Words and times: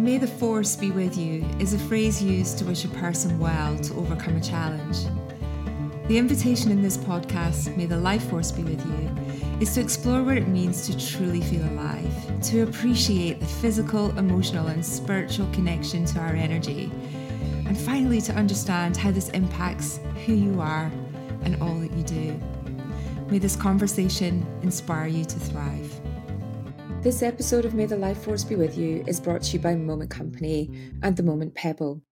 May 0.00 0.16
the 0.16 0.26
force 0.26 0.76
be 0.76 0.90
with 0.90 1.18
you 1.18 1.46
is 1.58 1.74
a 1.74 1.78
phrase 1.78 2.22
used 2.22 2.56
to 2.56 2.64
wish 2.64 2.86
a 2.86 2.88
person 2.88 3.38
well 3.38 3.76
to 3.80 3.94
overcome 3.96 4.36
a 4.36 4.40
challenge. 4.40 5.04
The 6.08 6.16
invitation 6.16 6.70
in 6.70 6.80
this 6.80 6.96
podcast, 6.96 7.76
May 7.76 7.84
the 7.84 7.98
Life 7.98 8.30
Force 8.30 8.50
be 8.50 8.62
with 8.62 8.82
you, 8.86 9.10
is 9.60 9.74
to 9.74 9.82
explore 9.82 10.22
what 10.22 10.38
it 10.38 10.48
means 10.48 10.86
to 10.86 10.98
truly 10.98 11.42
feel 11.42 11.62
alive, 11.72 12.10
to 12.44 12.62
appreciate 12.62 13.40
the 13.40 13.46
physical, 13.46 14.16
emotional, 14.18 14.68
and 14.68 14.82
spiritual 14.84 15.46
connection 15.52 16.06
to 16.06 16.18
our 16.18 16.34
energy, 16.34 16.90
and 17.66 17.78
finally 17.78 18.22
to 18.22 18.32
understand 18.32 18.96
how 18.96 19.10
this 19.10 19.28
impacts 19.28 20.00
who 20.24 20.32
you 20.32 20.62
are 20.62 20.90
and 21.42 21.62
all 21.62 21.78
that 21.78 21.92
you 21.92 22.04
do. 22.04 22.40
May 23.28 23.36
this 23.36 23.54
conversation 23.54 24.46
inspire 24.62 25.08
you 25.08 25.26
to 25.26 25.38
thrive. 25.38 25.99
This 27.02 27.22
episode 27.22 27.64
of 27.64 27.72
May 27.72 27.86
the 27.86 27.96
Life 27.96 28.24
Force 28.24 28.44
Be 28.44 28.56
With 28.56 28.76
You 28.76 29.02
is 29.06 29.20
brought 29.20 29.40
to 29.44 29.52
you 29.54 29.58
by 29.58 29.74
Moment 29.74 30.10
Company 30.10 30.92
and 31.02 31.16
the 31.16 31.22
Moment 31.22 31.54
Pebble. 31.54 32.02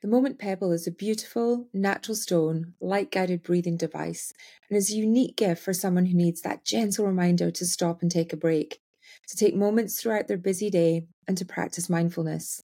The 0.00 0.06
Moment 0.06 0.38
Pebble 0.38 0.70
is 0.70 0.86
a 0.86 0.92
beautiful, 0.92 1.66
natural 1.74 2.14
stone, 2.14 2.74
light 2.80 3.10
guided 3.10 3.42
breathing 3.42 3.76
device 3.76 4.32
and 4.70 4.76
is 4.76 4.92
a 4.92 4.96
unique 4.96 5.36
gift 5.36 5.60
for 5.60 5.72
someone 5.72 6.06
who 6.06 6.16
needs 6.16 6.40
that 6.42 6.64
gentle 6.64 7.04
reminder 7.04 7.50
to 7.50 7.66
stop 7.66 8.00
and 8.00 8.12
take 8.12 8.32
a 8.32 8.36
break, 8.36 8.78
to 9.26 9.36
take 9.36 9.56
moments 9.56 10.00
throughout 10.00 10.28
their 10.28 10.38
busy 10.38 10.70
day, 10.70 11.08
and 11.26 11.36
to 11.36 11.44
practice 11.44 11.90
mindfulness. 11.90 12.62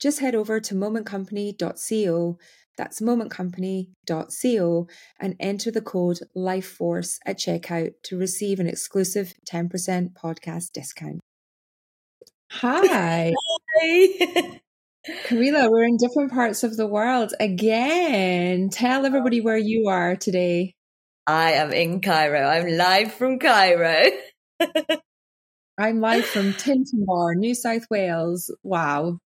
Just 0.00 0.20
head 0.20 0.34
over 0.34 0.58
to 0.58 0.74
momentcompany.co 0.74 2.38
that's 2.76 3.00
momentcompany.co 3.00 4.88
and 5.20 5.36
enter 5.38 5.70
the 5.70 5.80
code 5.80 6.18
LIFEFORCE 6.34 7.18
at 7.26 7.38
checkout 7.38 7.92
to 8.04 8.18
receive 8.18 8.60
an 8.60 8.66
exclusive 8.66 9.34
10% 9.50 10.12
podcast 10.12 10.72
discount. 10.72 11.20
Hi. 12.50 13.32
Hi. 13.80 14.60
Kahreela, 15.26 15.70
we're 15.70 15.84
in 15.84 15.96
different 15.96 16.30
parts 16.30 16.62
of 16.62 16.76
the 16.76 16.86
world 16.86 17.34
again. 17.40 18.68
Tell 18.70 19.04
everybody 19.04 19.40
where 19.40 19.58
you 19.58 19.88
are 19.88 20.16
today. 20.16 20.74
I 21.26 21.52
am 21.52 21.72
in 21.72 22.00
Cairo. 22.00 22.40
I'm 22.40 22.76
live 22.76 23.12
from 23.12 23.38
Cairo. 23.38 24.10
I'm 25.78 26.00
live 26.00 26.24
from 26.24 26.52
Tintinbar, 26.52 27.34
New 27.36 27.54
South 27.54 27.86
Wales. 27.90 28.54
Wow 28.62 29.18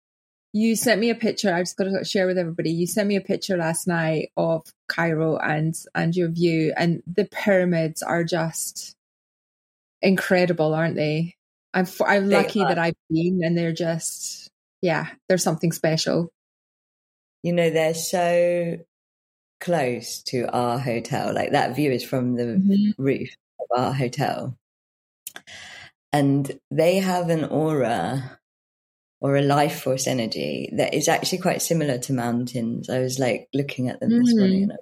you 0.54 0.76
sent 0.76 1.00
me 1.00 1.10
a 1.10 1.16
picture. 1.16 1.52
I 1.52 1.62
just 1.62 1.76
got 1.76 1.84
to 1.84 2.04
share 2.04 2.28
with 2.28 2.38
everybody. 2.38 2.70
You 2.70 2.86
sent 2.86 3.08
me 3.08 3.16
a 3.16 3.20
picture 3.20 3.56
last 3.56 3.88
night 3.88 4.30
of 4.36 4.62
Cairo 4.86 5.36
and 5.36 5.74
and 5.96 6.14
your 6.14 6.30
view, 6.30 6.72
and 6.76 7.02
the 7.12 7.24
pyramids 7.24 8.04
are 8.04 8.22
just 8.22 8.94
incredible, 10.00 10.72
aren't 10.72 10.94
they? 10.94 11.34
I'm 11.74 11.86
I'm 12.06 12.28
they 12.28 12.36
lucky 12.36 12.62
are. 12.62 12.68
that 12.68 12.78
I've 12.78 12.94
been, 13.10 13.40
and 13.42 13.58
they're 13.58 13.72
just 13.72 14.48
yeah, 14.80 15.08
there's 15.28 15.42
something 15.42 15.72
special. 15.72 16.30
You 17.42 17.52
know, 17.52 17.70
they're 17.70 17.92
so 17.92 18.78
close 19.60 20.22
to 20.24 20.48
our 20.52 20.78
hotel. 20.78 21.34
Like 21.34 21.50
that 21.50 21.74
view 21.74 21.90
is 21.90 22.04
from 22.04 22.36
the 22.36 22.44
mm-hmm. 22.44 23.02
roof 23.02 23.34
of 23.58 23.76
our 23.76 23.92
hotel, 23.92 24.56
and 26.12 26.60
they 26.70 26.98
have 26.98 27.28
an 27.28 27.44
aura 27.44 28.38
or 29.24 29.36
a 29.36 29.42
life 29.42 29.80
force 29.80 30.06
energy 30.06 30.68
that 30.74 30.92
is 30.92 31.08
actually 31.08 31.38
quite 31.38 31.62
similar 31.62 31.96
to 31.96 32.12
mountains. 32.12 32.90
I 32.90 32.98
was 32.98 33.18
like 33.18 33.48
looking 33.54 33.88
at 33.88 33.98
them 33.98 34.10
mm. 34.10 34.22
this 34.22 34.36
morning. 34.36 34.68
Mm. 34.68 34.76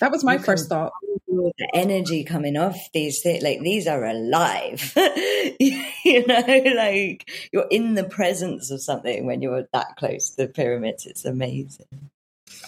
that 0.00 0.12
was 0.12 0.22
my 0.22 0.36
first 0.36 0.68
thought. 0.68 0.92
The 1.26 1.70
energy 1.72 2.24
coming 2.24 2.58
off 2.58 2.76
these 2.92 3.22
things, 3.22 3.42
like 3.42 3.60
these 3.60 3.86
are 3.86 4.04
alive. 4.04 4.92
you 5.58 6.26
know, 6.26 6.62
like 6.76 7.26
you're 7.54 7.68
in 7.70 7.94
the 7.94 8.04
presence 8.04 8.70
of 8.70 8.82
something 8.82 9.24
when 9.24 9.40
you're 9.40 9.66
that 9.72 9.96
close 9.96 10.28
to 10.30 10.42
the 10.42 10.48
pyramids. 10.48 11.06
It's 11.06 11.24
amazing. 11.24 12.10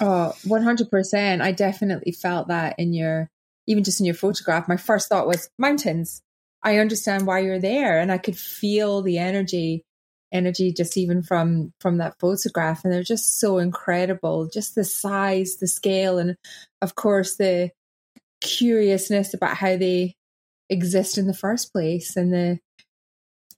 Oh, 0.00 0.32
100%. 0.46 1.42
I 1.42 1.52
definitely 1.52 2.12
felt 2.12 2.48
that 2.48 2.74
in 2.78 2.94
your, 2.94 3.28
even 3.66 3.84
just 3.84 4.00
in 4.00 4.06
your 4.06 4.14
photograph. 4.14 4.66
My 4.66 4.78
first 4.78 5.10
thought 5.10 5.26
was 5.26 5.50
mountains. 5.58 6.22
I 6.62 6.78
understand 6.78 7.26
why 7.26 7.40
you're 7.40 7.60
there. 7.60 8.00
And 8.00 8.10
I 8.10 8.16
could 8.16 8.38
feel 8.38 9.02
the 9.02 9.18
energy 9.18 9.84
energy 10.32 10.72
just 10.72 10.96
even 10.96 11.22
from 11.22 11.72
from 11.80 11.98
that 11.98 12.18
photograph. 12.18 12.84
And 12.84 12.92
they're 12.92 13.02
just 13.02 13.38
so 13.38 13.58
incredible. 13.58 14.48
Just 14.52 14.74
the 14.74 14.84
size 14.84 15.56
the 15.56 15.68
scale 15.68 16.18
and 16.18 16.36
of 16.82 16.94
course 16.94 17.36
the 17.36 17.70
curiousness 18.40 19.34
about 19.34 19.56
how 19.56 19.76
they 19.76 20.14
exist 20.70 21.18
in 21.18 21.26
the 21.26 21.34
first 21.34 21.72
place 21.72 22.16
and 22.16 22.32
the 22.32 22.58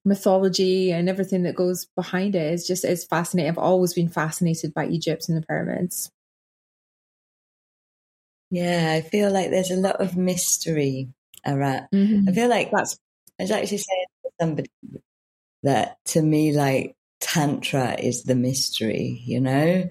mythology 0.04 0.92
and 0.92 1.08
everything 1.08 1.42
that 1.42 1.54
goes 1.54 1.86
behind 1.94 2.34
it 2.34 2.54
is 2.54 2.66
just 2.66 2.84
is 2.84 3.04
fascinating. 3.04 3.50
I've 3.50 3.58
always 3.58 3.92
been 3.92 4.08
fascinated 4.08 4.72
by 4.72 4.87
egypt 4.87 5.28
and 5.28 5.37
the 5.37 5.47
pyramids. 5.47 6.10
Yeah 8.50 8.92
i 8.97 9.02
feel 9.02 9.31
like 9.31 9.50
there's 9.50 9.70
a 9.70 9.76
lot 9.76 10.00
of 10.00 10.16
mystery 10.16 11.10
around. 11.47 11.88
Mm-hmm. 11.94 12.28
i 12.28 12.32
feel 12.32 12.48
like 12.48 12.70
that's 12.70 12.98
i 13.38 13.42
was 13.42 13.50
actually 13.50 13.78
saying 13.78 14.06
to 14.25 14.31
somebody 14.41 14.70
that 15.62 15.98
to 16.06 16.22
me, 16.22 16.53
like 16.53 16.97
Tantra 17.21 17.97
is 17.98 18.25
the 18.25 18.34
mystery, 18.34 19.22
you 19.25 19.41
know? 19.41 19.88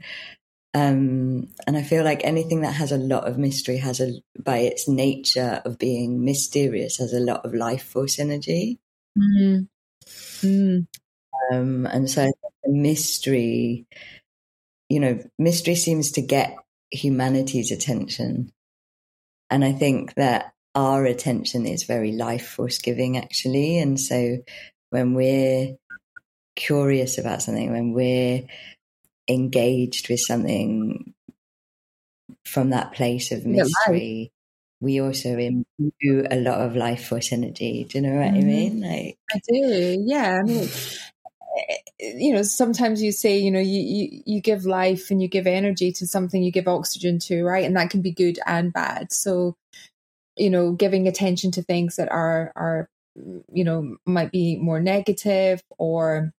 Um, 0.74 1.48
and 1.66 1.76
I 1.76 1.84
feel 1.84 2.04
like 2.04 2.24
anything 2.24 2.62
that 2.62 2.74
has 2.74 2.92
a 2.92 2.98
lot 2.98 3.28
of 3.28 3.38
mystery 3.38 3.78
has 3.78 4.00
a, 4.00 4.14
by 4.40 4.60
its 4.60 4.88
nature 4.88 5.62
of 5.66 5.80
being 5.80 6.24
mysterious, 6.24 6.98
has 6.98 7.14
a 7.14 7.20
lot 7.20 7.46
of 7.46 7.54
life 7.54 7.84
force 7.84 8.20
energy. 8.20 8.80
Mm-hmm. 9.18 10.48
Mm. 10.48 10.88
Um, 11.52 11.86
and 11.86 12.10
so 12.10 12.32
the 12.64 12.72
mystery, 12.72 13.88
you 14.90 15.00
know, 15.00 15.20
mystery 15.38 15.76
seems 15.76 16.12
to 16.14 16.22
get 16.22 16.56
humanity's 16.92 17.72
attention. 17.72 18.52
And 19.50 19.66
I 19.66 19.72
think 19.72 20.14
that 20.16 20.54
our 20.76 21.06
attention 21.06 21.66
is 21.66 21.84
very 21.84 22.12
life 22.12 22.48
force 22.48 22.78
giving, 22.78 23.18
actually. 23.18 23.80
And 23.80 24.00
so 24.00 24.38
when 24.90 25.14
we're 25.14 25.78
curious 26.56 27.18
about 27.18 27.42
something, 27.42 27.72
when 27.72 27.94
we're 27.94 28.44
engaged 29.28 30.10
with 30.10 30.20
something 30.20 31.14
from 32.46 32.72
that 32.72 32.94
place 32.94 33.32
of 33.32 33.46
mystery, 33.46 34.32
we 34.82 35.02
also 35.02 35.38
imbue 35.38 36.26
a 36.32 36.38
lot 36.38 36.60
of 36.62 36.76
life 36.76 37.08
force 37.08 37.32
energy. 37.32 37.86
Do 37.86 37.98
you 37.98 38.08
know 38.08 38.16
what 38.16 38.34
mm-hmm. 38.34 38.38
I 38.38 38.44
mean? 38.44 38.82
Like 38.82 39.18
I 39.34 39.40
do. 39.48 40.04
Yeah. 40.06 40.40
I 40.40 40.44
mean, 40.44 40.70
you 42.00 42.34
know, 42.34 42.44
sometimes 42.44 43.02
you 43.02 43.12
say, 43.12 43.38
you 43.38 43.52
know, 43.52 43.60
you, 43.60 43.82
you, 43.82 44.24
you 44.26 44.42
give 44.42 44.66
life 44.66 45.12
and 45.12 45.22
you 45.22 45.28
give 45.28 45.48
energy 45.48 45.92
to 45.94 46.08
something, 46.08 46.42
you 46.42 46.52
give 46.52 46.68
oxygen 46.68 47.20
to, 47.20 47.44
right? 47.44 47.66
And 47.66 47.76
that 47.76 47.90
can 47.90 48.02
be 48.02 48.12
good 48.12 48.40
and 48.46 48.72
bad. 48.72 49.12
So, 49.12 49.56
you 50.38 50.50
know, 50.50 50.72
giving 50.72 51.08
attention 51.08 51.52
to 51.52 51.62
things 51.62 51.98
that 51.98 52.10
are 52.12 52.54
are 52.56 52.90
you 53.52 53.64
know 53.64 53.98
might 54.06 54.32
be 54.32 54.58
more 54.58 54.80
negative 54.80 55.62
or 55.78 56.32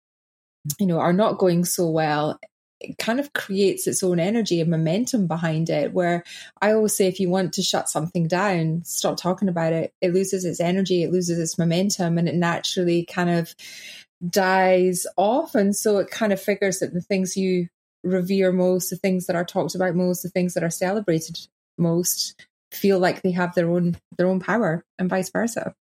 you 0.79 0.87
know 0.87 0.99
are 0.99 1.13
not 1.13 1.39
going 1.39 1.65
so 1.65 1.89
well 1.89 2.39
it 2.81 2.97
kind 2.97 3.21
of 3.21 3.33
creates 3.35 3.87
its 3.87 4.03
own 4.03 4.19
energy 4.19 4.61
and 4.61 4.71
momentum 4.71 5.27
behind 5.27 5.69
it 5.69 5.93
where 5.93 6.25
i 6.63 6.73
always 6.73 6.95
say 6.95 7.07
if 7.07 7.21
you 7.21 7.29
want 7.29 7.53
to 7.53 7.63
shut 7.63 7.89
something 7.89 8.27
down 8.27 8.83
stop 8.85 9.17
talking 9.17 9.49
about 9.49 9.73
it. 9.73 9.93
It 10.01 10.15
loses 10.15 10.45
its 10.45 10.61
energy 10.61 11.03
it 11.03 11.13
loses 11.13 11.39
its 11.39 11.59
momentum 11.59 12.19
and 12.19 12.29
it 12.29 12.35
naturally 12.35 13.05
kind 13.05 13.31
of 13.31 13.55
dies 14.29 15.07
off. 15.17 15.55
And 15.55 15.75
so 15.75 15.99
it 15.99 16.11
kind 16.11 16.33
of 16.33 16.41
figures 16.41 16.81
that 16.81 16.93
the 16.93 17.01
things 17.01 17.37
you 17.37 17.69
revere 18.03 18.51
most 18.51 18.89
the 18.89 18.97
things 18.97 19.27
that 19.27 19.37
are 19.37 19.45
talked 19.45 19.75
about 19.75 19.95
most 19.95 20.23
the 20.23 20.31
things 20.31 20.55
that 20.55 20.65
are 20.65 20.71
celebrated 20.71 21.39
most 21.77 22.47
feel 22.73 22.99
like 22.99 23.21
they 23.21 23.31
have 23.31 23.55
their 23.55 23.71
own 23.71 23.95
their 24.17 24.27
own 24.27 24.41
power 24.41 24.83
and 24.99 25.11
vice 25.11 25.29
versa 25.29 25.75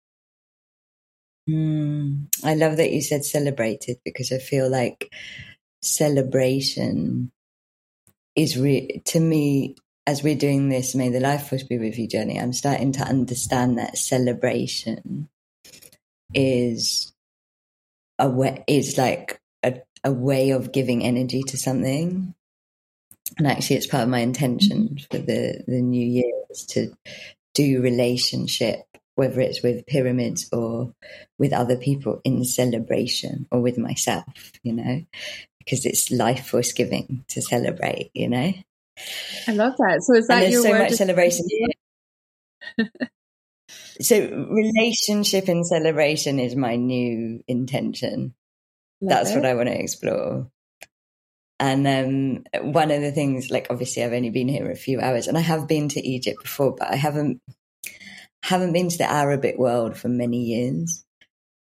Mm, 1.49 2.27
I 2.45 2.55
love 2.55 2.77
that 2.77 2.93
you 2.93 3.01
said 3.01 3.25
celebrated 3.25 3.99
because 4.05 4.33
I 4.33 4.39
feel 4.39 4.71
like 4.71 5.11
celebration 5.81 7.33
is 8.37 8.59
re- 8.59 9.01
to 9.07 9.21
me 9.21 9.77
as 10.07 10.23
we're 10.23 10.37
doing 10.37 10.69
this 10.69 10.95
may 10.95 11.09
the 11.09 11.21
life 11.21 11.49
force 11.49 11.63
be 11.63 11.79
with 11.79 11.99
you 11.99 12.09
journey 12.09 12.39
i'm 12.39 12.53
starting 12.53 12.93
to 12.93 13.03
understand 13.03 13.79
that 13.79 13.97
celebration 13.97 15.29
is 16.35 17.13
a 18.19 18.29
way 18.29 18.65
is 18.67 18.99
like 18.99 19.41
a, 19.63 19.75
a 20.05 20.13
way 20.13 20.51
of 20.51 20.73
giving 20.73 21.05
energy 21.05 21.43
to 21.43 21.57
something 21.57 22.35
and 23.37 23.47
actually 23.47 23.77
it's 23.77 23.87
part 23.87 24.03
of 24.03 24.09
my 24.09 24.21
intention 24.21 24.89
mm-hmm. 24.89 25.17
for 25.17 25.19
the 25.19 25.63
the 25.67 25.81
new 25.81 26.07
year 26.07 26.33
is 26.51 26.65
to 26.65 26.93
do 27.55 27.83
relationship 27.83 28.81
whether 29.19 29.41
it's 29.41 29.65
with 29.65 29.85
pyramids 29.85 30.49
or 30.53 30.95
with 31.41 31.53
other 31.53 31.77
people 31.77 32.21
in 32.23 32.45
celebration 32.45 33.49
or 33.51 33.61
with 33.61 33.77
myself, 33.77 34.53
you 34.63 34.73
know, 34.73 35.03
because 35.59 35.85
it's 35.85 36.13
life 36.13 36.47
force 36.47 36.73
giving 36.73 37.25
to 37.27 37.43
celebrate, 37.43 38.13
you 38.15 38.29
know. 38.29 38.53
I 39.49 39.53
love 39.55 39.75
that. 39.77 40.03
So 40.03 40.15
is 40.15 40.29
that 40.29 40.45
and 40.45 40.53
your 40.53 40.63
so 40.63 40.73
much 40.73 40.93
celebration? 40.93 41.47
so 44.01 44.47
relationship 44.51 45.49
and 45.49 45.67
celebration 45.67 46.39
is 46.39 46.55
my 46.55 46.77
new 46.77 47.43
intention. 47.49 48.35
that's 49.01 49.33
it. 49.33 49.35
what 49.35 49.47
I 49.47 49.55
want 49.55 49.69
to 49.69 49.81
explore. 49.81 50.49
And 51.59 51.89
um, 51.89 52.71
one 52.73 52.93
of 52.93 53.01
the 53.01 53.11
things, 53.11 53.51
like 53.51 53.67
obviously, 53.69 54.05
I've 54.05 54.13
only 54.13 54.31
been 54.31 54.47
here 54.47 54.71
a 54.71 54.77
few 54.77 55.01
hours, 55.01 55.27
and 55.27 55.37
I 55.37 55.41
have 55.41 55.67
been 55.67 55.89
to 55.89 56.01
Egypt 56.01 56.45
before, 56.45 56.77
but 56.77 56.89
I 56.89 56.95
haven't 56.95 57.41
haven't 58.43 58.73
been 58.73 58.89
to 58.89 58.99
the 58.99 59.11
Arabic 59.11 59.59
world 59.59 59.97
for 59.97 60.09
many 60.09 60.39
years. 60.45 61.05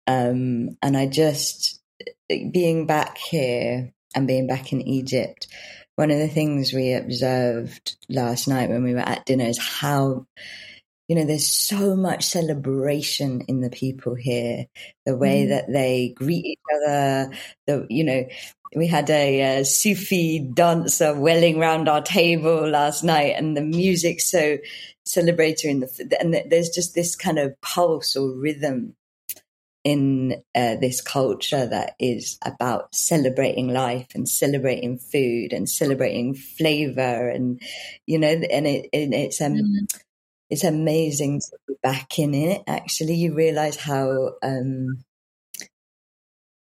Um, 0.08 0.78
and 0.82 0.96
I 0.96 1.08
just 1.08 1.82
being 2.28 2.86
back 2.86 3.18
here 3.18 3.94
and 4.16 4.28
being 4.28 4.48
back 4.48 4.72
in 4.72 4.82
Egypt. 4.82 5.48
One 5.96 6.12
of 6.12 6.20
the 6.20 6.28
things 6.28 6.74
we 6.74 6.94
observed 6.94 7.96
last 8.10 8.48
night 8.48 8.70
when 8.70 8.84
we 8.84 8.94
were 8.94 9.00
at 9.00 9.26
dinner 9.26 9.46
is 9.46 9.58
how 9.58 10.28
you 11.08 11.16
know, 11.16 11.26
there's 11.26 11.48
so 11.48 11.96
much 11.96 12.26
celebration 12.26 13.42
in 13.48 13.62
the 13.62 13.70
people 13.70 14.16
here, 14.16 14.66
the 15.06 15.16
way 15.16 15.46
mm. 15.46 15.50
that 15.50 15.72
they 15.72 16.14
greet 16.16 16.46
each 16.46 16.60
other, 16.76 17.32
the, 17.68 17.86
you 17.90 18.04
know, 18.04 18.26
we 18.76 18.88
had 18.88 19.10
a, 19.10 19.60
a 19.60 19.66
Sufi 19.66 20.40
dancer 20.40 21.18
welling 21.18 21.60
round 21.60 21.88
our 21.88 22.02
table 22.02 22.68
last 22.68 23.04
night 23.04 23.36
and 23.38 23.56
the 23.56 23.62
music 23.62 24.20
so 24.20 24.58
celebratory 25.08 25.72
and, 25.72 25.84
the, 25.84 26.18
and 26.20 26.52
there's 26.52 26.70
just 26.70 26.96
this 26.96 27.16
kind 27.16 27.40
of 27.40 27.60
pulse 27.62 28.16
or 28.16 28.32
rhythm 28.32 28.96
in 29.84 30.42
uh, 30.56 30.76
this 30.78 31.00
culture 31.00 31.68
that 31.68 31.94
is 32.00 32.40
about 32.44 32.94
celebrating 32.94 33.68
life 33.68 34.08
and 34.16 34.28
celebrating 34.28 34.98
food 34.98 35.54
and 35.54 35.70
celebrating 35.70 36.34
flavor 36.34 37.30
and 37.30 37.62
you 38.08 38.18
know 38.18 38.28
and 38.28 38.66
it 38.66 38.90
and 38.92 39.14
it's 39.14 39.40
um 39.42 39.54
mm 39.54 39.88
it's 40.56 40.64
amazing 40.64 41.42
to 41.42 41.58
be 41.68 41.74
back 41.84 42.18
in 42.18 42.34
it. 42.34 42.64
Actually, 42.66 43.16
you 43.16 43.34
realize 43.34 43.76
how 43.76 44.36
um, 44.42 45.04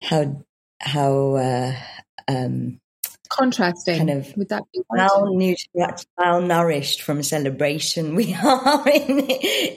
how 0.03 0.43
how 0.81 1.35
uh, 1.35 1.73
um, 2.27 2.81
contrasting 3.29 3.99
kind 3.99 4.09
of 4.09 4.35
with 4.35 4.49
that 4.49 4.63
be 4.73 4.81
malnourished, 4.91 5.69
malnourished 6.19 7.03
from 7.03 7.23
celebration 7.23 8.15
we 8.15 8.33
are 8.43 8.85
in 8.89 9.21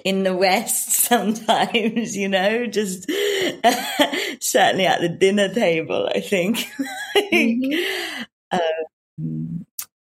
in 0.05 0.25
the 0.25 0.35
West 0.35 0.91
sometimes. 0.91 2.17
You 2.17 2.29
know, 2.29 2.67
just 2.67 3.09
certainly 4.41 4.87
at 4.87 5.01
the 5.01 5.17
dinner 5.17 5.55
table. 5.55 6.11
I 6.13 6.19
think, 6.19 6.57
mm-hmm. 7.17 8.23
um, 8.51 9.67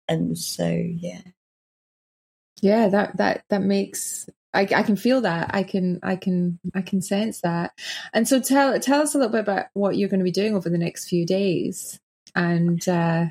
and 0.07 0.35
so 0.35 0.67
yeah 0.67 1.21
yeah 2.61 2.89
that 2.89 3.17
that 3.17 3.43
that 3.49 3.61
makes 3.61 4.27
I, 4.53 4.61
I 4.61 4.83
can 4.83 4.95
feel 4.95 5.21
that. 5.21 5.51
I 5.53 5.63
can 5.63 5.99
i 6.03 6.15
can 6.15 6.59
i 6.73 6.81
can 6.81 7.01
sense 7.01 7.41
that. 7.41 7.71
And 8.13 8.27
so 8.27 8.39
tell 8.39 8.79
tell 8.79 9.01
us 9.01 9.13
a 9.13 9.17
little 9.17 9.31
bit 9.31 9.41
about 9.41 9.67
what 9.73 9.97
you're 9.97 10.09
going 10.09 10.19
to 10.19 10.23
be 10.23 10.31
doing 10.31 10.55
over 10.55 10.69
the 10.69 10.77
next 10.77 11.07
few 11.07 11.25
days 11.25 11.99
and 12.35 12.87
uh 12.87 13.25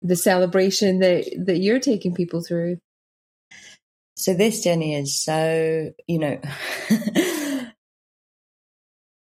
the 0.00 0.16
celebration 0.16 0.98
that 1.00 1.26
that 1.46 1.58
you're 1.58 1.80
taking 1.80 2.14
people 2.14 2.42
through. 2.42 2.78
So 4.16 4.34
this 4.34 4.62
journey 4.62 4.94
is 4.94 5.14
so 5.22 5.92
you 6.06 6.18
know 6.18 6.40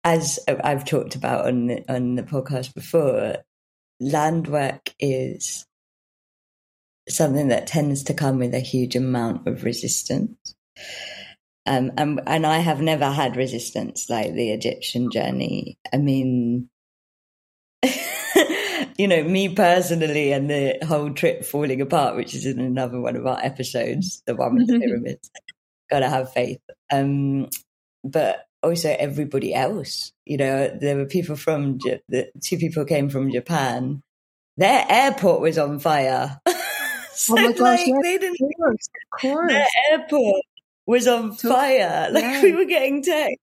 as 0.05 0.39
i've 0.63 0.85
talked 0.85 1.17
about 1.17 1.47
on 1.47 1.67
the, 1.67 1.85
on 1.93 2.15
the 2.15 2.23
podcast 2.23 2.73
before 2.75 3.39
land 3.99 4.47
work 4.47 4.95
is 5.01 5.67
something 7.09 7.49
that 7.49 7.67
tends 7.67 8.05
to 8.05 8.15
come 8.15 8.39
with 8.39 8.55
a 8.55 8.61
huge 8.61 8.97
amount 8.97 9.47
of 9.47 9.65
resistance. 9.65 10.55
Um, 11.67 11.93
and, 11.97 12.21
and 12.27 12.47
I 12.47 12.59
have 12.59 12.81
never 12.81 13.11
had 13.11 13.37
resistance 13.37 14.09
like 14.09 14.35
the 14.35 14.51
Egyptian 14.53 15.11
journey. 15.11 15.79
I 15.93 15.97
mean, 15.97 16.69
you 18.99 19.09
know, 19.09 19.23
me 19.25 19.55
personally 19.55 20.33
and 20.33 20.49
the 20.49 20.79
whole 20.87 21.11
trip 21.11 21.45
falling 21.45 21.81
apart, 21.81 22.17
which 22.17 22.35
is 22.35 22.47
in 22.47 22.61
another 22.61 23.01
one 23.01 23.17
of 23.17 23.27
our 23.27 23.41
episodes, 23.43 24.23
the 24.27 24.37
one 24.37 24.55
with 24.55 24.69
the 24.69 24.79
pyramids, 24.79 25.31
gotta 25.91 26.09
have 26.09 26.33
faith. 26.33 26.61
Um, 26.91 27.49
but 28.05 28.47
also 28.63 28.95
everybody 28.99 29.53
else, 29.53 30.13
you 30.25 30.37
know, 30.37 30.69
there 30.69 30.97
were 30.97 31.07
people 31.07 31.37
from, 31.37 31.79
the 32.09 32.31
two 32.43 32.59
people 32.59 32.85
came 32.85 33.09
from 33.09 33.33
Japan. 33.33 34.03
Their 34.57 34.87
airport 34.89 35.41
was 35.41 35.59
on 35.59 35.79
fire. 35.79 36.41
oh 37.31 37.35
my 37.35 37.53
gosh, 37.53 37.59
like, 37.59 37.87
yes, 37.87 37.99
they 38.03 38.19
didn't, 38.19 38.41
of 38.41 38.51
course, 38.59 38.89
of 39.13 39.21
course. 39.21 39.53
The 39.53 39.71
airport 39.91 40.43
was 40.87 41.07
on 41.07 41.35
fire. 41.35 42.09
Like 42.13 42.23
yeah. 42.23 42.43
we 42.43 42.53
were 42.53 42.65
getting 42.65 43.03
text 43.03 43.43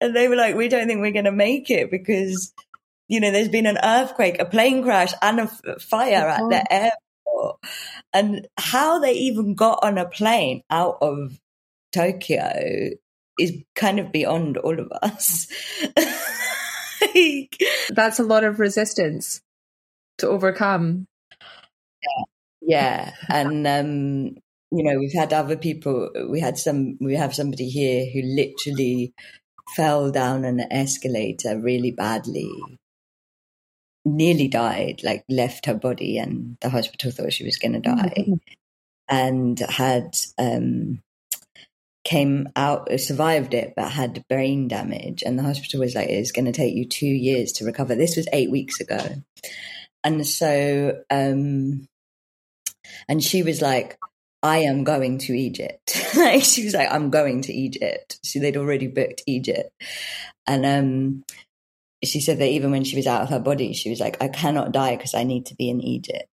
and 0.00 0.16
they 0.16 0.28
were 0.28 0.36
like, 0.36 0.56
we 0.56 0.68
don't 0.68 0.86
think 0.88 1.00
we're 1.00 1.12
going 1.12 1.26
to 1.26 1.32
make 1.32 1.70
it 1.70 1.90
because, 1.90 2.52
you 3.06 3.20
know, 3.20 3.30
there's 3.30 3.48
been 3.48 3.66
an 3.66 3.78
earthquake, 3.82 4.40
a 4.40 4.44
plane 4.44 4.82
crash 4.82 5.12
and 5.20 5.40
a 5.40 5.42
f- 5.42 5.60
uh, 5.66 5.78
fire 5.78 6.26
at 6.28 6.48
the 6.48 6.72
airport. 6.72 7.60
And 8.12 8.48
how 8.56 8.98
they 8.98 9.12
even 9.12 9.54
got 9.54 9.80
on 9.82 9.98
a 9.98 10.08
plane 10.08 10.62
out 10.70 10.98
of 11.02 11.38
Tokyo 11.92 12.90
is 13.38 13.62
kind 13.74 14.00
of 14.00 14.10
beyond 14.10 14.56
all 14.56 14.78
of 14.80 14.90
us. 15.02 15.46
like, 17.14 17.62
That's 17.90 18.18
a 18.18 18.24
lot 18.24 18.44
of 18.44 18.58
resistance 18.58 19.42
to 20.18 20.28
overcome. 20.28 21.06
Yeah 22.02 22.24
yeah, 22.68 23.14
and 23.30 23.66
um, 23.66 24.36
you 24.70 24.84
know, 24.84 24.98
we've 24.98 25.14
had 25.14 25.32
other 25.32 25.56
people. 25.56 26.10
We 26.28 26.38
had 26.38 26.58
some. 26.58 26.98
We 27.00 27.14
have 27.14 27.34
somebody 27.34 27.70
here 27.70 28.04
who 28.12 28.20
literally 28.20 29.14
fell 29.74 30.10
down 30.10 30.44
an 30.44 30.60
escalator 30.70 31.58
really 31.58 31.92
badly, 31.92 32.52
nearly 34.04 34.48
died. 34.48 35.00
Like 35.02 35.24
left 35.30 35.64
her 35.64 35.74
body, 35.74 36.18
and 36.18 36.58
the 36.60 36.68
hospital 36.68 37.10
thought 37.10 37.32
she 37.32 37.44
was 37.44 37.56
going 37.56 37.80
to 37.80 37.90
oh 37.90 37.96
die, 37.96 38.14
mm-hmm. 38.18 38.34
and 39.08 39.58
had 39.60 40.18
um, 40.36 41.00
came 42.04 42.50
out, 42.54 42.90
survived 43.00 43.54
it, 43.54 43.72
but 43.76 43.90
had 43.90 44.26
brain 44.28 44.68
damage. 44.68 45.22
And 45.24 45.38
the 45.38 45.42
hospital 45.42 45.80
was 45.80 45.94
like, 45.94 46.10
"It's 46.10 46.32
going 46.32 46.44
to 46.44 46.52
take 46.52 46.74
you 46.74 46.84
two 46.84 47.06
years 47.06 47.52
to 47.52 47.64
recover." 47.64 47.94
This 47.94 48.18
was 48.18 48.28
eight 48.30 48.50
weeks 48.50 48.78
ago, 48.78 49.00
and 50.04 50.26
so 50.26 51.00
um, 51.08 51.88
and 53.08 53.22
she 53.22 53.42
was 53.42 53.60
like, 53.60 53.98
I 54.42 54.58
am 54.58 54.84
going 54.84 55.18
to 55.18 55.36
Egypt. 55.36 56.00
like 56.16 56.44
she 56.44 56.64
was 56.64 56.74
like, 56.74 56.90
I'm 56.90 57.10
going 57.10 57.42
to 57.42 57.52
Egypt. 57.52 58.18
So 58.22 58.38
they'd 58.38 58.56
already 58.56 58.86
booked 58.86 59.22
Egypt. 59.26 59.70
And 60.46 60.64
um, 60.64 61.24
she 62.04 62.20
said 62.20 62.38
that 62.38 62.48
even 62.48 62.70
when 62.70 62.84
she 62.84 62.96
was 62.96 63.06
out 63.06 63.22
of 63.22 63.30
her 63.30 63.40
body, 63.40 63.72
she 63.72 63.90
was 63.90 64.00
like, 64.00 64.22
I 64.22 64.28
cannot 64.28 64.72
die 64.72 64.96
because 64.96 65.14
I 65.14 65.24
need 65.24 65.46
to 65.46 65.56
be 65.56 65.68
in 65.68 65.80
Egypt. 65.80 66.28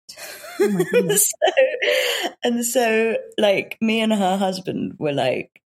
Oh 0.59 0.83
so, 1.15 2.31
and 2.43 2.65
so, 2.65 3.17
like, 3.37 3.77
me 3.81 4.01
and 4.01 4.13
her 4.13 4.37
husband 4.37 4.93
were 4.99 5.13
like, 5.13 5.61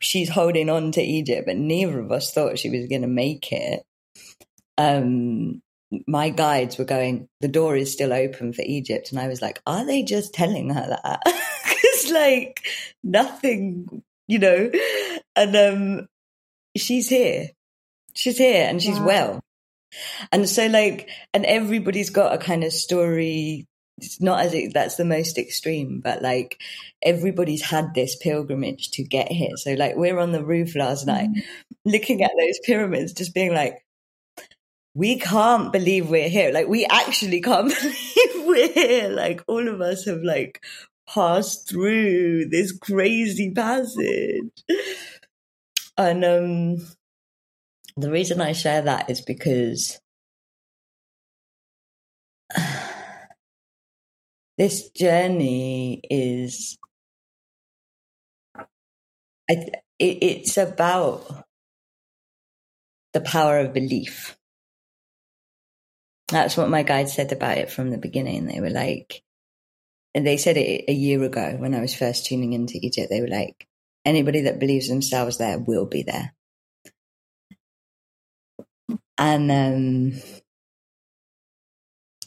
she's 0.00 0.28
holding 0.28 0.68
on 0.68 0.92
to 0.92 1.02
Egypt, 1.02 1.46
but 1.46 1.56
neither 1.56 1.98
of 1.98 2.12
us 2.12 2.32
thought 2.32 2.58
she 2.58 2.70
was 2.70 2.86
going 2.86 3.02
to 3.02 3.08
make 3.08 3.50
it. 3.52 3.82
Um, 4.76 5.62
my 6.06 6.30
guides 6.30 6.78
were 6.78 6.84
going, 6.84 7.28
the 7.40 7.48
door 7.48 7.76
is 7.76 7.92
still 7.92 8.12
open 8.12 8.52
for 8.52 8.62
Egypt. 8.64 9.10
And 9.10 9.20
I 9.20 9.28
was 9.28 9.42
like, 9.42 9.60
are 9.66 9.84
they 9.84 10.02
just 10.02 10.34
telling 10.34 10.70
her 10.70 10.98
that? 11.02 11.22
Because, 11.64 12.12
like, 12.12 12.60
nothing, 13.02 14.02
you 14.28 14.38
know? 14.38 14.70
And 15.34 15.56
um, 15.56 16.08
she's 16.76 17.08
here. 17.08 17.48
She's 18.14 18.38
here 18.38 18.66
and 18.68 18.82
she's 18.82 18.98
wow. 18.98 19.06
well. 19.06 19.44
And 20.30 20.48
so, 20.48 20.66
like, 20.66 21.08
and 21.34 21.44
everybody's 21.44 22.10
got 22.10 22.34
a 22.34 22.38
kind 22.38 22.64
of 22.64 22.72
story. 22.72 23.66
It's 23.98 24.20
not 24.20 24.40
as 24.40 24.54
it, 24.54 24.72
that's 24.74 24.96
the 24.96 25.04
most 25.04 25.38
extreme, 25.38 26.00
but 26.00 26.22
like 26.22 26.60
everybody's 27.02 27.62
had 27.62 27.94
this 27.94 28.16
pilgrimage 28.16 28.90
to 28.92 29.04
get 29.04 29.30
here. 29.30 29.56
So, 29.56 29.74
like, 29.74 29.96
we're 29.96 30.18
on 30.18 30.32
the 30.32 30.44
roof 30.44 30.74
last 30.74 31.06
night 31.06 31.30
mm. 31.30 31.42
looking 31.84 32.22
at 32.22 32.32
those 32.38 32.58
pyramids, 32.64 33.12
just 33.12 33.34
being 33.34 33.54
like, 33.54 33.81
we 34.94 35.18
can't 35.18 35.72
believe 35.72 36.10
we're 36.10 36.28
here. 36.28 36.52
Like, 36.52 36.68
we 36.68 36.84
actually 36.86 37.40
can't 37.40 37.68
believe 37.80 38.46
we're 38.46 38.72
here. 38.72 39.08
Like, 39.08 39.42
all 39.46 39.68
of 39.68 39.80
us 39.80 40.04
have 40.04 40.22
like 40.22 40.62
passed 41.08 41.68
through 41.68 42.48
this 42.48 42.76
crazy 42.76 43.50
passage. 43.50 44.50
And 45.96 46.24
um, 46.24 46.86
the 47.96 48.10
reason 48.10 48.40
I 48.40 48.52
share 48.52 48.82
that 48.82 49.10
is 49.10 49.20
because 49.20 50.00
this 54.58 54.90
journey 54.90 56.00
is 56.10 56.78
it, 59.48 59.82
it's 59.98 60.56
about 60.56 61.44
the 63.12 63.20
power 63.20 63.58
of 63.58 63.74
belief 63.74 64.36
that's 66.32 66.56
what 66.56 66.68
my 66.70 66.82
guide 66.82 67.08
said 67.08 67.32
about 67.32 67.58
it 67.58 67.70
from 67.70 67.90
the 67.90 67.98
beginning. 67.98 68.46
They 68.46 68.60
were 68.60 68.70
like, 68.70 69.22
and 70.14 70.26
they 70.26 70.36
said 70.36 70.56
it 70.56 70.84
a 70.88 70.92
year 70.92 71.22
ago 71.22 71.56
when 71.58 71.74
I 71.74 71.80
was 71.80 71.94
first 71.94 72.26
tuning 72.26 72.52
into 72.52 72.78
Egypt. 72.82 73.08
They 73.10 73.20
were 73.20 73.28
like, 73.28 73.66
anybody 74.04 74.42
that 74.42 74.60
believes 74.60 74.88
themselves 74.88 75.38
there 75.38 75.58
will 75.58 75.86
be 75.86 76.02
there. 76.02 76.34
and 79.18 79.50
um, 79.50 80.20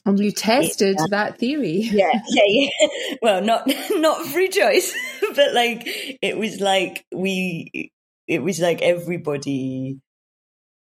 and 0.06 0.20
you 0.20 0.32
tested 0.32 0.98
uh, 1.00 1.08
that 1.08 1.40
theory. 1.40 1.82
Yeah, 1.82 2.12
yeah, 2.30 2.44
yeah. 2.48 2.88
Well, 3.22 3.42
not 3.42 3.64
not 3.92 4.26
free 4.28 4.50
choice, 4.50 4.94
but 5.36 5.54
like 5.54 5.84
it 6.22 6.38
was 6.38 6.60
like 6.60 7.06
we 7.14 7.92
it 8.28 8.42
was 8.42 8.60
like 8.60 8.82
everybody 8.82 10.00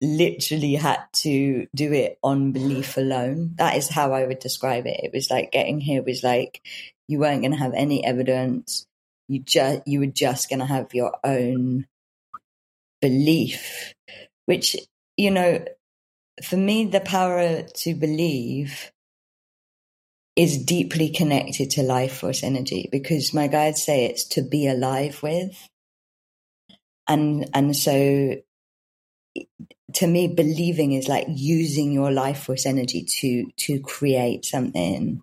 literally 0.07 0.75
had 0.75 1.03
to 1.13 1.67
do 1.75 1.93
it 1.93 2.19
on 2.23 2.53
belief 2.53 2.97
alone. 2.97 3.55
That 3.57 3.77
is 3.77 3.89
how 3.89 4.13
I 4.13 4.27
would 4.27 4.39
describe 4.39 4.87
it. 4.87 5.01
It 5.03 5.13
was 5.13 5.31
like 5.31 5.53
getting 5.53 5.81
here 5.81 6.03
was 6.03 6.23
like 6.23 6.63
you 7.09 7.19
weren't 7.19 7.43
going 7.43 7.53
to 7.53 7.59
have 7.59 7.75
any 7.75 8.05
evidence. 8.05 8.87
You 9.29 9.41
just 9.41 9.83
you 9.87 10.01
were 10.01 10.07
just 10.07 10.49
going 10.49 10.61
to 10.61 10.67
have 10.67 10.95
your 10.95 11.17
own 11.25 11.87
belief, 13.01 13.95
which 14.47 14.77
you 15.17 15.31
know, 15.31 15.65
for 16.45 16.57
me, 16.57 16.85
the 16.85 17.01
power 17.01 17.63
to 17.63 17.95
believe 17.95 18.93
is 20.37 20.63
deeply 20.63 21.09
connected 21.09 21.71
to 21.71 21.83
life 21.83 22.19
force 22.19 22.43
energy 22.43 22.89
because 22.93 23.33
my 23.33 23.47
guides 23.47 23.83
say 23.83 24.05
it's 24.05 24.25
to 24.25 24.43
be 24.43 24.69
alive 24.69 25.23
with. 25.23 25.69
And, 27.09 27.49
and 27.55 27.75
so 27.75 28.37
to 29.95 30.07
me, 30.07 30.29
believing 30.29 30.93
is 30.93 31.09
like 31.09 31.27
using 31.29 31.93
your 31.93 32.11
life 32.11 32.45
force 32.45 32.67
energy 32.67 33.07
to, 33.21 33.51
to 33.57 33.81
create 33.81 34.45
something, 34.45 35.23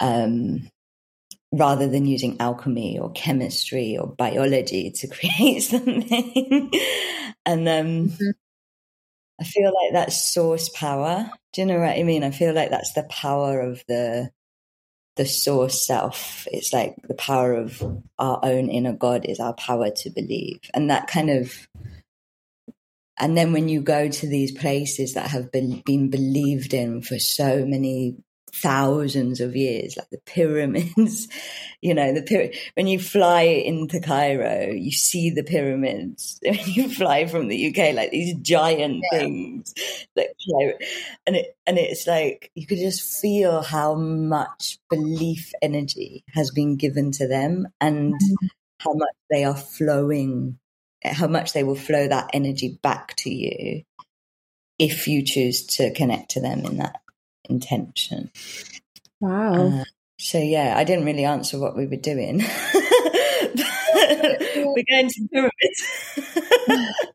um, 0.00 0.68
rather 1.52 1.88
than 1.88 2.06
using 2.06 2.40
alchemy 2.40 2.98
or 2.98 3.12
chemistry 3.12 3.96
or 3.96 4.06
biology 4.06 4.90
to 4.90 5.06
create 5.08 5.60
something. 5.60 6.70
and, 7.46 7.68
um, 7.68 8.08
mm-hmm. 8.08 8.30
I 9.40 9.44
feel 9.44 9.72
like 9.72 9.92
that's 9.92 10.32
source 10.32 10.68
power. 10.68 11.28
Do 11.52 11.62
you 11.62 11.66
know 11.66 11.80
what 11.80 11.98
I 11.98 12.04
mean? 12.04 12.22
I 12.22 12.30
feel 12.30 12.54
like 12.54 12.70
that's 12.70 12.92
the 12.92 13.02
power 13.04 13.60
of 13.60 13.82
the 13.88 14.30
the 15.16 15.26
source 15.26 15.86
self. 15.86 16.46
It's 16.50 16.72
like 16.72 16.94
the 17.08 17.14
power 17.14 17.54
of 17.54 17.82
our 18.18 18.38
own 18.42 18.68
inner 18.68 18.92
God 18.92 19.26
is 19.26 19.40
our 19.40 19.52
power 19.54 19.90
to 19.90 20.10
believe. 20.10 20.60
And 20.72 20.90
that 20.90 21.06
kind 21.06 21.28
of 21.28 21.68
and 23.18 23.36
then 23.36 23.52
when 23.52 23.68
you 23.68 23.80
go 23.80 24.08
to 24.08 24.26
these 24.26 24.52
places 24.52 25.14
that 25.14 25.30
have 25.30 25.52
been, 25.52 25.82
been 25.84 26.10
believed 26.10 26.74
in 26.74 27.02
for 27.02 27.18
so 27.18 27.64
many 27.64 28.16
thousands 28.54 29.40
of 29.40 29.56
years, 29.56 29.96
like 29.96 30.10
the 30.10 30.20
pyramids. 30.26 31.28
you 31.82 31.94
know, 31.94 32.12
the 32.12 32.22
pyramid. 32.22 32.56
When 32.74 32.86
you 32.86 32.98
fly 32.98 33.42
into 33.42 34.00
Cairo, 34.00 34.70
you 34.70 34.92
see 34.92 35.30
the 35.30 35.42
pyramids. 35.42 36.38
When 36.52 36.58
you 36.66 36.88
fly 36.88 37.26
from 37.26 37.48
the 37.48 37.68
UK, 37.68 37.94
like 37.94 38.10
these 38.10 38.34
giant 38.36 39.02
yeah. 39.12 39.18
things 39.18 39.74
that 40.16 40.28
float, 40.44 40.74
and 41.26 41.36
it 41.36 41.56
and 41.66 41.78
it's 41.78 42.06
like 42.06 42.50
you 42.54 42.66
could 42.66 42.78
just 42.78 43.20
feel 43.20 43.62
how 43.62 43.94
much 43.94 44.78
belief 44.90 45.52
energy 45.62 46.24
has 46.34 46.50
been 46.50 46.76
given 46.76 47.10
to 47.12 47.26
them, 47.26 47.66
and 47.80 48.14
mm-hmm. 48.14 48.46
how 48.78 48.92
much 48.92 49.14
they 49.30 49.44
are 49.44 49.56
flowing, 49.56 50.58
how 51.04 51.26
much 51.26 51.52
they 51.52 51.64
will 51.64 51.74
flow 51.74 52.08
that 52.08 52.30
energy 52.32 52.78
back 52.82 53.14
to 53.16 53.30
you 53.30 53.82
if 54.78 55.06
you 55.06 55.22
choose 55.24 55.66
to 55.66 55.92
connect 55.92 56.32
to 56.32 56.40
them 56.40 56.64
in 56.64 56.78
that 56.78 57.00
intention. 57.48 58.30
Wow. 59.20 59.80
Uh, 59.80 59.84
so 60.18 60.38
yeah, 60.38 60.74
I 60.76 60.84
didn't 60.84 61.04
really 61.04 61.24
answer 61.24 61.58
what 61.58 61.76
we 61.76 61.86
were 61.86 61.96
doing. 61.96 62.42
we're 64.56 64.84
going 64.88 65.08
to 65.08 65.28
pyramids. 65.32 66.90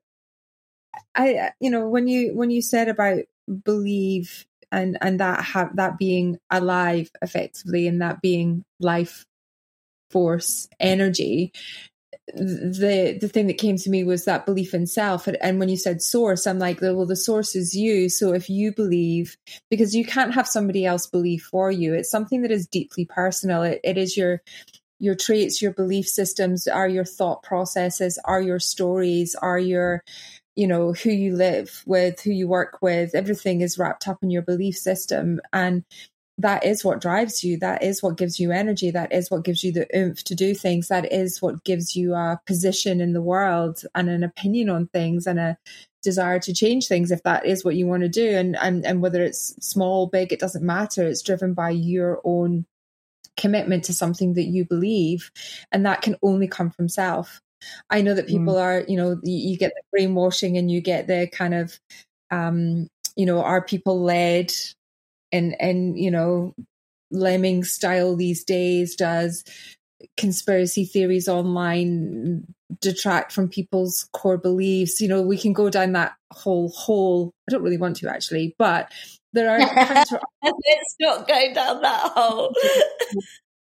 I, 1.16 1.52
you 1.60 1.70
know, 1.72 1.88
when 1.90 2.08
you 2.08 2.36
when 2.36 2.52
you 2.52 2.62
said 2.62 2.90
about 2.90 3.22
believe 3.64 4.46
and 4.72 4.98
and 5.02 5.20
that 5.20 5.44
have 5.44 5.76
that 5.78 5.98
being 5.98 6.38
alive 6.52 7.10
effectively 7.22 7.88
and 7.88 8.02
that 8.02 8.22
being 8.22 8.64
life 8.80 9.26
force 10.10 10.68
energy 10.80 11.52
the 12.34 13.18
the 13.20 13.30
thing 13.30 13.48
that 13.48 13.58
came 13.58 13.78
to 13.78 13.90
me 13.90 14.04
was 14.04 14.26
that 14.26 14.46
belief 14.46 14.74
in 14.74 14.86
self. 14.86 15.28
And 15.42 15.60
when 15.60 15.70
you 15.70 15.78
said 15.78 16.02
source 16.02 16.46
i'm 16.46 16.60
like 16.60 16.82
well 16.82 17.06
the 17.06 17.16
source 17.16 17.56
is 17.56 17.74
you. 17.74 18.10
So 18.10 18.34
if 18.34 18.50
you 18.50 18.74
believe 18.74 19.38
because 19.70 19.96
you 19.96 20.06
can't 20.06 20.34
have 20.34 20.48
somebody 20.48 20.86
else 20.86 21.08
believe 21.08 21.42
for 21.44 21.72
you. 21.72 21.94
It's 21.94 22.12
something 22.12 22.42
that 22.42 22.52
is 22.52 22.68
deeply 22.68 23.06
personal. 23.06 23.64
It, 23.64 23.80
it 23.84 23.98
is 23.98 24.18
your 24.18 24.42
your 25.00 25.16
traits 25.16 25.62
your 25.62 25.74
belief 25.74 26.08
systems 26.08 26.68
are 26.68 26.88
your 26.88 27.06
thought 27.06 27.44
processes 27.44 28.18
are 28.26 28.42
your 28.42 28.60
stories 28.60 29.36
are 29.36 29.60
your 29.60 30.04
you 30.56 30.68
know 30.68 30.92
who 30.92 31.12
you 31.12 31.36
live 31.36 31.84
with 31.86 32.20
who 32.22 32.32
you 32.32 32.48
work 32.48 32.80
with. 32.82 33.16
Everything 33.16 33.62
is 33.62 33.78
wrapped 33.78 34.08
up 34.08 34.18
in 34.24 34.32
your 34.32 34.42
belief 34.42 34.76
system. 34.76 35.40
And 35.54 35.86
that 36.40 36.64
is 36.64 36.86
what 36.86 37.02
drives 37.02 37.44
you. 37.44 37.58
That 37.58 37.84
is 37.84 38.04
what 38.04 38.18
gives 38.18 38.40
you 38.40 38.52
energy. 38.52 38.92
That 38.92 39.12
is 39.12 39.32
what 39.32 39.44
gives 39.44 39.64
you 39.64 39.72
the 39.72 39.88
oomph 39.96 40.24
to 40.26 40.36
do 40.36 40.54
things. 40.54 40.88
That 40.88 41.12
is 41.12 41.42
what 41.42 41.64
gives 41.64 41.96
you 41.96 42.14
a 42.14 42.40
position 42.46 43.02
in 43.02 43.14
the 43.14 43.22
world 43.22 43.82
and 43.96 44.08
an 44.10 44.24
opinion 44.24 44.70
on 44.70 44.88
things 44.88 45.26
and 45.26 45.40
a 45.40 45.58
desire 46.04 46.40
to 46.40 46.54
change 46.54 46.88
things 46.88 47.12
if 47.12 47.24
that 47.24 47.46
is 47.46 47.66
what 47.66 47.76
you 47.76 47.88
want 47.88 48.04
to 48.04 48.10
do. 48.10 48.36
And 48.36 48.56
and, 48.58 48.86
and 48.86 49.02
whether 49.02 49.24
it's 49.24 49.56
small, 49.66 50.08
big, 50.08 50.32
it 50.32 50.40
doesn't 50.40 50.66
matter. 50.66 51.04
It's 51.08 51.24
driven 51.24 51.54
by 51.54 51.72
your 51.72 52.22
own 52.24 52.66
commitment 53.36 53.84
to 53.86 53.94
something 53.94 54.36
that 54.36 54.46
you 54.46 54.64
believe. 54.64 55.32
And 55.72 55.86
that 55.86 56.02
can 56.02 56.18
only 56.22 56.48
come 56.48 56.70
from 56.70 56.88
self. 56.88 57.42
I 57.90 58.04
know 58.04 58.14
that 58.14 58.28
people 58.28 58.54
mm. 58.54 58.62
are, 58.62 58.86
you 58.88 58.98
know, 58.98 59.20
you, 59.24 59.52
you 59.52 59.58
get 59.58 59.74
the 59.76 59.82
brainwashing 59.92 60.58
and 60.58 60.70
you 60.70 60.82
get 60.82 61.08
the 61.08 61.28
kind 61.32 61.56
of 61.56 61.80
um, 62.30 62.90
you 63.16 63.26
know, 63.26 63.42
are 63.42 63.62
people 63.62 64.02
led 64.02 64.54
and 65.38 65.56
and 65.62 65.98
you 65.98 66.12
know 66.12 66.54
lemming 67.12 67.64
style 67.64 68.16
these 68.16 68.44
days 68.44 68.96
does 68.96 69.44
conspiracy 70.18 70.86
theories 70.86 71.28
online 71.28 72.46
detract 72.82 73.32
from 73.32 73.48
people's 73.48 74.10
core 74.14 74.38
beliefs. 74.38 75.00
You 75.00 75.08
know 75.08 75.22
we 75.22 75.38
can 75.38 75.54
go 75.54 75.70
down 75.70 75.94
that 75.94 76.14
whole 76.32 76.70
hole 76.70 77.32
i 77.48 77.52
don't 77.52 77.64
really 77.64 77.78
want 77.78 77.96
to 77.96 78.10
actually 78.10 78.54
but 78.58 78.92
there 79.32 79.50
are 79.50 79.60
counter- 79.86 80.20
let's 80.44 80.96
not 81.00 81.28
go 81.28 81.54
down 81.54 81.82
that 81.82 82.12
hole. 82.14 82.54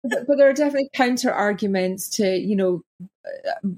But, 0.06 0.26
but 0.26 0.36
there 0.36 0.50
are 0.50 0.52
definitely 0.52 0.90
counter 0.92 1.32
arguments 1.32 2.10
to 2.16 2.36
you 2.36 2.56
know 2.56 2.82
uh, 3.26 3.68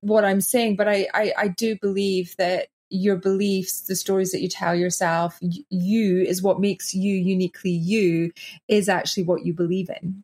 what 0.00 0.24
i'm 0.24 0.40
saying 0.40 0.76
but 0.76 0.88
I, 0.88 1.06
I 1.12 1.32
i 1.36 1.48
do 1.48 1.76
believe 1.82 2.34
that 2.38 2.68
your 2.90 3.16
beliefs, 3.16 3.82
the 3.82 3.96
stories 3.96 4.32
that 4.32 4.40
you 4.40 4.48
tell 4.48 4.74
yourself, 4.74 5.38
you 5.40 6.20
is 6.22 6.42
what 6.42 6.60
makes 6.60 6.94
you 6.94 7.14
uniquely 7.14 7.70
you, 7.70 8.32
is 8.68 8.88
actually 8.88 9.24
what 9.24 9.44
you 9.44 9.52
believe 9.52 9.88
in. 9.88 10.22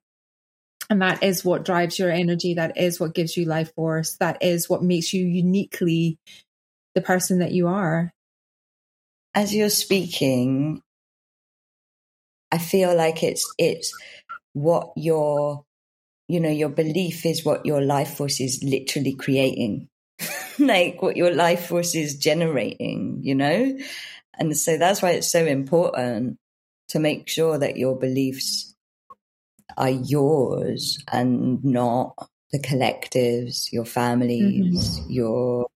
And 0.88 1.02
that 1.02 1.22
is 1.22 1.44
what 1.44 1.64
drives 1.64 1.98
your 1.98 2.10
energy. 2.10 2.54
That 2.54 2.76
is 2.76 2.98
what 2.98 3.14
gives 3.14 3.36
you 3.36 3.44
life 3.44 3.72
force. 3.74 4.16
That 4.16 4.42
is 4.42 4.68
what 4.68 4.82
makes 4.82 5.12
you 5.12 5.24
uniquely 5.24 6.18
the 6.94 7.00
person 7.00 7.38
that 7.38 7.52
you 7.52 7.68
are. 7.68 8.12
As 9.34 9.54
you're 9.54 9.68
speaking, 9.70 10.82
I 12.50 12.58
feel 12.58 12.96
like 12.96 13.22
it's 13.22 13.52
it's 13.58 13.94
what 14.52 14.90
your 14.96 15.64
you 16.26 16.40
know 16.40 16.50
your 16.50 16.68
belief 16.68 17.24
is 17.24 17.44
what 17.44 17.64
your 17.64 17.80
life 17.80 18.16
force 18.16 18.40
is 18.40 18.62
literally 18.64 19.14
creating 19.14 19.89
like 20.58 21.02
what 21.02 21.16
your 21.16 21.32
life 21.32 21.66
force 21.66 21.94
is 21.94 22.16
generating, 22.16 23.20
you 23.22 23.34
know? 23.34 23.78
And 24.34 24.56
so 24.56 24.78
that's 24.78 25.02
why 25.02 25.12
it's 25.12 25.30
so 25.30 25.44
important 25.44 26.38
to 26.88 26.98
make 26.98 27.28
sure 27.28 27.58
that 27.58 27.76
your 27.76 27.98
beliefs 27.98 28.74
are 29.76 29.90
yours 29.90 31.02
and 31.12 31.64
not 31.64 32.28
the 32.52 32.58
collectives, 32.58 33.72
your 33.72 33.84
families, 33.84 35.00
mm-hmm. 35.00 35.12
your 35.12 35.66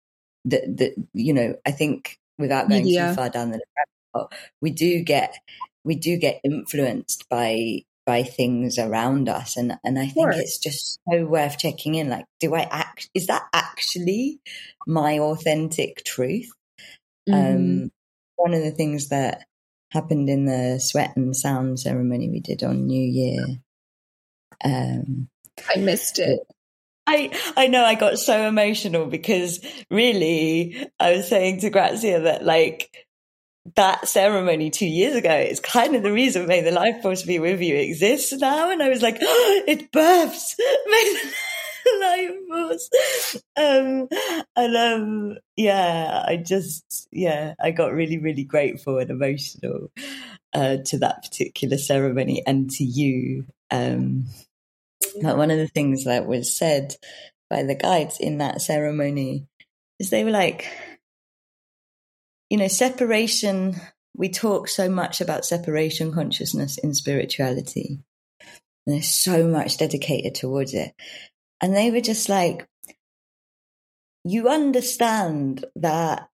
the 0.45 0.61
the 0.67 0.95
you 1.13 1.33
know, 1.33 1.57
I 1.65 1.71
think 1.71 2.19
without 2.39 2.69
going 2.69 2.85
Media. 2.85 3.09
too 3.09 3.15
far 3.15 3.31
down 3.31 3.51
the 3.51 3.61
rabbit 3.77 4.29
we 4.61 4.71
do 4.71 5.03
get 5.03 5.37
we 5.85 5.95
do 5.95 6.17
get 6.17 6.41
influenced 6.45 7.29
by 7.29 7.83
by 8.07 8.23
things 8.23 8.79
around 8.79 9.29
us. 9.29 9.57
And 9.57 9.77
and 9.85 9.99
I 9.99 10.09
think 10.09 10.35
it's 10.35 10.59
just 10.59 11.01
so 11.11 11.25
worth 11.27 11.59
checking 11.59 11.95
in. 11.95 12.09
Like 12.09 12.27
do 12.41 12.55
I 12.55 12.63
act 12.63 13.09
is 13.15 13.27
that 13.29 13.45
actually 13.53 14.41
my 14.87 15.19
authentic 15.19 16.05
truth? 16.05 16.51
Mm-hmm. 17.29 17.57
um 17.57 17.91
one 18.37 18.53
of 18.53 18.63
the 18.63 18.71
things 18.71 19.09
that 19.09 19.47
happened 19.91 20.29
in 20.29 20.45
the 20.45 20.79
sweat 20.79 21.17
and 21.17 21.35
sound 21.35 21.81
ceremony 21.81 22.29
we 22.29 22.41
did 22.41 22.63
on 22.63 22.87
new 22.87 23.03
year 23.03 23.43
um 24.63 25.29
I 25.75 25.79
missed 25.79 26.19
it 26.19 26.41
I 27.07 27.31
I 27.57 27.69
know 27.69 27.85
I 27.85 27.95
got 27.95 28.19
so 28.19 28.47
emotional 28.47 29.07
because 29.07 29.61
really 29.91 30.91
I 30.99 31.17
was 31.17 31.29
saying 31.29 31.61
to 31.61 31.71
Grazia 31.71 32.21
that 32.21 32.45
like 32.45 33.04
that 33.77 34.07
ceremony 34.09 34.71
two 34.71 34.87
years 34.87 35.17
ago 35.17 35.35
is 35.35 35.61
kind 35.61 35.97
of 35.97 36.03
the 36.03 36.13
reason 36.13 36.47
May 36.47 36.61
the 36.61 36.71
Life 36.71 37.03
Force 37.03 37.23
Be 37.23 37.39
With 37.39 37.61
You 37.61 37.77
exists 37.77 38.33
now. 38.33 38.71
And 38.71 38.83
I 38.83 38.89
was 38.89 39.03
like, 39.03 39.19
oh, 39.21 39.63
it 39.67 39.91
births. 39.91 40.57
May 40.87 41.15
the 41.85 41.99
Life 42.01 42.31
force. 42.49 42.91
Um, 43.57 44.09
and 44.57 44.77
um, 44.77 45.39
yeah, 45.57 46.25
I 46.27 46.37
just 46.37 47.09
yeah, 47.11 47.55
I 47.61 47.71
got 47.71 47.93
really 47.93 48.19
really 48.19 48.45
grateful 48.45 48.99
and 48.99 49.11
emotional 49.11 49.91
uh, 50.55 50.79
to 50.87 50.99
that 50.99 51.23
particular 51.23 51.79
ceremony 51.79 52.43
and 52.47 52.71
to 52.71 52.85
you. 52.85 53.47
Um, 53.71 54.27
but 55.23 55.37
one 55.37 55.51
of 55.51 55.59
the 55.59 55.69
things 55.69 56.05
that 56.05 56.27
was 56.27 56.57
said 56.57 56.97
by 57.51 57.63
the 57.63 57.75
guides 57.75 58.19
in 58.19 58.39
that 58.39 58.63
ceremony 58.63 59.47
is 59.99 60.11
they 60.11 60.25
were 60.25 60.31
like, 60.31 60.67
you 62.51 62.59
know, 62.59 62.69
separation. 62.69 63.77
We 64.17 64.29
talk 64.29 64.69
so 64.69 64.89
much 64.89 65.21
about 65.21 65.45
separation 65.45 66.13
consciousness 66.13 66.79
in 66.79 66.95
spirituality. 66.95 68.01
And 68.87 68.95
there's 68.95 69.09
so 69.09 69.47
much 69.47 69.79
dedicated 69.79 70.35
towards 70.35 70.75
it. 70.75 70.95
And 71.61 71.75
they 71.75 71.91
were 71.91 72.01
just 72.01 72.29
like, 72.29 72.67
you 74.25 74.49
understand 74.49 75.65
that 75.77 76.29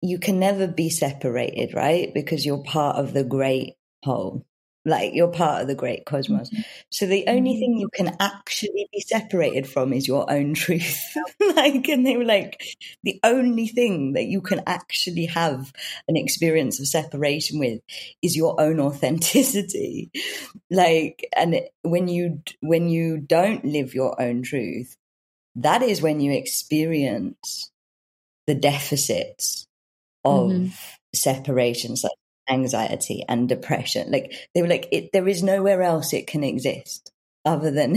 you 0.00 0.18
can 0.18 0.38
never 0.38 0.66
be 0.66 0.90
separated, 0.90 1.74
right? 1.74 2.12
Because 2.14 2.46
you're 2.46 2.62
part 2.62 2.96
of 2.96 3.12
the 3.12 3.24
great 3.24 3.74
whole. 4.04 4.44
Like 4.84 5.12
you're 5.12 5.28
part 5.28 5.62
of 5.62 5.68
the 5.68 5.74
great 5.74 6.06
cosmos. 6.06 6.50
Mm-hmm. 6.50 6.62
So 6.90 7.06
the 7.06 7.26
only 7.26 7.52
mm-hmm. 7.52 7.60
thing 7.60 7.76
you 7.78 7.88
can 7.92 8.16
actually 8.20 8.88
be 8.92 9.00
separated 9.00 9.66
from 9.66 9.92
is 9.92 10.08
your 10.08 10.30
own 10.30 10.54
truth. 10.54 11.14
like, 11.56 11.88
and 11.88 12.06
they 12.06 12.16
were 12.16 12.24
like, 12.24 12.62
the 13.02 13.20
only 13.22 13.66
thing 13.66 14.14
that 14.14 14.26
you 14.26 14.40
can 14.40 14.62
actually 14.66 15.26
have 15.26 15.72
an 16.06 16.16
experience 16.16 16.80
of 16.80 16.86
separation 16.86 17.58
with 17.58 17.80
is 18.22 18.36
your 18.36 18.60
own 18.60 18.80
authenticity. 18.80 20.10
Like, 20.70 21.28
and 21.36 21.60
when 21.82 22.08
you, 22.08 22.42
when 22.60 22.88
you 22.88 23.18
don't 23.18 23.64
live 23.64 23.94
your 23.94 24.20
own 24.20 24.42
truth, 24.42 24.96
that 25.56 25.82
is 25.82 26.00
when 26.00 26.20
you 26.20 26.32
experience 26.32 27.70
the 28.46 28.54
deficits 28.54 29.66
of 30.24 30.50
mm-hmm. 30.50 30.68
separations 31.14 32.02
like 32.04 32.12
anxiety 32.48 33.24
and 33.28 33.48
depression. 33.48 34.10
Like 34.10 34.32
they 34.54 34.62
were 34.62 34.68
like, 34.68 34.88
it, 34.92 35.10
there 35.12 35.28
is 35.28 35.42
nowhere 35.42 35.82
else 35.82 36.12
it 36.12 36.26
can 36.26 36.44
exist 36.44 37.12
other 37.44 37.70
than 37.70 37.96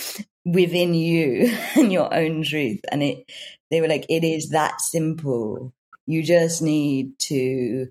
within 0.44 0.94
you 0.94 1.56
and 1.76 1.92
your 1.92 2.12
own 2.12 2.42
truth. 2.42 2.80
And 2.90 3.02
it, 3.02 3.30
they 3.70 3.80
were 3.80 3.88
like, 3.88 4.06
it 4.08 4.24
is 4.24 4.50
that 4.50 4.80
simple. 4.80 5.72
You 6.06 6.22
just 6.22 6.60
need 6.60 7.18
to, 7.20 7.88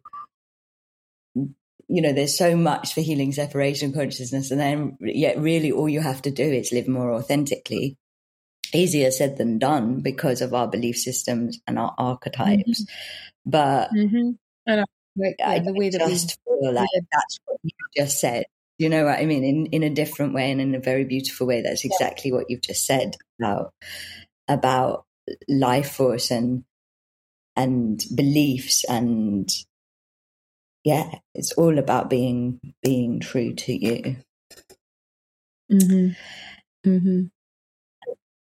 you 1.35 2.01
know, 2.01 2.11
there's 2.11 2.37
so 2.37 2.55
much 2.55 2.93
for 2.93 3.01
healing 3.01 3.31
separation 3.31 3.93
consciousness. 3.93 4.51
And 4.51 4.59
then, 4.59 4.97
yet, 4.99 5.39
really, 5.39 5.71
all 5.71 5.87
you 5.87 6.01
have 6.01 6.21
to 6.23 6.31
do 6.31 6.43
is 6.43 6.73
live 6.73 6.87
more 6.87 7.13
authentically. 7.13 7.97
Easier 8.73 9.09
said 9.09 9.37
than 9.37 9.57
done 9.57 10.01
because 10.01 10.41
of 10.41 10.53
our 10.53 10.67
belief 10.67 10.97
systems 10.97 11.59
and 11.65 11.79
our 11.79 11.95
archetypes. 11.97 12.83
Mm-hmm. 12.83 13.49
But 13.49 13.89
mm-hmm. 13.91 14.31
And 14.67 14.79
like, 14.81 14.85
yeah, 15.19 15.49
I 15.49 15.59
the 15.59 15.73
way 15.73 15.89
that 15.89 16.07
just 16.07 16.37
we, 16.47 16.61
feel 16.61 16.73
like 16.73 16.89
that's 17.11 17.39
what 17.45 17.59
you 17.63 17.71
just 17.95 18.19
said. 18.19 18.45
You 18.77 18.89
know 18.89 19.05
what 19.05 19.19
I 19.19 19.25
mean? 19.25 19.43
In 19.43 19.65
in 19.67 19.83
a 19.83 19.89
different 19.89 20.33
way 20.33 20.51
and 20.51 20.61
in 20.61 20.75
a 20.75 20.79
very 20.79 21.03
beautiful 21.03 21.47
way. 21.47 21.61
That's 21.61 21.85
exactly 21.85 22.31
yeah. 22.31 22.37
what 22.37 22.49
you've 22.49 22.61
just 22.61 22.85
said 22.85 23.15
about 23.39 23.73
about 24.47 25.05
life 25.47 25.91
force 25.91 26.31
and 26.31 26.63
and 27.55 28.01
beliefs 28.15 28.85
and 28.85 29.49
yeah, 30.83 31.19
it's 31.35 31.51
all 31.53 31.77
about 31.77 32.09
being 32.09 32.59
being 32.81 33.19
true 33.19 33.53
to 33.53 33.73
you. 33.73 34.17
Mm-hmm. 35.71 36.89
Mm-hmm. 36.89 37.21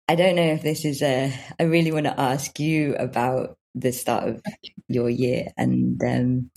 I 0.08 0.14
don't 0.16 0.36
know 0.36 0.42
if 0.42 0.62
this 0.62 0.84
is 0.84 1.02
a. 1.02 1.32
I 1.58 1.62
really 1.64 1.92
want 1.92 2.06
to 2.06 2.20
ask 2.20 2.58
you 2.60 2.94
about 2.96 3.56
the 3.74 3.92
start 3.92 4.28
of 4.28 4.42
your 4.88 5.10
year. 5.10 5.48
And 5.56 6.00
um, 6.02 6.50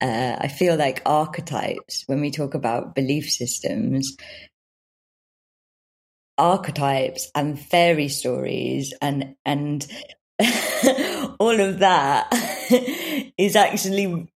uh, 0.00 0.36
I 0.40 0.48
feel 0.48 0.76
like 0.76 1.02
archetypes, 1.06 2.04
when 2.06 2.20
we 2.20 2.30
talk 2.30 2.54
about 2.54 2.94
belief 2.94 3.30
systems, 3.30 4.16
archetypes 6.38 7.30
and 7.34 7.60
fairy 7.60 8.08
stories 8.08 8.94
and 9.02 9.36
and 9.44 9.86
all 11.38 11.60
of 11.60 11.78
that 11.80 12.28
is 13.38 13.54
actually 13.54 14.28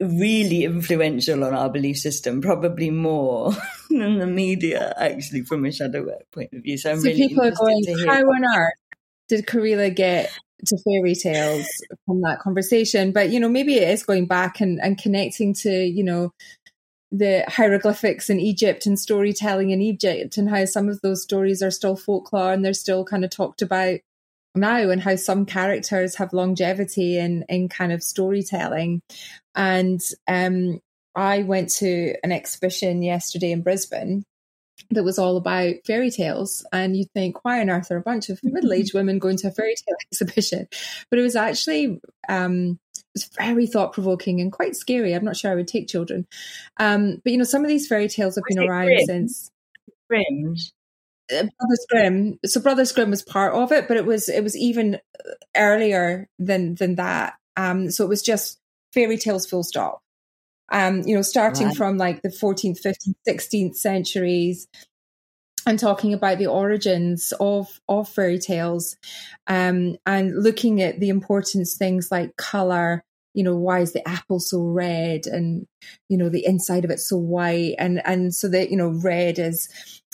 really 0.00 0.64
influential 0.64 1.44
on 1.44 1.54
our 1.54 1.70
belief 1.70 1.96
system, 1.96 2.42
probably 2.42 2.90
more 2.90 3.52
than 3.90 4.18
the 4.18 4.26
media, 4.26 4.92
actually, 4.98 5.42
from 5.42 5.64
a 5.64 5.72
shadow 5.72 6.04
work 6.04 6.30
point 6.32 6.52
of 6.52 6.62
view. 6.62 6.76
So, 6.76 6.92
I'm 6.92 7.00
so 7.00 7.08
really 7.08 7.28
people 7.28 7.44
are 7.44 7.50
going, 7.50 8.06
how 8.06 8.20
on 8.20 8.44
earth 8.44 8.74
did 9.28 9.46
Kahreela 9.46 9.94
get 9.94 10.38
to 10.66 10.78
fairy 10.78 11.14
tales 11.14 11.66
from 12.06 12.20
that 12.22 12.38
conversation. 12.40 13.12
But, 13.12 13.30
you 13.30 13.40
know, 13.40 13.48
maybe 13.48 13.76
it 13.76 13.88
is 13.88 14.02
going 14.02 14.26
back 14.26 14.60
and, 14.60 14.80
and 14.80 14.98
connecting 14.98 15.54
to, 15.54 15.70
you 15.70 16.04
know, 16.04 16.32
the 17.10 17.44
hieroglyphics 17.46 18.28
in 18.28 18.40
Egypt 18.40 18.86
and 18.86 18.98
storytelling 18.98 19.70
in 19.70 19.80
Egypt 19.80 20.36
and 20.36 20.50
how 20.50 20.64
some 20.64 20.88
of 20.88 21.00
those 21.02 21.22
stories 21.22 21.62
are 21.62 21.70
still 21.70 21.96
folklore 21.96 22.52
and 22.52 22.64
they're 22.64 22.74
still 22.74 23.04
kind 23.04 23.24
of 23.24 23.30
talked 23.30 23.62
about 23.62 24.00
now 24.56 24.90
and 24.90 25.00
how 25.02 25.16
some 25.16 25.46
characters 25.46 26.16
have 26.16 26.32
longevity 26.32 27.18
in, 27.18 27.44
in 27.48 27.68
kind 27.68 27.92
of 27.92 28.02
storytelling. 28.02 29.00
And 29.54 30.00
um, 30.26 30.80
I 31.14 31.42
went 31.42 31.70
to 31.74 32.14
an 32.24 32.32
exhibition 32.32 33.02
yesterday 33.02 33.52
in 33.52 33.62
Brisbane 33.62 34.24
that 34.94 35.04
was 35.04 35.18
all 35.18 35.36
about 35.36 35.74
fairy 35.86 36.10
tales. 36.10 36.64
And 36.72 36.96
you'd 36.96 37.10
think, 37.12 37.44
why 37.44 37.60
on 37.60 37.70
earth 37.70 37.90
are 37.90 37.96
a 37.96 38.02
bunch 38.02 38.28
of 38.28 38.40
middle 38.44 38.72
aged 38.72 38.94
women 38.94 39.18
going 39.18 39.36
to 39.38 39.48
a 39.48 39.50
fairy 39.50 39.74
tale 39.74 39.96
exhibition? 40.12 40.68
But 41.10 41.18
it 41.18 41.22
was 41.22 41.36
actually 41.36 42.00
um, 42.28 42.78
it 42.96 43.04
was 43.14 43.30
very 43.36 43.66
thought 43.66 43.92
provoking 43.92 44.40
and 44.40 44.52
quite 44.52 44.76
scary. 44.76 45.14
I'm 45.14 45.24
not 45.24 45.36
sure 45.36 45.50
I 45.50 45.54
would 45.54 45.68
take 45.68 45.88
children. 45.88 46.26
Um, 46.78 47.20
but 47.22 47.32
you 47.32 47.38
know, 47.38 47.44
some 47.44 47.62
of 47.62 47.68
these 47.68 47.86
fairy 47.86 48.08
tales 48.08 48.36
have 48.36 48.44
been 48.48 48.58
around 48.58 48.86
Grimm? 48.86 49.06
since 49.06 49.50
Grimm. 50.08 50.56
Uh, 51.32 51.46
Brothers 51.58 51.86
Grimm. 51.88 52.38
So 52.44 52.60
Brothers 52.60 52.92
Grimm 52.92 53.10
was 53.10 53.22
part 53.22 53.54
of 53.54 53.72
it, 53.72 53.88
but 53.88 53.96
it 53.96 54.04
was 54.04 54.28
it 54.28 54.42
was 54.42 54.56
even 54.56 54.98
earlier 55.56 56.28
than 56.38 56.74
than 56.74 56.96
that. 56.96 57.34
Um, 57.56 57.90
so 57.90 58.04
it 58.04 58.08
was 58.08 58.22
just 58.22 58.58
fairy 58.92 59.16
tales 59.16 59.46
full 59.46 59.62
stop 59.62 60.03
um, 60.74 61.02
you 61.06 61.14
know, 61.14 61.22
starting 61.22 61.68
right. 61.68 61.76
from 61.76 61.96
like 61.96 62.20
the 62.22 62.28
14th, 62.28 62.82
15th, 62.84 63.14
16th 63.26 63.76
centuries 63.76 64.66
and 65.66 65.78
talking 65.78 66.12
about 66.12 66.38
the 66.38 66.46
origins 66.46 67.32
of 67.40 67.80
of 67.88 68.08
fairy 68.08 68.38
tales 68.38 68.96
um, 69.46 69.96
and 70.04 70.42
looking 70.42 70.82
at 70.82 71.00
the 71.00 71.08
importance 71.08 71.76
things 71.76 72.10
like 72.10 72.36
color 72.36 73.02
you 73.34 73.42
know 73.42 73.56
why 73.56 73.80
is 73.80 73.92
the 73.92 74.06
apple 74.06 74.38
so 74.40 74.62
red 74.62 75.26
and 75.26 75.66
you 76.08 76.18
know 76.18 76.28
the 76.28 76.44
inside 76.44 76.84
of 76.84 76.90
it 76.90 77.00
so 77.00 77.16
white 77.16 77.74
and 77.78 78.02
and 78.04 78.34
so 78.34 78.48
that 78.48 78.70
you 78.70 78.76
know 78.76 78.88
red 78.88 79.38
is 79.38 79.68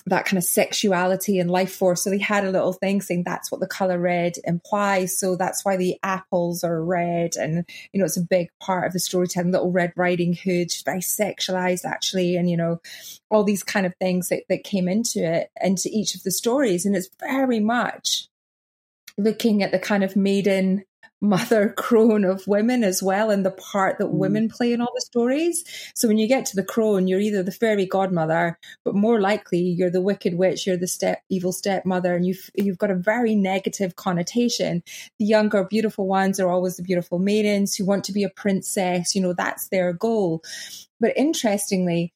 that 0.06 0.24
kind 0.24 0.38
of 0.38 0.44
sexuality 0.44 1.38
and 1.38 1.50
life 1.50 1.74
force. 1.74 2.02
So 2.02 2.10
they 2.10 2.18
had 2.18 2.44
a 2.44 2.50
little 2.50 2.72
thing 2.72 3.00
saying 3.00 3.24
that's 3.24 3.50
what 3.50 3.60
the 3.60 3.66
color 3.66 3.98
red 3.98 4.34
implies. 4.44 5.18
So 5.18 5.36
that's 5.36 5.64
why 5.64 5.76
the 5.76 5.98
apples 6.02 6.64
are 6.64 6.82
red. 6.82 7.36
And, 7.36 7.64
you 7.92 7.98
know, 7.98 8.06
it's 8.06 8.16
a 8.16 8.22
big 8.22 8.48
part 8.60 8.86
of 8.86 8.92
the 8.92 8.98
storytelling. 8.98 9.52
Little 9.52 9.72
Red 9.72 9.92
Riding 9.96 10.34
Hood, 10.34 10.72
very 10.84 11.00
sexualized 11.00 11.84
actually. 11.84 12.36
And, 12.36 12.48
you 12.48 12.56
know, 12.56 12.80
all 13.30 13.44
these 13.44 13.62
kind 13.62 13.86
of 13.86 13.94
things 14.00 14.28
that, 14.28 14.44
that 14.48 14.64
came 14.64 14.88
into 14.88 15.20
it, 15.20 15.50
into 15.62 15.88
each 15.92 16.14
of 16.14 16.22
the 16.22 16.30
stories. 16.30 16.86
And 16.86 16.96
it's 16.96 17.10
very 17.20 17.60
much 17.60 18.28
looking 19.18 19.62
at 19.62 19.70
the 19.70 19.78
kind 19.78 20.02
of 20.02 20.16
maiden 20.16 20.84
mother 21.20 21.68
crone 21.76 22.24
of 22.24 22.46
women 22.46 22.82
as 22.82 23.02
well 23.02 23.30
and 23.30 23.44
the 23.44 23.50
part 23.50 23.98
that 23.98 24.06
mm. 24.06 24.12
women 24.12 24.48
play 24.48 24.72
in 24.72 24.80
all 24.80 24.92
the 24.94 25.00
stories. 25.00 25.64
So 25.94 26.08
when 26.08 26.18
you 26.18 26.26
get 26.26 26.46
to 26.46 26.56
the 26.56 26.64
crone, 26.64 27.06
you're 27.06 27.20
either 27.20 27.42
the 27.42 27.52
fairy 27.52 27.86
godmother, 27.86 28.58
but 28.84 28.94
more 28.94 29.20
likely 29.20 29.60
you're 29.60 29.90
the 29.90 30.00
wicked 30.00 30.34
witch, 30.34 30.66
you're 30.66 30.76
the 30.76 30.86
step 30.86 31.22
evil 31.28 31.52
stepmother, 31.52 32.14
and 32.14 32.26
you've 32.26 32.50
you've 32.54 32.78
got 32.78 32.90
a 32.90 32.94
very 32.94 33.34
negative 33.34 33.96
connotation. 33.96 34.82
The 35.18 35.24
younger, 35.24 35.64
beautiful 35.64 36.06
ones 36.06 36.40
are 36.40 36.50
always 36.50 36.76
the 36.76 36.82
beautiful 36.82 37.18
maidens 37.18 37.74
who 37.74 37.84
want 37.84 38.04
to 38.04 38.12
be 38.12 38.24
a 38.24 38.30
princess, 38.30 39.14
you 39.14 39.22
know, 39.22 39.32
that's 39.32 39.68
their 39.68 39.92
goal. 39.92 40.42
But 41.00 41.16
interestingly, 41.16 42.12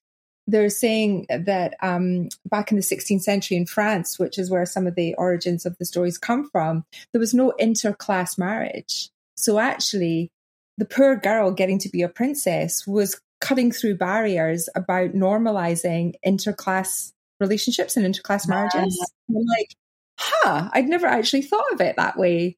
they're 0.46 0.70
saying 0.70 1.26
that 1.28 1.74
um, 1.80 2.28
back 2.46 2.70
in 2.70 2.76
the 2.76 2.82
16th 2.82 3.22
century 3.22 3.56
in 3.56 3.66
France, 3.66 4.18
which 4.18 4.38
is 4.38 4.50
where 4.50 4.66
some 4.66 4.86
of 4.86 4.94
the 4.94 5.14
origins 5.14 5.64
of 5.64 5.76
the 5.78 5.84
stories 5.84 6.18
come 6.18 6.48
from, 6.50 6.84
there 7.12 7.20
was 7.20 7.34
no 7.34 7.52
interclass 7.60 8.36
marriage. 8.36 9.08
So 9.36 9.58
actually, 9.58 10.30
the 10.76 10.84
poor 10.84 11.16
girl 11.16 11.50
getting 11.50 11.78
to 11.80 11.88
be 11.88 12.02
a 12.02 12.08
princess 12.08 12.86
was 12.86 13.20
cutting 13.40 13.72
through 13.72 13.96
barriers 13.96 14.68
about 14.74 15.12
normalizing 15.12 16.14
interclass 16.26 17.12
relationships 17.40 17.96
and 17.96 18.06
interclass 18.06 18.48
marriages. 18.48 19.12
I'm 19.28 19.34
like, 19.34 19.74
huh, 20.18 20.68
I'd 20.72 20.88
never 20.88 21.06
actually 21.06 21.42
thought 21.42 21.72
of 21.72 21.80
it 21.80 21.96
that 21.96 22.18
way. 22.18 22.56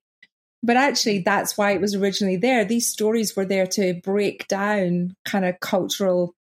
But 0.62 0.77
actually, 0.77 1.20
that's 1.20 1.57
why 1.57 1.72
it 1.72 1.81
was 1.81 1.94
originally 1.94 2.37
there. 2.37 2.64
These 2.64 2.88
stories 2.88 3.37
were 3.37 3.44
there 3.44 3.66
to 3.68 3.94
break 4.03 4.49
down 4.49 5.14
kind 5.25 5.44
of 5.44 5.61
cultural 5.61 6.35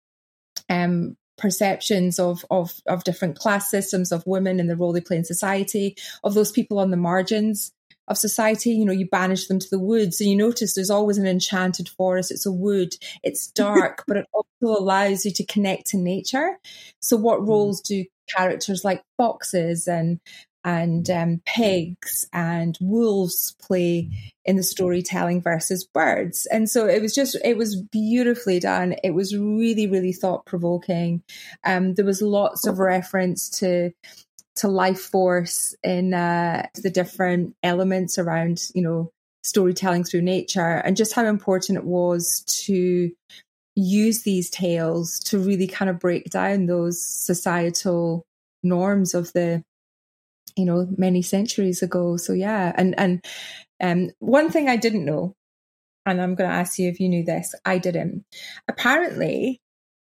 um, 0.70 1.18
perceptions 1.44 2.20
of, 2.20 2.46
of, 2.50 2.72
of 2.88 3.04
different 3.04 3.38
class 3.38 3.70
systems 3.70 4.14
of 4.14 4.26
women 4.26 4.62
and 4.62 4.70
the 4.70 4.78
role 4.78 4.94
they 4.94 5.02
play 5.02 5.18
in 5.18 5.26
society, 5.26 5.94
of 6.24 6.36
those 6.36 6.54
people 6.54 6.80
on 6.80 6.90
the 6.90 6.96
margins 6.96 7.74
of 8.08 8.18
society. 8.18 8.72
You 8.72 8.86
know, 8.86 8.94
you 8.94 9.10
banish 9.10 9.48
them 9.48 9.60
to 9.60 9.70
the 9.70 9.78
woods 9.78 10.22
and 10.22 10.30
you 10.30 10.38
notice 10.38 10.74
there's 10.74 10.90
always 10.90 11.18
an 11.18 11.28
enchanted 11.28 11.90
forest. 11.90 12.32
It's 12.32 12.46
a 12.46 12.52
wood. 12.52 12.96
It's 13.24 13.48
dark, 13.52 14.06
but 14.08 14.16
it 14.16 14.26
also 14.32 14.82
allows 14.82 15.26
you 15.26 15.32
to 15.34 15.46
connect 15.46 15.88
to 15.88 15.98
nature. 15.98 16.60
So 17.02 17.18
what 17.18 17.42
mm. 17.42 17.48
roles 17.50 17.82
do 17.82 18.06
characters 18.34 18.86
like 18.86 19.04
foxes 19.18 19.86
and 19.86 20.22
and 20.64 21.10
um, 21.10 21.42
pigs 21.46 22.26
and 22.34 22.78
wolves 22.82 23.56
play 23.62 24.10
in 24.46 24.56
the 24.56 24.64
storytelling 24.64 25.42
versus 25.42 25.86
birds. 25.86 26.46
And 26.52 26.70
so 26.70 26.88
it 26.88 27.02
was 27.02 27.14
just, 27.14 27.38
it 27.44 27.58
was 27.58 27.82
beautifully 27.82 28.60
done. 28.60 28.96
It 29.04 29.12
was 29.12 29.36
really, 29.36 29.88
really 29.88 30.14
thought 30.14 30.46
provoking. 30.46 31.24
Um, 31.64 31.96
there 31.96 32.06
was 32.06 32.22
lots 32.22 32.68
of 32.68 32.80
reference 32.80 33.50
to 33.60 33.92
to 34.56 34.68
life 34.68 35.00
force 35.00 35.76
in 35.84 36.14
uh, 36.14 36.68
the 36.76 36.92
different 36.92 37.56
elements 37.64 38.20
around, 38.20 38.62
you 38.76 38.84
know, 38.84 39.10
storytelling 39.44 40.04
through 40.04 40.22
nature 40.22 40.78
and 40.86 40.96
just 40.96 41.14
how 41.14 41.26
important 41.26 41.78
it 41.78 41.84
was 41.84 42.44
to 42.48 43.12
use 43.76 44.24
these 44.24 44.50
tales 44.50 45.20
to 45.20 45.40
really 45.40 45.68
kind 45.68 45.90
of 45.90 46.00
break 46.00 46.30
down 46.30 46.66
those 46.66 47.04
societal 47.04 48.26
norms 48.62 49.14
of 49.14 49.34
the 49.34 49.64
you 50.56 50.66
know 50.66 50.88
many 50.98 51.22
centuries 51.22 51.82
ago 51.82 52.18
so 52.18 52.34
yeah 52.34 52.72
and 52.76 52.98
and 52.98 53.26
um 53.82 54.10
one 54.20 54.50
thing 54.50 54.70
i 54.70 54.76
didn't 54.76 55.06
know 55.06 55.36
and 56.06 56.22
i'm 56.22 56.36
going 56.36 56.50
to 56.50 56.56
ask 56.56 56.80
you 56.80 56.90
if 56.90 57.00
you 57.00 57.10
knew 57.10 57.24
this 57.24 57.56
i 57.66 57.78
didn't 57.78 58.24
apparently 58.68 59.62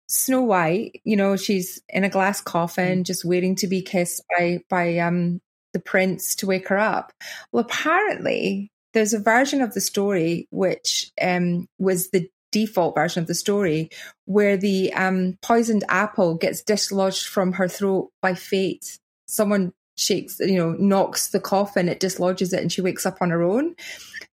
snow 0.07 0.41
white 0.41 1.01
you 1.03 1.15
know 1.15 1.35
she's 1.35 1.81
in 1.89 2.03
a 2.03 2.09
glass 2.09 2.41
coffin 2.41 2.99
mm. 2.99 3.05
just 3.05 3.25
waiting 3.25 3.55
to 3.55 3.67
be 3.67 3.81
kissed 3.81 4.23
by 4.37 4.59
by 4.69 4.97
um 4.99 5.41
the 5.73 5.79
prince 5.79 6.35
to 6.35 6.45
wake 6.45 6.67
her 6.67 6.77
up 6.77 7.11
well 7.51 7.65
apparently 7.65 8.71
there's 8.93 9.13
a 9.13 9.19
version 9.19 9.61
of 9.61 9.73
the 9.73 9.81
story 9.81 10.47
which 10.51 11.11
um 11.21 11.67
was 11.79 12.09
the 12.11 12.29
default 12.55 12.95
version 12.95 13.21
of 13.21 13.27
the 13.27 13.35
story 13.35 13.89
where 14.23 14.55
the 14.55 14.93
um, 14.93 15.37
poisoned 15.41 15.83
apple 15.89 16.35
gets 16.35 16.63
dislodged 16.63 17.27
from 17.27 17.51
her 17.51 17.67
throat 17.67 18.09
by 18.21 18.33
fate. 18.33 18.97
Someone 19.27 19.73
shakes, 19.95 20.39
you 20.39 20.57
know, 20.57 20.73
knocks 20.73 21.29
the 21.29 21.39
coffin, 21.39 21.89
it 21.89 21.99
dislodges 21.99 22.53
it, 22.53 22.61
and 22.61 22.71
she 22.71 22.81
wakes 22.81 23.05
up 23.05 23.17
on 23.21 23.29
her 23.29 23.41
own. 23.41 23.75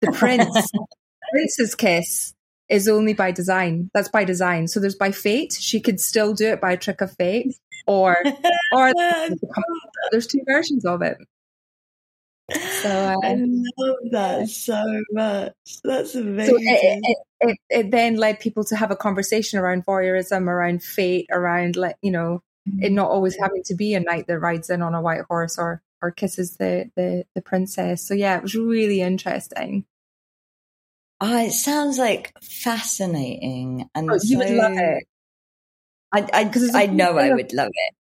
The 0.00 0.12
prince, 0.12 0.70
prince's 1.32 1.74
kiss 1.74 2.34
is 2.68 2.88
only 2.88 3.12
by 3.12 3.32
design. 3.32 3.90
That's 3.92 4.08
by 4.08 4.24
design. 4.24 4.68
So 4.68 4.80
there's 4.80 4.94
by 4.94 5.10
fate. 5.10 5.52
She 5.58 5.80
could 5.80 6.00
still 6.00 6.34
do 6.34 6.48
it 6.48 6.60
by 6.60 6.72
a 6.72 6.76
trick 6.76 7.00
of 7.00 7.12
fate, 7.16 7.54
or 7.86 8.16
or 8.72 8.92
there's 10.10 10.26
two 10.26 10.42
versions 10.46 10.84
of 10.84 11.02
it. 11.02 11.18
So 12.82 12.88
uh, 12.88 13.16
I 13.22 13.34
love 13.78 13.96
that 14.10 14.48
so 14.48 15.02
much. 15.12 15.52
That's 15.84 16.14
amazing. 16.14 16.54
So 16.54 16.60
it, 16.60 17.00
it, 17.02 17.16
it, 17.40 17.58
it, 17.68 17.90
then 17.90 18.16
led 18.16 18.40
people 18.40 18.64
to 18.64 18.76
have 18.76 18.90
a 18.90 18.96
conversation 18.96 19.58
around 19.58 19.86
voyeurism, 19.86 20.48
around 20.48 20.82
fate, 20.82 21.26
around 21.30 21.76
like 21.76 21.96
you 22.02 22.10
know. 22.10 22.42
It 22.66 22.92
not 22.92 23.10
always 23.10 23.36
having 23.36 23.62
to 23.64 23.74
be 23.74 23.94
a 23.94 24.00
knight 24.00 24.26
that 24.26 24.38
rides 24.38 24.70
in 24.70 24.82
on 24.82 24.94
a 24.94 25.02
white 25.02 25.22
horse 25.28 25.58
or 25.58 25.82
or 26.02 26.10
kisses 26.10 26.56
the 26.56 26.90
the, 26.96 27.24
the 27.34 27.42
princess. 27.42 28.06
So 28.06 28.14
yeah, 28.14 28.36
it 28.36 28.42
was 28.42 28.54
really 28.54 29.00
interesting. 29.00 29.84
Oh, 31.20 31.44
it 31.44 31.52
sounds 31.52 31.98
like 31.98 32.32
fascinating, 32.42 33.88
and 33.94 34.10
oh, 34.10 34.14
you 34.14 34.20
so, 34.20 34.38
would 34.38 34.50
love 34.50 34.72
it. 34.76 35.04
I 36.12 36.26
I, 36.32 36.82
I 36.82 36.86
know 36.86 37.18
I 37.18 37.32
would 37.32 37.52
love 37.52 37.70
it. 37.72 37.94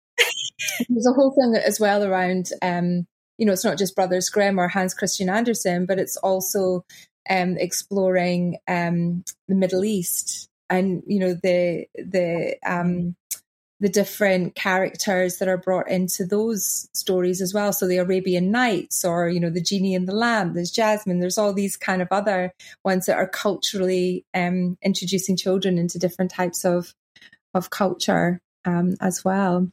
There's 0.89 1.07
a 1.07 1.13
whole 1.13 1.31
thing 1.31 1.55
as 1.55 1.79
well 1.79 2.03
around 2.03 2.49
um, 2.61 3.07
you 3.37 3.45
know, 3.45 3.53
it's 3.53 3.63
not 3.63 3.77
just 3.77 3.95
Brothers 3.95 4.29
Grimm 4.29 4.59
or 4.59 4.67
Hans 4.67 4.93
Christian 4.93 5.29
Andersen, 5.29 5.85
but 5.85 5.99
it's 5.99 6.17
also 6.17 6.83
um, 7.29 7.57
exploring 7.57 8.57
um, 8.67 9.23
the 9.47 9.55
Middle 9.55 9.85
East 9.85 10.49
and 10.69 11.01
you 11.07 11.19
know 11.19 11.33
the 11.33 11.85
the 11.95 12.57
um, 12.65 13.15
the 13.79 13.89
different 13.89 14.55
characters 14.55 15.37
that 15.37 15.47
are 15.47 15.57
brought 15.57 15.89
into 15.89 16.25
those 16.25 16.89
stories 16.93 17.41
as 17.41 17.53
well. 17.53 17.71
So 17.71 17.87
the 17.87 17.97
Arabian 17.97 18.49
Nights, 18.49 19.05
or 19.05 19.29
you 19.29 19.39
know, 19.39 19.49
the 19.49 19.61
genie 19.61 19.95
and 19.95 20.07
the 20.07 20.15
lamp. 20.15 20.53
There's 20.53 20.71
Jasmine. 20.71 21.19
There's 21.19 21.37
all 21.37 21.53
these 21.53 21.77
kind 21.77 22.01
of 22.01 22.07
other 22.11 22.53
ones 22.83 23.05
that 23.05 23.17
are 23.17 23.27
culturally 23.27 24.25
um, 24.33 24.77
introducing 24.81 25.37
children 25.37 25.77
into 25.77 25.99
different 25.99 26.31
types 26.31 26.65
of 26.65 26.93
of 27.53 27.69
culture 27.69 28.39
um, 28.65 28.95
as 28.99 29.23
well. 29.23 29.69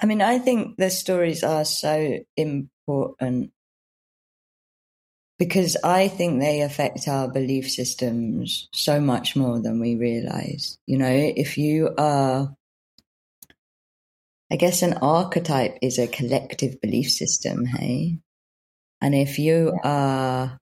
I 0.00 0.06
mean, 0.06 0.20
I 0.20 0.38
think 0.38 0.76
the 0.76 0.90
stories 0.90 1.44
are 1.44 1.64
so 1.64 2.18
important 2.36 3.52
because 5.38 5.76
I 5.82 6.08
think 6.08 6.40
they 6.40 6.60
affect 6.60 7.08
our 7.08 7.28
belief 7.28 7.70
systems 7.70 8.68
so 8.72 9.00
much 9.00 9.34
more 9.34 9.60
than 9.60 9.80
we 9.80 9.96
realize. 9.96 10.78
You 10.86 10.98
know, 10.98 11.10
if 11.10 11.58
you 11.58 11.94
are, 11.98 12.54
I 14.52 14.56
guess 14.56 14.82
an 14.82 14.98
archetype 15.00 15.78
is 15.80 15.98
a 15.98 16.06
collective 16.06 16.78
belief 16.82 17.10
system, 17.10 17.64
hey? 17.64 18.18
And 19.00 19.14
if 19.14 19.38
you 19.38 19.72
are, 19.82 20.58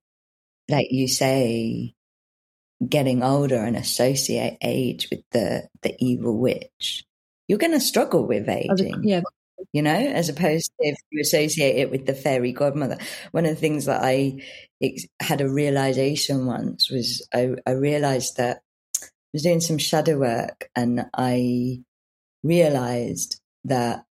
like 0.68 0.92
you 0.92 1.09
say, 1.09 1.94
getting 2.88 3.24
older 3.24 3.57
and 3.57 3.76
associate 3.76 4.59
age 4.62 5.09
with 5.11 5.24
the, 5.33 5.68
the 5.83 5.96
evil 5.98 6.38
witch, 6.38 7.05
you're 7.48 7.59
going 7.59 7.72
to 7.72 7.81
struggle 7.81 8.29
with 8.29 8.48
aging. 8.48 9.03
Yeah. 9.03 9.22
You 9.72 9.83
know, 9.83 9.90
as 9.90 10.29
opposed 10.29 10.70
to 10.81 10.87
if 10.87 10.96
you 11.11 11.20
associate 11.20 11.76
it 11.76 11.90
with 11.90 12.07
the 12.07 12.14
fairy 12.14 12.53
godmother. 12.53 12.96
One 13.33 13.44
of 13.44 13.50
the 13.50 13.61
things 13.61 13.87
that 13.87 14.03
I 14.05 14.40
had 15.20 15.40
a 15.40 15.50
realization 15.50 16.46
once 16.46 16.88
was 16.92 17.26
I, 17.35 17.57
I 17.66 17.72
realized 17.72 18.37
that 18.37 18.62
I 19.03 19.07
was 19.33 19.42
doing 19.42 19.61
some 19.61 19.79
shadow 19.79 20.16
work 20.16 20.70
and 20.76 21.07
I 21.12 21.83
realized 22.44 23.40
that 23.64 24.05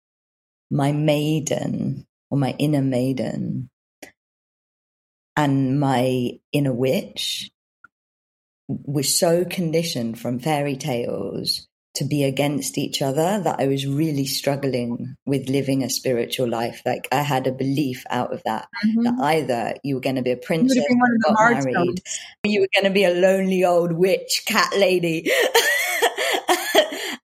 my 0.71 0.93
maiden 0.93 2.07
or 2.31 2.39
my 2.39 2.55
inner 2.59 2.83
maiden 2.83 3.71
and 5.37 5.81
my 5.81 6.33
inner 6.53 6.73
witch 6.73 7.51
was 8.69 9.19
so 9.19 9.45
conditioned 9.45 10.19
from 10.19 10.39
fairy 10.39 10.77
tales 10.77 11.69
to 11.95 12.05
be 12.05 12.23
against 12.23 12.79
each 12.79 13.03
other 13.03 13.41
that 13.41 13.59
I 13.59 13.67
was 13.67 13.87
really 13.87 14.25
struggling 14.25 15.17
with 15.27 15.49
living 15.49 15.83
a 15.83 15.91
spiritual 15.91 16.49
life. 16.49 16.81
Like 16.87 17.09
I 17.11 17.23
had 17.23 17.47
a 17.47 17.53
belief 17.53 18.05
out 18.09 18.33
of 18.33 18.43
that 18.45 18.69
mm-hmm. 18.85 19.03
that 19.03 19.15
either 19.21 19.75
you 19.83 19.97
were 19.97 20.01
going 20.01 20.17
to 20.17 20.23
be 20.23 20.31
a 20.31 20.37
princess 20.37 20.85
and 20.89 21.23
got 21.25 21.65
married, 21.65 22.01
or 22.45 22.51
you 22.51 22.61
were 22.61 22.69
going 22.75 22.85
to 22.85 22.91
be 22.91 23.05
a 23.05 23.15
lonely 23.15 23.65
old 23.65 23.93
witch 23.93 24.43
cat 24.47 24.71
lady. 24.77 25.31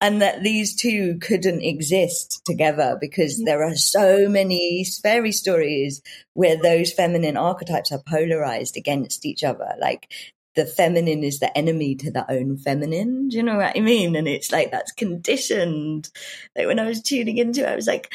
and 0.04 0.20
that 0.20 0.42
these 0.42 0.76
two 0.76 1.16
couldn't 1.18 1.62
exist 1.62 2.42
together 2.44 2.98
because 3.00 3.40
mm. 3.40 3.46
there 3.46 3.64
are 3.64 3.74
so 3.74 4.28
many 4.28 4.84
fairy 5.02 5.32
stories 5.32 6.02
where 6.34 6.60
those 6.60 6.92
feminine 6.92 7.38
archetypes 7.38 7.90
are 7.90 8.02
polarized 8.06 8.76
against 8.76 9.24
each 9.24 9.42
other. 9.42 9.74
Like 9.80 10.12
the 10.56 10.66
feminine 10.66 11.24
is 11.24 11.40
the 11.40 11.56
enemy 11.56 11.94
to 11.94 12.10
the 12.10 12.30
own 12.30 12.58
feminine. 12.58 13.30
Do 13.30 13.38
you 13.38 13.42
know 13.42 13.56
what 13.56 13.74
I 13.74 13.80
mean? 13.80 14.14
And 14.14 14.28
it's 14.28 14.52
like 14.52 14.70
that's 14.70 14.92
conditioned. 14.92 16.10
Like 16.54 16.66
when 16.66 16.78
I 16.78 16.86
was 16.86 17.00
tuning 17.00 17.38
into 17.38 17.62
it, 17.62 17.72
I 17.72 17.74
was 17.74 17.86
like, 17.86 18.12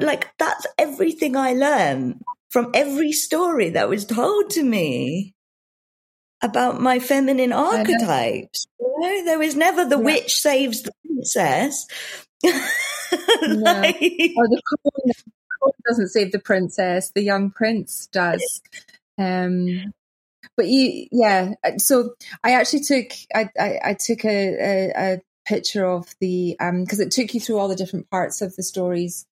like 0.00 0.36
that's 0.38 0.66
everything 0.76 1.36
I 1.36 1.52
learned 1.52 2.20
from 2.50 2.72
every 2.74 3.12
story 3.12 3.70
that 3.70 3.88
was 3.88 4.04
told 4.04 4.50
to 4.50 4.64
me 4.64 5.35
about 6.42 6.80
my 6.80 6.98
feminine 6.98 7.52
archetypes. 7.52 8.66
You 8.78 9.00
know, 9.00 9.24
there 9.24 9.38
was 9.38 9.56
never 9.56 9.84
the 9.84 9.96
yeah. 9.98 10.02
witch 10.02 10.36
saves 10.40 10.82
the 10.82 10.92
princess. 11.04 11.86
like, 12.44 13.96
or 14.36 14.48
the 14.48 14.62
queen 14.66 15.12
doesn't 15.86 16.08
save 16.08 16.32
the 16.32 16.38
princess; 16.38 17.10
the 17.10 17.22
young 17.22 17.50
prince 17.50 18.08
does. 18.12 18.60
Um, 19.18 19.92
but 20.56 20.68
you, 20.68 21.06
yeah. 21.12 21.54
Uh, 21.64 21.78
so 21.78 22.14
I 22.44 22.52
actually 22.52 22.80
took 22.80 23.06
I 23.34 23.48
I, 23.58 23.80
I 23.84 23.94
took 23.94 24.24
a, 24.24 24.54
a, 24.54 24.92
a, 24.96 25.22
picture 25.46 25.86
of 25.86 26.12
the 26.20 26.56
um 26.58 26.82
because 26.82 26.98
it 26.98 27.12
took 27.12 27.32
you 27.32 27.38
through 27.38 27.56
all 27.56 27.68
the 27.68 27.76
different 27.76 28.10
parts 28.10 28.42
of 28.42 28.56
the 28.56 28.64
stories, 28.64 29.26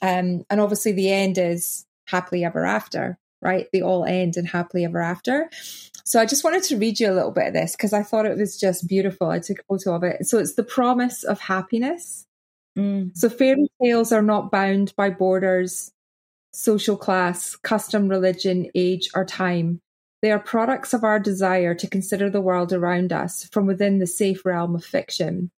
um 0.00 0.44
and 0.48 0.60
obviously 0.60 0.92
the 0.92 1.12
end 1.12 1.36
is 1.36 1.84
happily 2.06 2.44
ever 2.44 2.64
after, 2.64 3.18
right? 3.42 3.66
They 3.72 3.80
all 3.80 4.04
end 4.04 4.36
in 4.36 4.44
happily 4.44 4.84
ever 4.84 5.00
after. 5.00 5.50
So 6.04 6.20
I 6.20 6.26
just 6.26 6.44
wanted 6.44 6.62
to 6.64 6.78
read 6.78 6.98
you 7.00 7.10
a 7.10 7.14
little 7.14 7.30
bit 7.30 7.48
of 7.48 7.52
this 7.52 7.76
because 7.76 7.92
I 7.92 8.02
thought 8.02 8.26
it 8.26 8.38
was 8.38 8.58
just 8.58 8.88
beautiful. 8.88 9.28
I 9.28 9.40
took 9.40 9.58
a 9.58 9.64
photo 9.64 9.94
of 9.94 10.02
it. 10.02 10.26
So 10.26 10.38
it's 10.38 10.54
the 10.54 10.62
promise 10.62 11.22
of 11.22 11.38
happiness. 11.40 12.26
Mm. 12.78 13.16
So 13.16 13.28
fairy 13.28 13.68
tales 13.82 14.12
are 14.12 14.22
not 14.22 14.50
bound 14.50 14.94
by 14.96 15.10
borders, 15.10 15.92
social 16.52 16.96
class, 16.96 17.56
custom, 17.56 18.08
religion, 18.08 18.70
age, 18.74 19.10
or 19.14 19.24
time. 19.24 19.80
They 20.22 20.32
are 20.32 20.40
products 20.40 20.94
of 20.94 21.04
our 21.04 21.20
desire 21.20 21.74
to 21.74 21.86
consider 21.86 22.30
the 22.30 22.40
world 22.40 22.72
around 22.72 23.12
us 23.12 23.44
from 23.44 23.66
within 23.66 23.98
the 23.98 24.06
safe 24.06 24.44
realm 24.44 24.74
of 24.74 24.84
fiction. 24.84 25.50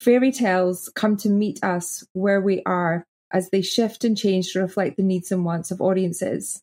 Fairy 0.00 0.32
tales 0.32 0.90
come 0.94 1.16
to 1.18 1.30
meet 1.30 1.62
us 1.62 2.04
where 2.12 2.40
we 2.40 2.62
are 2.66 3.06
as 3.32 3.50
they 3.50 3.62
shift 3.62 4.04
and 4.04 4.18
change 4.18 4.52
to 4.52 4.60
reflect 4.60 4.96
the 4.96 5.02
needs 5.02 5.32
and 5.32 5.44
wants 5.44 5.70
of 5.70 5.80
audiences. 5.80 6.60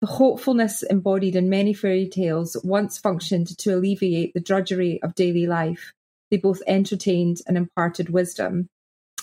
The 0.00 0.06
hopefulness 0.06 0.82
embodied 0.82 1.36
in 1.36 1.48
many 1.48 1.72
fairy 1.72 2.08
tales 2.08 2.56
once 2.62 2.98
functioned 2.98 3.56
to 3.58 3.74
alleviate 3.74 4.32
the 4.34 4.40
drudgery 4.40 5.02
of 5.02 5.14
daily 5.14 5.46
life. 5.46 5.92
They 6.30 6.36
both 6.36 6.62
entertained 6.66 7.38
and 7.46 7.56
imparted 7.56 8.10
wisdom. 8.10 8.68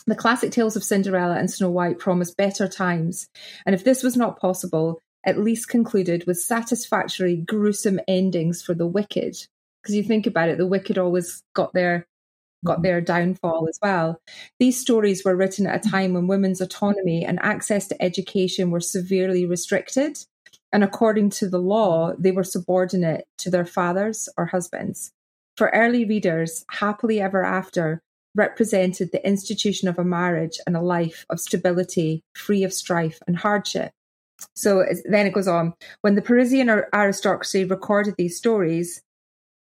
The 0.07 0.15
classic 0.15 0.51
tales 0.51 0.75
of 0.75 0.83
Cinderella 0.83 1.35
and 1.37 1.49
Snow 1.49 1.69
White 1.69 1.97
promised 1.97 2.37
better 2.37 2.67
times, 2.67 3.27
and 3.65 3.73
if 3.73 3.83
this 3.83 4.03
was 4.03 4.15
not 4.15 4.39
possible, 4.39 4.99
at 5.25 5.39
least 5.39 5.69
concluded 5.69 6.25
with 6.27 6.39
satisfactory, 6.39 7.35
gruesome 7.35 7.99
endings 8.07 8.61
for 8.61 8.75
the 8.75 8.85
wicked. 8.85 9.35
Because 9.81 9.95
you 9.95 10.03
think 10.03 10.27
about 10.27 10.49
it, 10.49 10.57
the 10.57 10.67
wicked 10.67 10.97
always 10.97 11.41
got 11.53 11.73
their 11.73 12.05
got 12.63 12.77
mm-hmm. 12.77 12.83
their 12.83 13.01
downfall 13.01 13.67
as 13.69 13.79
well. 13.81 14.19
These 14.59 14.79
stories 14.79 15.23
were 15.23 15.35
written 15.35 15.67
at 15.67 15.85
a 15.85 15.89
time 15.89 16.13
when 16.13 16.27
women's 16.27 16.61
autonomy 16.61 17.23
and 17.25 17.39
access 17.41 17.87
to 17.87 18.01
education 18.01 18.71
were 18.71 18.79
severely 18.79 19.45
restricted. 19.45 20.17
And 20.75 20.83
according 20.83 21.29
to 21.29 21.47
the 21.47 21.57
law, 21.57 22.11
they 22.19 22.33
were 22.33 22.43
subordinate 22.43 23.23
to 23.37 23.49
their 23.49 23.63
fathers 23.63 24.27
or 24.35 24.47
husbands. 24.47 25.13
For 25.55 25.69
early 25.69 26.03
readers, 26.03 26.65
happily 26.69 27.21
ever 27.21 27.45
after 27.45 28.01
represented 28.35 29.13
the 29.13 29.25
institution 29.25 29.87
of 29.87 29.97
a 29.97 30.03
marriage 30.03 30.59
and 30.67 30.75
a 30.75 30.81
life 30.81 31.25
of 31.29 31.39
stability, 31.39 32.23
free 32.35 32.65
of 32.65 32.73
strife 32.73 33.19
and 33.25 33.37
hardship. 33.37 33.93
So 34.53 34.85
then 35.05 35.25
it 35.25 35.33
goes 35.33 35.47
on. 35.47 35.75
When 36.01 36.15
the 36.15 36.21
Parisian 36.21 36.69
aristocracy 36.69 37.63
recorded 37.63 38.15
these 38.17 38.35
stories, 38.35 39.01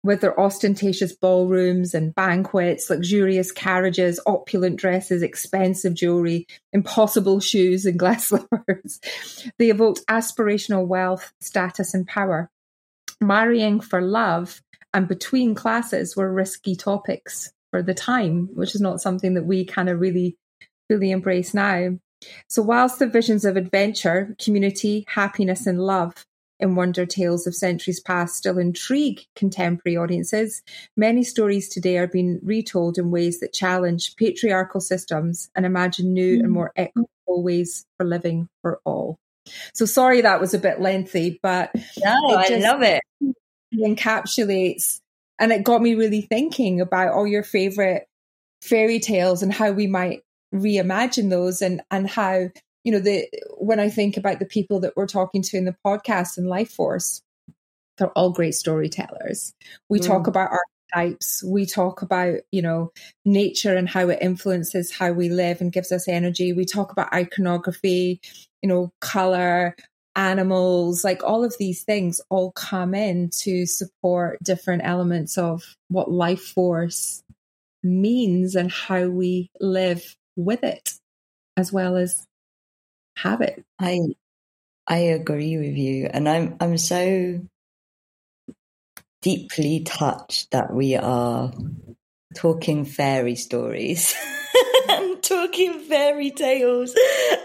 with 0.06 0.20
their 0.20 0.38
ostentatious 0.38 1.12
ballrooms 1.12 1.92
and 1.92 2.14
banquets, 2.14 2.88
luxurious 2.88 3.52
carriages, 3.52 4.20
opulent 4.26 4.76
dresses, 4.76 5.22
expensive 5.22 5.94
jewelry, 5.94 6.46
impossible 6.72 7.40
shoes, 7.40 7.84
and 7.84 7.98
glass 7.98 8.28
slippers. 8.28 9.00
They 9.58 9.70
evoked 9.70 10.06
aspirational 10.06 10.86
wealth, 10.86 11.32
status, 11.40 11.92
and 11.92 12.06
power. 12.06 12.50
Marrying 13.20 13.80
for 13.80 14.00
love 14.00 14.62
and 14.94 15.08
between 15.08 15.54
classes 15.54 16.16
were 16.16 16.32
risky 16.32 16.76
topics 16.76 17.52
for 17.70 17.82
the 17.82 17.94
time, 17.94 18.48
which 18.54 18.74
is 18.74 18.80
not 18.80 19.00
something 19.00 19.34
that 19.34 19.44
we 19.44 19.64
kind 19.64 19.88
of 19.88 20.00
really, 20.00 20.36
really 20.88 21.10
embrace 21.10 21.52
now. 21.52 21.98
So, 22.48 22.62
whilst 22.62 22.98
the 22.98 23.06
visions 23.06 23.44
of 23.44 23.56
adventure, 23.56 24.34
community, 24.38 25.04
happiness, 25.08 25.66
and 25.66 25.80
love 25.80 26.24
in 26.58 26.74
wonder 26.74 27.04
tales 27.04 27.46
of 27.46 27.54
centuries 27.54 28.00
past 28.00 28.36
still 28.36 28.58
intrigue 28.58 29.26
contemporary 29.34 29.96
audiences, 29.96 30.62
many 30.96 31.22
stories 31.22 31.68
today 31.68 31.98
are 31.98 32.06
being 32.06 32.40
retold 32.42 32.98
in 32.98 33.10
ways 33.10 33.40
that 33.40 33.52
challenge 33.52 34.16
patriarchal 34.16 34.80
systems 34.80 35.50
and 35.54 35.66
imagine 35.66 36.12
new 36.12 36.38
mm. 36.38 36.40
and 36.40 36.52
more 36.52 36.72
equitable 36.76 37.42
ways 37.42 37.84
for 37.96 38.06
living 38.06 38.48
for 38.62 38.80
all. 38.84 39.18
So 39.74 39.84
sorry 39.84 40.22
that 40.22 40.40
was 40.40 40.54
a 40.54 40.58
bit 40.58 40.80
lengthy, 40.80 41.38
but 41.42 41.70
no, 42.02 42.36
I 42.36 42.48
love 42.56 42.82
it. 42.82 43.02
It 43.20 43.36
encapsulates, 43.72 45.00
and 45.38 45.52
it 45.52 45.64
got 45.64 45.82
me 45.82 45.94
really 45.94 46.22
thinking 46.22 46.80
about 46.80 47.12
all 47.12 47.26
your 47.26 47.42
favorite 47.42 48.06
fairy 48.62 48.98
tales 48.98 49.42
and 49.42 49.52
how 49.52 49.70
we 49.70 49.86
might 49.86 50.22
reimagine 50.54 51.30
those, 51.30 51.62
and 51.62 51.82
and 51.90 52.08
how 52.08 52.48
you 52.86 52.92
know, 52.92 53.00
the 53.00 53.28
when 53.58 53.80
I 53.80 53.88
think 53.88 54.16
about 54.16 54.38
the 54.38 54.46
people 54.46 54.78
that 54.80 54.96
we're 54.96 55.08
talking 55.08 55.42
to 55.42 55.56
in 55.56 55.64
the 55.64 55.76
podcast 55.84 56.38
and 56.38 56.46
Life 56.46 56.70
Force, 56.70 57.20
they're 57.98 58.12
all 58.12 58.30
great 58.30 58.54
storytellers. 58.54 59.52
We 59.88 59.98
mm. 59.98 60.06
talk 60.06 60.28
about 60.28 60.52
archetypes. 60.92 61.42
We 61.42 61.66
talk 61.66 62.02
about, 62.02 62.36
you 62.52 62.62
know, 62.62 62.92
nature 63.24 63.76
and 63.76 63.88
how 63.88 64.08
it 64.08 64.20
influences 64.22 64.92
how 64.92 65.10
we 65.10 65.28
live 65.28 65.60
and 65.60 65.72
gives 65.72 65.90
us 65.90 66.06
energy. 66.06 66.52
We 66.52 66.64
talk 66.64 66.92
about 66.92 67.12
iconography, 67.12 68.20
you 68.62 68.68
know, 68.68 68.92
color, 69.00 69.74
animals, 70.14 71.02
like 71.02 71.24
all 71.24 71.42
of 71.42 71.56
these 71.58 71.82
things 71.82 72.20
all 72.30 72.52
come 72.52 72.94
in 72.94 73.30
to 73.40 73.66
support 73.66 74.38
different 74.44 74.82
elements 74.84 75.36
of 75.36 75.74
what 75.88 76.08
life 76.08 76.40
force 76.42 77.24
means 77.82 78.54
and 78.54 78.70
how 78.70 79.08
we 79.08 79.50
live 79.58 80.16
with 80.36 80.62
it, 80.62 80.92
as 81.56 81.72
well 81.72 81.96
as 81.96 82.24
have 83.16 83.40
it. 83.40 83.64
I 83.78 84.00
I 84.86 84.98
agree 84.98 85.56
with 85.58 85.76
you, 85.76 86.08
and 86.12 86.28
I'm 86.28 86.56
I'm 86.60 86.78
so 86.78 87.40
deeply 89.22 89.80
touched 89.80 90.50
that 90.52 90.72
we 90.72 90.94
are 90.96 91.52
talking 92.36 92.84
fairy 92.84 93.34
stories. 93.34 94.14
and 94.88 95.22
talking 95.22 95.80
fairy 95.80 96.30
tales 96.30 96.94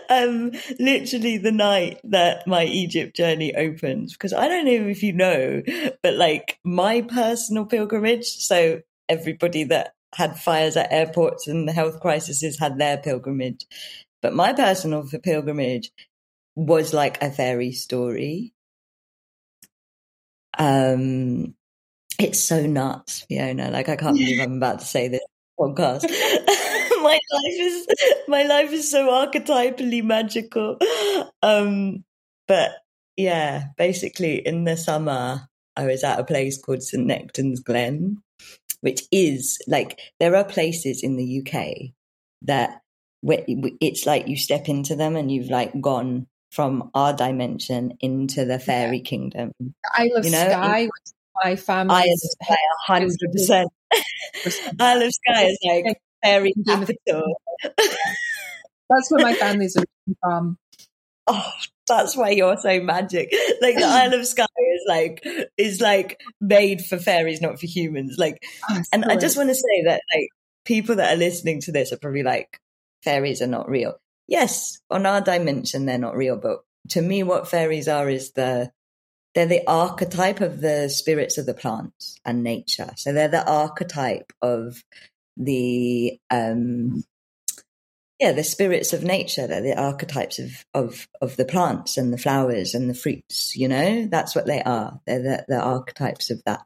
um 0.10 0.52
literally 0.80 1.38
the 1.38 1.52
night 1.52 2.00
that 2.04 2.46
my 2.46 2.66
egypt 2.66 3.16
journey 3.16 3.56
opens 3.56 4.14
because 4.14 4.34
i 4.34 4.48
don't 4.48 4.66
know 4.66 4.72
if 4.72 5.02
you 5.02 5.14
know 5.14 5.62
but 6.04 6.14
like 6.14 6.60
my 6.64 7.02
personal 7.02 7.66
pilgrimage 7.66 8.26
so 8.26 8.82
everybody 9.10 9.64
that 9.64 9.94
had 10.14 10.38
fires 10.38 10.78
at 10.78 10.92
airports 10.92 11.48
and 11.48 11.68
the 11.68 11.74
health 11.74 12.00
crises 12.00 12.60
had 12.60 12.78
their 12.78 12.98
pilgrimage 12.98 13.66
but 14.22 14.34
my 14.34 14.54
personal 14.54 15.08
pilgrimage 15.24 15.92
was 16.56 16.94
like 16.94 17.22
a 17.22 17.32
fairy 17.32 17.72
story. 17.72 18.54
Um, 20.58 21.56
it's 22.20 22.40
so 22.40 22.66
nuts, 22.66 23.22
Fiona. 23.22 23.72
Like 23.72 23.90
I 23.90 23.96
can't 23.96 24.18
believe 24.18 24.42
I'm 24.42 24.58
about 24.58 24.80
to 24.80 24.86
say 24.86 25.08
this 25.08 25.22
podcast. 25.60 26.04
my 27.02 27.20
life 27.32 27.60
is 27.60 27.88
my 28.28 28.44
life 28.44 28.72
is 28.72 28.90
so 28.90 29.10
archetypally 29.10 30.04
magical. 30.04 30.78
Um, 31.42 32.04
but 32.48 32.72
yeah, 33.18 33.66
basically 33.78 34.46
in 34.46 34.66
the 34.66 34.78
summer 34.78 35.48
I 35.76 35.86
was 35.86 36.04
at 36.04 36.20
a 36.20 36.24
place 36.24 36.62
called 36.62 36.84
St 36.84 37.06
Nectan's 37.08 37.60
Glen, 37.60 38.18
which 38.82 39.04
is 39.12 39.60
like 39.68 40.00
there 40.20 40.36
are 40.36 40.44
places 40.44 41.02
in 41.02 41.16
the 41.16 41.42
UK 41.42 41.94
that 42.44 42.82
it's 43.24 44.06
like 44.06 44.28
you 44.28 44.38
step 44.38 44.68
into 44.68 44.96
them 44.96 45.16
and 45.16 45.32
you've 45.32 45.50
like 45.50 45.80
gone 45.80 46.28
from 46.52 46.92
our 46.94 47.14
dimension 47.14 47.98
into 48.00 48.46
the 48.46 48.60
fairy 48.60 48.98
yeah. 48.98 49.04
kingdom. 49.04 49.52
I 49.86 50.10
love 50.14 50.26
you 50.26 50.32
know? 50.32 50.50
Skye, 50.50 50.90
my 51.44 51.56
family. 51.56 52.12
Of 52.12 52.20
hundred 52.86 53.18
percent. 53.32 53.70
Isle 54.80 55.02
of 55.02 55.12
Skye 55.12 55.44
is 55.46 55.60
like 55.66 56.02
fairy 56.24 56.54
capital. 56.68 57.24
that's 57.64 59.12
where 59.12 59.24
my 59.24 59.34
family's 59.34 59.78
from. 60.22 60.58
Oh, 61.28 61.52
that's 61.88 62.16
why 62.16 62.32
you're 62.32 62.58
so 62.58 62.82
magic. 62.82 63.34
Like 63.62 63.76
the 63.76 63.86
Isle 63.86 64.14
of 64.14 64.26
Skye 64.26 64.46
is 64.74 64.84
like 64.88 65.26
is 65.58 65.82
like 65.82 66.20
made 66.40 66.84
for 66.84 66.98
fairies, 66.98 67.42
not 67.42 67.60
for 67.60 67.68
humans. 67.68 68.16
Like, 68.18 68.44
oh, 68.70 68.82
and 68.92 69.06
I 69.06 69.16
just 69.16 69.38
want 69.38 69.50
to 69.50 69.56
say 69.56 69.84
that 69.86 70.02
like 70.14 70.30
people 70.66 70.96
that 70.96 71.14
are 71.14 71.18
listening 71.18 71.62
to 71.62 71.72
this 71.72 71.92
are 71.92 71.98
probably 71.98 72.24
like, 72.24 72.60
fairies 73.04 73.42
are 73.42 73.48
not 73.48 73.70
real. 73.70 73.96
Yes, 74.28 74.80
on 74.90 75.06
our 75.06 75.22
dimension, 75.22 75.86
they're 75.86 75.98
not 75.98 76.16
real. 76.16 76.38
But 76.38 76.60
to 76.90 77.02
me, 77.02 77.24
what 77.24 77.48
fairies 77.48 77.88
are 77.88 78.10
is 78.10 78.32
the, 78.32 78.72
they're 79.36 79.46
the 79.46 79.66
archetype 79.68 80.42
of 80.42 80.62
the 80.62 80.90
spirits 80.90 81.38
of 81.38 81.46
the 81.46 81.54
plants 81.54 82.20
and 82.26 82.44
nature. 82.44 82.92
So 82.96 83.14
they're 83.14 83.28
the 83.28 83.50
archetype 83.50 84.32
of 84.42 84.84
the, 85.38 86.20
um, 86.30 87.04
yeah, 88.20 88.34
the 88.34 88.44
spirits 88.44 88.94
of 88.94 89.04
nature. 89.04 89.48
They're 89.48 89.62
the 89.62 89.80
archetypes 89.80 90.40
of, 90.40 90.66
of, 90.74 91.08
of 91.22 91.38
the 91.38 91.46
plants 91.46 91.98
and 91.98 92.14
the 92.14 92.18
flowers 92.18 92.76
and 92.76 92.90
the 92.90 92.94
fruits, 92.94 93.56
you 93.56 93.68
know, 93.68 94.06
that's 94.06 94.36
what 94.36 94.46
they 94.46 94.62
are. 94.62 95.00
They're 95.06 95.24
the, 95.24 95.46
the 95.48 95.60
archetypes 95.60 96.30
of 96.30 96.42
that. 96.46 96.62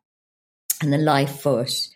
And 0.82 0.92
the 0.92 0.98
life 0.98 1.40
force 1.42 1.92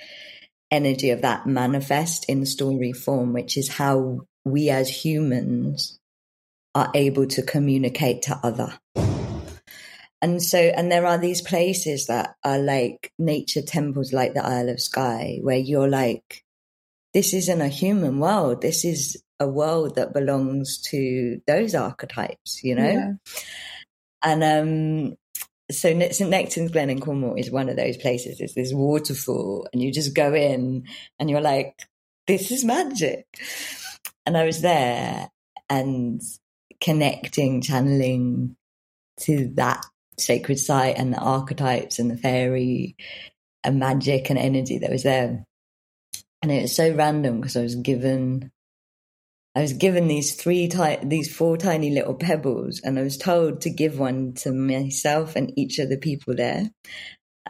energy 0.72 1.10
of 1.10 1.22
that 1.24 1.48
manifest 1.48 2.30
in 2.30 2.46
story 2.46 2.94
form, 2.94 3.34
which 3.34 3.58
is 3.58 3.68
how 3.68 4.22
we 4.52 4.70
as 4.70 4.90
humans 4.90 6.00
are 6.76 6.92
able 6.94 7.28
to 7.28 7.42
communicate 7.42 8.24
to 8.24 8.40
other. 8.44 8.80
And 10.22 10.44
so, 10.44 10.60
and 10.60 10.92
there 10.92 11.06
are 11.06 11.18
these 11.18 11.42
places 11.42 12.08
that 12.08 12.36
are 12.44 12.60
like 12.60 13.14
nature 13.18 13.62
temples, 13.62 14.12
like 14.12 14.34
the 14.34 14.46
Isle 14.46 14.70
of 14.70 14.82
Skye, 14.82 15.40
where 15.42 15.58
you're 15.58 15.90
like, 15.90 16.44
this 17.14 17.34
isn't 17.34 17.62
a 17.62 17.70
human 17.70 18.20
world. 18.20 18.62
This 18.62 18.84
is 18.84 19.24
a 19.40 19.48
world 19.48 19.96
that 19.96 20.14
belongs 20.14 20.82
to 20.90 21.42
those 21.48 21.74
archetypes, 21.74 22.64
you 22.64 22.76
know? 22.76 22.92
Yeah. 22.92 23.14
And, 24.22 24.44
um, 24.44 25.18
so 25.72 25.90
St 26.12 26.32
Nectan's 26.32 26.72
Glen 26.72 26.90
in 26.90 27.00
Cornwall 27.00 27.36
is 27.36 27.52
one 27.52 27.70
of 27.70 27.76
those 27.76 27.98
places. 27.98 28.40
It's 28.42 28.56
this 28.56 28.74
waterfall, 28.74 29.68
and 29.72 29.82
you 29.82 29.92
just 29.92 30.16
go 30.16 30.34
in, 30.34 30.86
and 31.20 31.30
you're 31.30 31.42
like, 31.42 31.88
"This 32.26 32.52
is 32.52 32.66
magic." 32.66 33.28
And 34.26 34.38
I 34.38 34.46
was 34.46 34.62
there 34.62 35.30
and 35.70 36.22
connecting, 36.82 37.62
channeling 37.62 38.56
to 39.22 39.52
that 39.56 39.86
sacred 40.20 40.60
site 40.60 40.98
and 40.98 41.14
the 41.14 41.20
archetypes 41.20 42.00
and 42.00 42.12
the 42.12 42.18
fairy 42.18 42.96
and 43.64 43.80
magic 43.80 44.30
and 44.30 44.40
energy 44.40 44.80
that 44.80 44.92
was 44.92 45.04
there. 45.04 45.46
and 46.42 46.52
it 46.52 46.64
was 46.64 46.76
so 46.76 46.94
random 46.96 47.40
because 47.42 47.58
I 47.58 47.62
was 47.62 47.76
given 47.76 48.52
I 49.56 49.62
was 49.62 49.74
given 49.74 50.08
these 50.08 50.36
three 50.36 50.68
ti- 50.70 51.00
these 51.04 51.34
four 51.36 51.58
tiny 51.58 51.90
little 51.92 52.16
pebbles, 52.16 52.80
and 52.82 53.00
I 53.00 53.04
was 53.04 53.18
told 53.18 53.62
to 53.62 53.70
give 53.70 54.00
one 54.00 54.34
to 54.36 54.54
myself 54.54 55.36
and 55.36 55.52
each 55.58 55.80
of 55.80 55.90
the 55.90 55.98
people 55.98 56.36
there. 56.36 56.72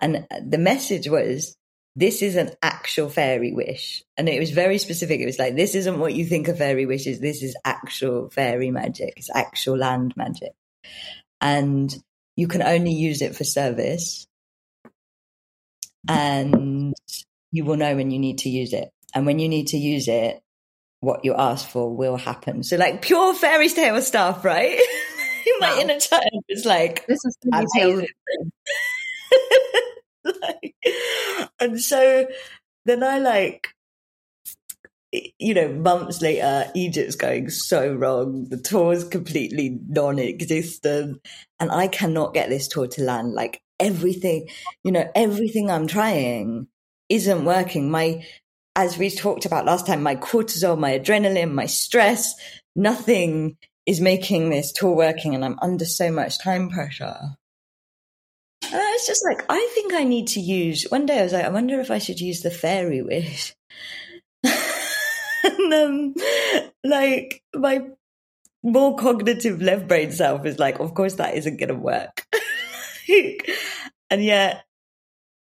And 0.02 0.28
the 0.46 0.58
message 0.58 1.10
was, 1.10 1.58
"This 2.00 2.22
is 2.22 2.36
an 2.36 2.52
actual 2.62 3.10
fairy 3.10 3.52
wish," 3.52 4.04
and 4.18 4.30
it 4.30 4.40
was 4.40 4.52
very 4.52 4.78
specific. 4.78 5.20
It 5.20 5.26
was 5.26 5.40
like, 5.40 5.56
"This 5.56 5.76
isn't 5.76 6.00
what 6.00 6.14
you 6.14 6.26
think 6.26 6.48
a 6.48 6.56
fairy 6.56 6.86
wish 6.86 7.08
is. 7.08 7.20
This 7.20 7.44
is 7.44 7.56
actual 7.66 8.30
fairy 8.30 8.72
magic. 8.72 9.14
It's 9.18 9.30
actual 9.34 9.78
land 9.78 10.14
magic, 10.16 10.54
and 11.42 11.96
you 12.36 12.48
can 12.48 12.62
only 12.62 12.94
use 12.94 13.22
it 13.22 13.36
for 13.36 13.44
service, 13.44 14.28
and 16.08 16.94
you 17.52 17.66
will 17.66 17.78
know 17.78 17.96
when 17.96 18.12
you 18.12 18.20
need 18.20 18.40
to 18.40 18.50
use 18.50 18.74
it." 18.74 18.92
And 19.14 19.26
when 19.26 19.40
you 19.40 19.50
need 19.50 19.68
to 19.68 19.78
use 19.78 20.08
it, 20.08 20.42
what 21.02 21.26
you 21.26 21.34
ask 21.34 21.68
for 21.70 21.94
will 21.96 22.18
happen. 22.18 22.64
So 22.64 22.78
like 22.78 23.02
pure 23.02 23.34
fairy 23.34 23.70
tale 23.70 24.02
stuff, 24.02 24.44
right? 24.44 24.80
In 25.48 25.54
my 25.60 25.74
wow. 25.74 25.80
inner 25.80 26.00
child 26.00 26.44
was 26.50 26.66
like, 26.66 27.08
this 27.08 27.24
is 27.24 27.38
amazing. 27.52 28.00
like, 28.00 28.10
and 31.60 31.80
so 31.80 32.28
then 32.86 33.04
I 33.04 33.20
like, 33.20 33.70
you 35.12 35.54
know, 35.54 35.70
months 35.70 36.22
later, 36.22 36.72
Egypt's 36.76 37.16
going 37.16 37.50
so 37.50 37.94
wrong. 37.94 38.48
The 38.50 38.58
tour's 38.58 39.04
completely 39.04 39.80
non-existent, 39.88 41.22
and 41.60 41.72
I 41.72 41.88
cannot 41.88 42.34
get 42.34 42.50
this 42.50 42.68
tour 42.68 42.88
to 42.88 43.04
land. 43.04 43.34
Like 43.34 43.62
everything, 43.80 44.48
you 44.84 44.92
know, 44.92 45.10
everything 45.16 45.70
I'm 45.70 45.88
trying 45.88 46.68
isn't 47.10 47.46
working. 47.46 47.90
My 47.90 48.24
as 48.76 48.98
we 48.98 49.10
talked 49.10 49.46
about 49.46 49.66
last 49.66 49.88
time, 49.88 50.02
my 50.02 50.16
cortisol, 50.16 50.78
my 50.78 50.98
adrenaline, 50.98 51.52
my 51.52 51.66
stress, 51.66 52.34
nothing 52.76 53.58
is 53.86 54.00
making 54.00 54.50
this 54.50 54.72
tour 54.72 54.96
working 54.96 55.34
and 55.36 55.44
I'm 55.44 55.58
under 55.62 55.86
so 55.86 56.12
much 56.12 56.40
time 56.40 56.70
pressure. 56.70 57.18
And 58.72 58.82
I 58.82 58.92
was 58.92 59.08
just 59.08 59.26
like, 59.26 59.46
I 59.50 59.70
think 59.74 59.94
I 59.94 60.04
need 60.04 60.28
to 60.30 60.40
use. 60.40 60.86
One 60.90 61.06
day 61.06 61.20
I 61.20 61.24
was 61.24 61.34
like, 61.34 61.46
I 61.46 61.50
wonder 61.50 61.80
if 61.80 61.90
I 61.90 61.98
should 61.98 62.20
use 62.20 62.42
the 62.42 62.52
fairy 62.52 63.02
wish. 63.02 63.56
and 64.44 65.74
um, 65.74 66.14
like 66.84 67.44
my 67.56 67.82
more 68.62 68.96
cognitive 68.96 69.62
left 69.62 69.88
brain 69.88 70.12
self 70.12 70.46
is 70.46 70.60
like, 70.60 70.80
of 70.80 70.94
course 70.94 71.16
that 71.16 71.36
isn't 71.36 71.58
going 71.58 71.70
to 71.70 71.76
work. 71.76 72.28
and 74.10 74.24
yet 74.24 74.66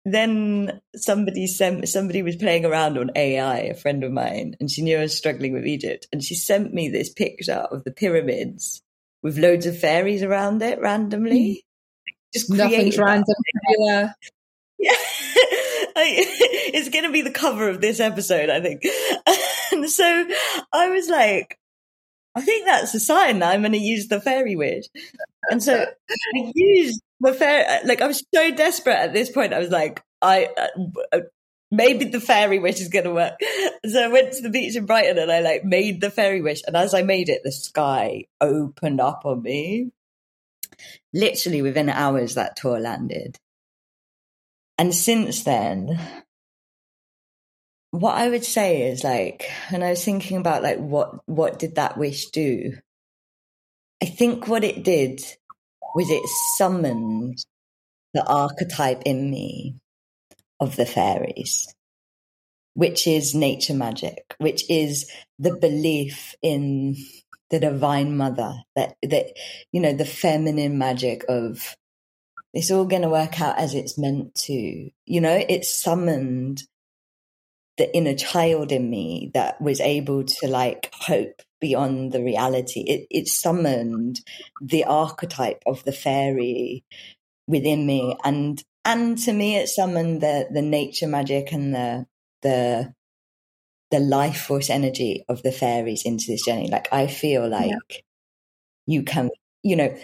then 0.04 0.80
somebody 0.96 1.46
sent 1.46 1.88
somebody 1.88 2.22
was 2.22 2.36
playing 2.36 2.64
around 2.64 2.98
on 2.98 3.10
AI, 3.14 3.58
a 3.58 3.74
friend 3.74 4.02
of 4.02 4.10
mine, 4.10 4.56
and 4.58 4.70
she 4.70 4.82
knew 4.82 4.98
I 4.98 5.02
was 5.02 5.16
struggling 5.16 5.52
with 5.52 5.66
Egypt, 5.66 6.08
and 6.12 6.22
she 6.22 6.34
sent 6.34 6.74
me 6.74 6.88
this 6.88 7.12
picture 7.12 7.66
of 7.70 7.84
the 7.84 7.92
pyramids 7.92 8.82
with 9.22 9.38
loads 9.38 9.66
of 9.66 9.78
fairies 9.78 10.22
around 10.22 10.60
it 10.62 10.80
randomly. 10.80 11.64
Just 12.32 12.50
nothing's 12.50 12.98
random. 12.98 13.34
Yeah. 13.78 14.12
yeah. 14.78 14.92
it's 15.94 16.88
going 16.88 17.04
to 17.04 17.10
be 17.10 17.22
the 17.22 17.30
cover 17.30 17.68
of 17.68 17.80
this 17.80 18.00
episode, 18.00 18.48
I 18.48 18.60
think. 18.60 18.82
and 19.72 19.90
so 19.90 20.26
I 20.72 20.88
was 20.88 21.08
like, 21.08 21.58
I 22.34 22.40
think 22.40 22.64
that's 22.64 22.94
a 22.94 23.00
sign 23.00 23.40
that 23.40 23.52
I'm 23.52 23.60
going 23.60 23.72
to 23.72 23.78
use 23.78 24.08
the 24.08 24.20
fairy 24.20 24.56
wish. 24.56 24.86
And 25.50 25.62
so 25.62 25.84
I 25.84 26.52
used 26.54 27.00
the 27.20 27.34
fairy, 27.34 27.64
like 27.84 28.00
I 28.00 28.06
was 28.06 28.24
so 28.34 28.50
desperate 28.54 28.96
at 28.96 29.12
this 29.12 29.30
point. 29.30 29.52
I 29.52 29.58
was 29.58 29.68
like, 29.68 30.02
I, 30.22 30.48
uh, 31.12 31.20
maybe 31.70 32.06
the 32.06 32.20
fairy 32.20 32.58
wish 32.58 32.80
is 32.80 32.88
going 32.88 33.04
to 33.04 33.12
work. 33.12 33.34
So 33.84 34.02
I 34.02 34.08
went 34.08 34.32
to 34.32 34.42
the 34.42 34.50
beach 34.50 34.76
in 34.76 34.86
Brighton 34.86 35.18
and 35.18 35.30
I 35.30 35.40
like 35.40 35.64
made 35.64 36.00
the 36.00 36.10
fairy 36.10 36.40
wish. 36.40 36.62
And 36.66 36.74
as 36.74 36.94
I 36.94 37.02
made 37.02 37.28
it, 37.28 37.42
the 37.44 37.52
sky 37.52 38.24
opened 38.40 39.00
up 39.00 39.22
on 39.26 39.42
me. 39.42 39.90
Literally 41.12 41.62
within 41.62 41.88
hours, 41.88 42.34
that 42.34 42.56
tour 42.56 42.78
landed. 42.78 43.38
And 44.78 44.94
since 44.94 45.44
then, 45.44 46.00
what 47.92 48.16
I 48.16 48.28
would 48.28 48.44
say 48.44 48.90
is 48.90 49.04
like, 49.04 49.44
and 49.70 49.84
I 49.84 49.90
was 49.90 50.04
thinking 50.04 50.38
about 50.38 50.62
like 50.62 50.78
what 50.78 51.20
what 51.28 51.58
did 51.58 51.76
that 51.76 51.98
wish 51.98 52.30
do? 52.30 52.72
I 54.02 54.06
think 54.06 54.48
what 54.48 54.64
it 54.64 54.82
did 54.82 55.20
was 55.94 56.10
it 56.10 56.26
summoned 56.56 57.44
the 58.14 58.26
archetype 58.26 59.02
in 59.04 59.30
me 59.30 59.76
of 60.58 60.76
the 60.76 60.86
fairies, 60.86 61.72
which 62.74 63.06
is 63.06 63.34
nature 63.34 63.74
magic, 63.74 64.34
which 64.38 64.68
is 64.70 65.10
the 65.38 65.54
belief 65.56 66.34
in 66.42 66.96
the 67.52 67.60
divine 67.60 68.16
mother 68.16 68.54
that 68.74 68.96
that 69.02 69.26
you 69.70 69.80
know 69.80 69.92
the 69.92 70.04
feminine 70.04 70.76
magic 70.78 71.24
of 71.28 71.76
it's 72.52 72.70
all 72.70 72.84
going 72.84 73.02
to 73.02 73.08
work 73.08 73.40
out 73.40 73.58
as 73.58 73.74
it's 73.74 73.96
meant 73.96 74.34
to 74.34 74.90
you 75.06 75.20
know 75.20 75.44
it 75.48 75.64
summoned 75.64 76.64
the 77.78 77.94
inner 77.96 78.14
child 78.14 78.70
in 78.70 78.90
me 78.90 79.30
that 79.34 79.60
was 79.60 79.80
able 79.80 80.24
to 80.24 80.48
like 80.48 80.90
hope 80.92 81.42
beyond 81.60 82.12
the 82.12 82.22
reality. 82.22 82.80
It, 82.80 83.06
it 83.10 83.28
summoned 83.28 84.20
the 84.60 84.84
archetype 84.84 85.62
of 85.66 85.82
the 85.84 85.92
fairy 85.92 86.84
within 87.46 87.86
me, 87.86 88.16
and 88.24 88.62
and 88.84 89.16
to 89.18 89.32
me, 89.32 89.56
it 89.56 89.68
summoned 89.68 90.20
the 90.20 90.48
the 90.52 90.62
nature 90.62 91.06
magic 91.06 91.52
and 91.52 91.74
the 91.74 92.06
the 92.42 92.94
the 93.92 94.00
life 94.00 94.40
force 94.40 94.70
energy 94.70 95.24
of 95.28 95.42
the 95.42 95.52
fairies 95.52 96.02
into 96.04 96.24
this 96.26 96.44
journey. 96.44 96.68
Like 96.68 96.88
I 96.90 97.06
feel 97.06 97.46
like 97.48 97.70
yeah. 97.70 97.98
you 98.86 99.02
can, 99.02 99.30
you 99.62 99.76
know, 99.76 99.94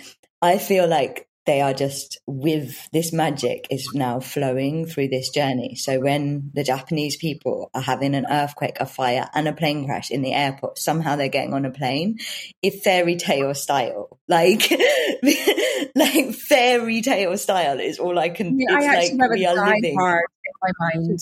I 0.41 0.59
feel 0.59 0.87
like 0.87 1.27
they 1.47 1.63
are 1.63 1.73
just 1.73 2.21
with 2.27 2.91
this 2.93 3.11
magic 3.11 3.67
is 3.71 3.89
now 3.95 4.21
flowing 4.21 4.85
through 4.85 5.09
this 5.09 5.31
journey. 5.31 5.75
So 5.77 5.99
when 5.99 6.51
the 6.53 6.63
Japanese 6.63 7.17
people 7.17 7.71
are 7.73 7.81
having 7.81 8.15
an 8.15 8.27
earthquake, 8.31 8.77
a 8.81 8.85
fire, 8.85 9.31
and 9.33 9.49
a 9.49 9.55
plane 9.55 9.87
crash 9.87 10.11
in 10.11 10.21
the 10.21 10.35
airport, 10.35 10.77
somehow 10.77 11.17
they're 11.17 11.29
getting 11.29 11.55
on 11.55 11.65
a 11.65 11.71
plane. 11.71 12.19
if 12.61 12.83
fairy 12.83 13.17
tale 13.17 13.55
style, 13.55 14.19
like 14.29 14.71
like 15.95 16.35
fairy 16.35 17.01
tale 17.01 17.39
style 17.39 17.81
is 17.81 17.99
all 17.99 18.19
I 18.19 18.29
can. 18.29 18.61
Yeah, 18.61 18.77
I 18.77 18.85
actually 18.85 19.19
like 19.19 19.31
have 19.31 19.31
a 19.31 19.57
Die 19.57 19.75
living. 19.77 19.99
Hard 19.99 20.25
my 20.63 20.71
mind. 20.81 21.21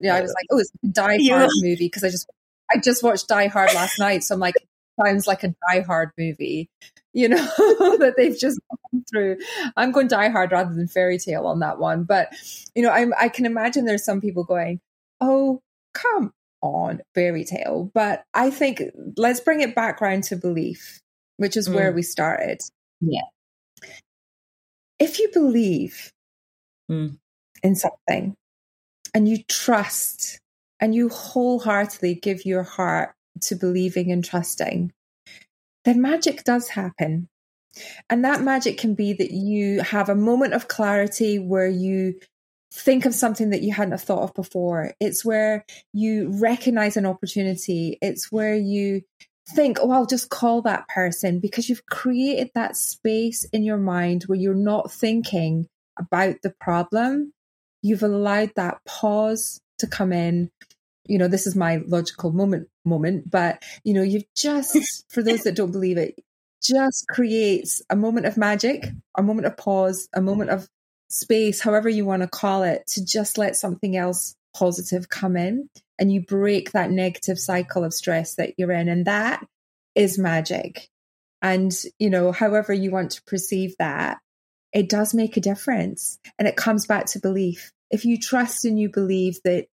Yeah, 0.00 0.16
I 0.16 0.20
was 0.20 0.34
like, 0.34 0.46
oh, 0.50 0.58
it's 0.58 0.72
a 0.84 0.88
Die 0.88 1.18
Hard 1.30 1.50
movie 1.60 1.86
because 1.86 2.04
I 2.04 2.10
just 2.10 2.30
I 2.74 2.78
just 2.78 3.02
watched 3.02 3.28
Die 3.28 3.46
Hard 3.48 3.74
last 3.74 3.98
night, 3.98 4.24
so 4.24 4.34
I'm 4.34 4.40
like, 4.40 4.54
sounds 5.02 5.26
like 5.26 5.44
a 5.44 5.54
Die 5.68 5.80
Hard 5.82 6.10
movie 6.18 6.68
you 7.16 7.30
know, 7.30 7.36
that 7.98 8.12
they've 8.18 8.38
just 8.38 8.60
gone 8.70 9.02
through. 9.10 9.38
I'm 9.74 9.90
going 9.90 10.06
die 10.06 10.28
hard 10.28 10.52
rather 10.52 10.74
than 10.74 10.86
fairy 10.86 11.16
tale 11.18 11.46
on 11.46 11.60
that 11.60 11.78
one. 11.78 12.04
But, 12.04 12.28
you 12.74 12.82
know, 12.82 12.90
I'm, 12.90 13.14
I 13.18 13.30
can 13.30 13.46
imagine 13.46 13.86
there's 13.86 14.04
some 14.04 14.20
people 14.20 14.44
going, 14.44 14.80
oh, 15.22 15.62
come 15.94 16.34
on, 16.60 17.00
fairy 17.14 17.44
tale. 17.44 17.90
But 17.94 18.24
I 18.34 18.50
think 18.50 18.82
let's 19.16 19.40
bring 19.40 19.62
it 19.62 19.74
back 19.74 20.02
around 20.02 20.24
to 20.24 20.36
belief, 20.36 21.00
which 21.38 21.56
is 21.56 21.70
mm. 21.70 21.74
where 21.74 21.90
we 21.90 22.02
started. 22.02 22.60
Yeah. 23.00 23.22
If 24.98 25.18
you 25.18 25.30
believe 25.32 26.12
mm. 26.90 27.16
in 27.62 27.76
something 27.76 28.34
and 29.16 29.26
you 29.26 29.42
trust 29.44 30.40
and 30.78 30.94
you 30.94 31.08
wholeheartedly 31.08 32.16
give 32.16 32.44
your 32.44 32.62
heart 32.62 33.14
to 33.40 33.54
believing 33.54 34.12
and 34.12 34.22
trusting, 34.22 34.92
then 35.86 36.02
magic 36.02 36.44
does 36.44 36.68
happen. 36.68 37.26
And 38.10 38.26
that 38.26 38.42
magic 38.42 38.76
can 38.76 38.94
be 38.94 39.14
that 39.14 39.30
you 39.30 39.80
have 39.80 40.10
a 40.10 40.14
moment 40.14 40.52
of 40.52 40.68
clarity 40.68 41.38
where 41.38 41.66
you 41.66 42.20
think 42.70 43.06
of 43.06 43.14
something 43.14 43.48
that 43.50 43.62
you 43.62 43.72
hadn't 43.72 43.92
have 43.92 44.02
thought 44.02 44.22
of 44.22 44.34
before. 44.34 44.92
It's 45.00 45.24
where 45.24 45.64
you 45.94 46.28
recognize 46.38 46.98
an 46.98 47.06
opportunity. 47.06 47.96
It's 48.02 48.30
where 48.30 48.54
you 48.54 49.00
think, 49.48 49.78
oh, 49.80 49.92
I'll 49.92 50.04
just 50.04 50.28
call 50.28 50.60
that 50.62 50.88
person 50.88 51.40
because 51.40 51.70
you've 51.70 51.86
created 51.86 52.50
that 52.54 52.76
space 52.76 53.44
in 53.44 53.62
your 53.62 53.78
mind 53.78 54.24
where 54.24 54.38
you're 54.38 54.52
not 54.52 54.92
thinking 54.92 55.68
about 55.98 56.42
the 56.42 56.52
problem. 56.60 57.32
You've 57.82 58.02
allowed 58.02 58.52
that 58.56 58.78
pause 58.84 59.60
to 59.78 59.86
come 59.86 60.12
in 60.12 60.50
you 61.08 61.18
know, 61.18 61.28
this 61.28 61.46
is 61.46 61.56
my 61.56 61.82
logical 61.86 62.32
moment 62.32 62.68
moment, 62.84 63.30
but 63.30 63.62
you 63.84 63.94
know, 63.94 64.02
you've 64.02 64.24
just 64.34 65.04
for 65.08 65.22
those 65.22 65.42
that 65.44 65.54
don't 65.54 65.72
believe 65.72 65.98
it, 65.98 66.18
just 66.62 67.06
creates 67.08 67.82
a 67.90 67.96
moment 67.96 68.26
of 68.26 68.36
magic, 68.36 68.88
a 69.16 69.22
moment 69.22 69.46
of 69.46 69.56
pause, 69.56 70.08
a 70.14 70.20
moment 70.20 70.50
of 70.50 70.68
space, 71.08 71.60
however 71.60 71.88
you 71.88 72.04
want 72.04 72.22
to 72.22 72.28
call 72.28 72.62
it, 72.62 72.86
to 72.88 73.04
just 73.04 73.38
let 73.38 73.56
something 73.56 73.96
else 73.96 74.34
positive 74.54 75.08
come 75.08 75.36
in 75.36 75.68
and 75.98 76.12
you 76.12 76.22
break 76.22 76.72
that 76.72 76.90
negative 76.90 77.38
cycle 77.38 77.84
of 77.84 77.94
stress 77.94 78.34
that 78.36 78.54
you're 78.56 78.72
in. 78.72 78.88
And 78.88 79.06
that 79.06 79.44
is 79.94 80.18
magic. 80.18 80.88
And, 81.42 81.72
you 81.98 82.10
know, 82.10 82.32
however 82.32 82.72
you 82.72 82.90
want 82.90 83.12
to 83.12 83.22
perceive 83.24 83.74
that, 83.78 84.18
it 84.76 84.90
does 84.90 85.14
make 85.14 85.38
a 85.38 85.40
difference. 85.40 86.18
And 86.38 86.46
it 86.46 86.54
comes 86.54 86.86
back 86.86 87.06
to 87.06 87.18
belief. 87.18 87.72
If 87.90 88.04
you 88.04 88.18
trust 88.20 88.66
and 88.66 88.78
you 88.78 88.90
believe 88.90 89.40
that 89.42 89.68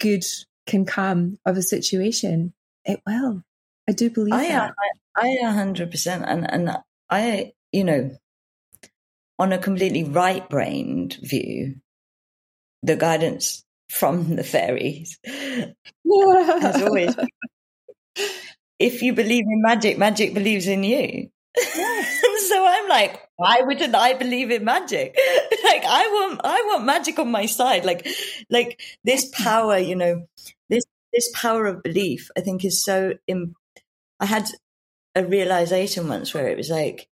good 0.00 0.24
can 0.66 0.84
come 0.84 1.38
of 1.46 1.56
a 1.56 1.62
situation, 1.62 2.52
it 2.84 3.00
will. 3.06 3.44
I 3.88 3.92
do 3.92 4.10
believe 4.10 4.34
I, 4.34 4.48
that. 4.48 4.74
I, 5.16 5.22
I 5.22 5.44
100%. 5.44 6.24
And, 6.26 6.50
and 6.50 6.76
I, 7.08 7.52
you 7.70 7.84
know, 7.84 8.10
on 9.38 9.52
a 9.52 9.58
completely 9.58 10.02
right 10.02 10.48
brained 10.50 11.16
view, 11.22 11.76
the 12.82 12.96
guidance 12.96 13.64
from 13.88 14.34
the 14.34 14.44
fairies 14.44 15.20
has 15.24 16.82
always 16.82 17.14
if 18.78 19.02
you 19.02 19.12
believe 19.12 19.44
in 19.44 19.62
magic, 19.62 19.98
magic 19.98 20.34
believes 20.34 20.66
in 20.66 20.82
you. 20.82 21.30
so 22.48 22.66
I'm 22.66 22.88
like, 22.88 23.20
why 23.36 23.60
wouldn't 23.62 23.94
I 23.94 24.14
believe 24.14 24.50
in 24.50 24.64
magic? 24.64 25.16
like 25.64 25.84
I 25.84 26.06
want, 26.08 26.40
I 26.44 26.62
want 26.66 26.84
magic 26.84 27.18
on 27.18 27.30
my 27.30 27.46
side. 27.46 27.84
Like, 27.84 28.06
like 28.50 28.80
this 29.04 29.30
power, 29.32 29.78
you 29.78 29.96
know, 29.96 30.26
this 30.68 30.84
this 31.12 31.30
power 31.34 31.66
of 31.66 31.82
belief. 31.82 32.30
I 32.36 32.40
think 32.40 32.64
is 32.64 32.82
so. 32.82 33.14
Im- 33.26 33.54
I 34.20 34.26
had 34.26 34.48
a 35.14 35.24
realization 35.24 36.08
once 36.08 36.34
where 36.34 36.48
it 36.48 36.56
was 36.56 36.70
like, 36.70 37.08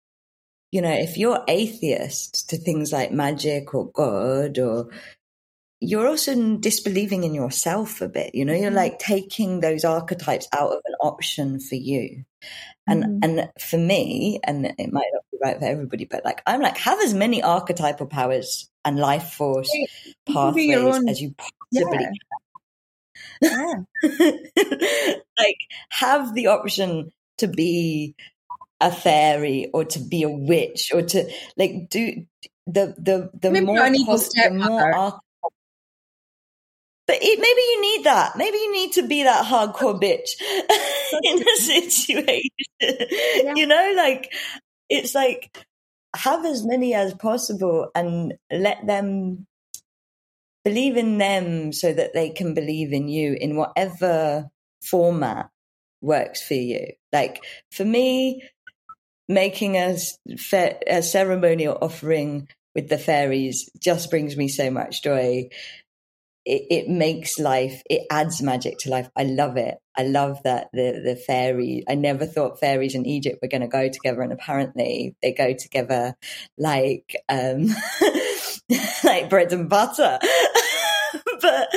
you 0.70 0.80
know, 0.80 0.93
if 0.93 1.18
you're 1.18 1.45
atheist 1.49 2.49
to 2.51 2.57
things 2.57 2.93
like 2.93 3.12
magic 3.12 3.74
or 3.74 3.90
God 3.90 4.59
or 4.59 4.88
you're 5.83 6.07
also 6.07 6.57
disbelieving 6.59 7.24
in 7.24 7.35
yourself 7.35 8.01
a 8.01 8.09
bit. 8.09 8.37
You 8.37 8.45
know, 8.45 8.53
you're 8.53 8.66
mm-hmm. 8.66 8.76
like 8.76 8.99
taking 9.01 9.61
those 9.61 9.85
archetypes 9.85 10.47
out 10.53 10.70
of 10.70 10.80
an 10.85 10.95
option 11.01 11.59
for 11.59 11.74
you. 11.74 12.24
And 12.87 13.05
mm-hmm. 13.05 13.18
and 13.22 13.51
for 13.61 13.78
me, 13.78 14.41
and 14.45 14.66
it 14.66 14.93
might 14.93 15.11
not 15.12 15.24
be 15.33 15.39
right 15.43 15.59
for 15.59 15.64
everybody, 15.64 16.05
but 16.05 16.24
like 16.24 16.41
I'm 16.47 16.61
like 16.61 16.78
have 16.78 17.01
as 17.01 17.14
many 17.14 17.43
archetypal 17.43 18.07
powers 18.07 18.70
and 18.85 18.99
life 18.99 19.33
force 19.33 19.70
pathways 20.26 20.76
own, 20.76 21.09
as 21.09 21.20
you 21.20 21.35
possibly 21.37 22.07
yeah. 23.41 23.43
can. 23.43 23.87
Yeah. 24.03 25.12
like 25.39 25.57
have 25.91 26.33
the 26.35 26.47
option 26.49 27.11
to 27.39 27.49
be 27.49 28.14
a 28.80 28.93
fairy 28.93 29.68
or 29.72 29.85
to 29.87 29.99
be 29.99 30.22
a 30.22 30.30
witch 30.30 30.91
or 30.95 31.03
to 31.03 31.28
like 31.57 31.89
do 31.89 32.24
the 32.66 32.95
the 32.99 33.30
the 33.35 33.51
Maybe 33.51 33.66
more, 33.66 33.78
the 33.78 34.51
more 34.53 35.20
but 37.13 37.23
it, 37.23 37.39
maybe 37.39 37.61
you 37.61 37.81
need 37.83 38.05
that. 38.05 38.39
Maybe 38.39 38.57
you 38.57 38.73
need 38.73 38.93
to 38.93 39.07
be 39.07 39.25
that 39.25 39.45
hardcore 39.45 40.01
bitch 40.01 40.31
in 41.23 41.43
a 41.43 41.57
situation. 41.57 42.51
Yeah. 42.81 43.53
You 43.55 43.67
know, 43.67 43.93
like 43.95 44.33
it's 44.89 45.15
like 45.15 45.55
have 46.17 46.47
as 46.47 46.65
many 46.65 46.95
as 46.95 47.13
possible 47.13 47.91
and 47.95 48.33
let 48.51 48.87
them 48.87 49.47
believe 50.65 50.97
in 50.97 51.19
them 51.19 51.75
so 51.75 51.93
that 51.93 52.15
they 52.15 52.31
can 52.31 52.55
believe 52.55 52.95
in 52.95 53.09
you 53.09 53.37
in 53.39 53.57
whatever 53.57 54.49
format 54.83 55.51
works 56.01 56.41
for 56.41 56.55
you. 56.55 56.95
Like 57.13 57.45
for 57.71 57.85
me, 57.85 58.43
making 59.29 59.77
a, 59.77 59.99
a 60.87 61.03
ceremonial 61.03 61.77
offering 61.79 62.49
with 62.75 62.89
the 62.89 62.97
fairies 62.97 63.69
just 63.79 64.09
brings 64.09 64.35
me 64.35 64.49
so 64.49 64.71
much 64.71 65.03
joy 65.03 65.51
it, 66.45 66.66
it, 66.70 66.88
makes 66.88 67.38
life 67.38 67.82
it 67.88 68.07
adds 68.11 68.43
magic 68.43 68.78
to 68.78 68.90
life. 68.90 69.09
I 69.16 69.24
love 69.24 69.57
it. 69.57 69.78
I 69.97 70.03
love 70.05 70.43
that 70.45 70.68
the 70.72 71.01
the 71.05 71.16
fairy 71.16 71.84
i 71.88 71.95
never 71.95 72.24
thought 72.24 72.59
fairies 72.59 72.95
in 72.95 73.05
egypt 73.05 73.40
were 73.43 73.49
going 73.49 73.61
to 73.61 73.68
go 73.68 73.90
together 73.90 74.22
and 74.22 74.32
apparently 74.32 75.14
they 75.22 75.32
go 75.32 75.53
together 75.53 76.14
like 76.57 77.14
um 77.28 77.66
like 79.05 79.28
bread 79.28 79.53
and 79.53 79.68
butter. 79.68 80.18
But 81.43 81.68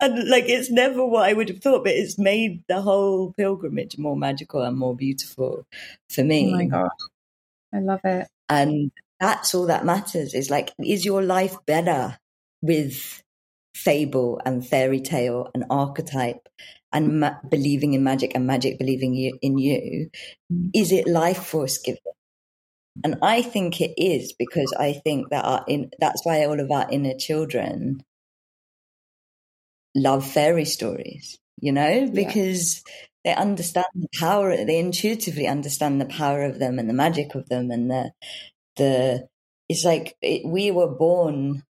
and 0.00 0.28
like 0.28 0.44
it's 0.48 0.70
never 0.70 1.04
what 1.04 1.28
i 1.28 1.32
would 1.32 1.48
have 1.48 1.60
thought 1.60 1.84
but 1.84 1.92
it's 1.92 2.18
made 2.18 2.62
the 2.66 2.80
whole 2.80 3.32
pilgrimage 3.34 3.96
more 3.98 4.16
magical 4.16 4.62
and 4.62 4.76
more 4.76 4.96
beautiful 4.96 5.66
for 6.10 6.24
me. 6.24 6.52
Oh 6.52 6.56
my 6.56 6.64
god. 6.64 6.90
I 7.72 7.80
love 7.80 8.00
it. 8.04 8.26
And 8.48 8.90
that's 9.20 9.54
all 9.54 9.66
that 9.66 9.84
matters 9.84 10.34
is 10.34 10.50
like 10.50 10.72
is 10.78 11.04
your 11.04 11.22
life 11.22 11.56
better 11.66 12.18
with 12.62 13.22
fable 13.76 14.40
and 14.44 14.66
fairy 14.66 15.00
tale 15.00 15.50
and 15.54 15.64
archetype 15.68 16.48
and 16.92 17.20
ma- 17.20 17.36
believing 17.50 17.92
in 17.92 18.02
magic 18.02 18.32
and 18.34 18.46
magic 18.46 18.78
believing 18.78 19.14
you, 19.14 19.38
in 19.42 19.58
you, 19.58 20.08
mm. 20.52 20.70
is 20.74 20.92
it 20.92 21.06
life 21.06 21.44
force 21.44 21.78
giving? 21.78 22.00
And 23.04 23.18
I 23.20 23.42
think 23.42 23.80
it 23.80 23.92
is 23.98 24.32
because 24.32 24.72
I 24.78 24.94
think 24.94 25.28
that 25.28 25.44
our 25.44 25.64
in, 25.68 25.90
that's 26.00 26.24
why 26.24 26.46
all 26.46 26.58
of 26.58 26.70
our 26.70 26.86
inner 26.90 27.14
children 27.14 28.02
love 29.94 30.26
fairy 30.26 30.64
stories, 30.64 31.38
you 31.60 31.72
know, 31.72 32.08
because 32.10 32.82
yeah. 33.24 33.34
they 33.34 33.40
understand 33.40 33.86
the 33.94 34.08
power, 34.18 34.56
they 34.56 34.78
intuitively 34.78 35.46
understand 35.46 36.00
the 36.00 36.06
power 36.06 36.44
of 36.44 36.58
them 36.58 36.78
and 36.78 36.88
the 36.88 36.94
magic 36.94 37.34
of 37.34 37.48
them. 37.50 37.70
And 37.70 37.90
the, 37.90 38.12
the, 38.76 39.28
it's 39.68 39.84
like 39.84 40.16
it, 40.22 40.46
we 40.46 40.70
were 40.70 40.88
born 40.90 41.62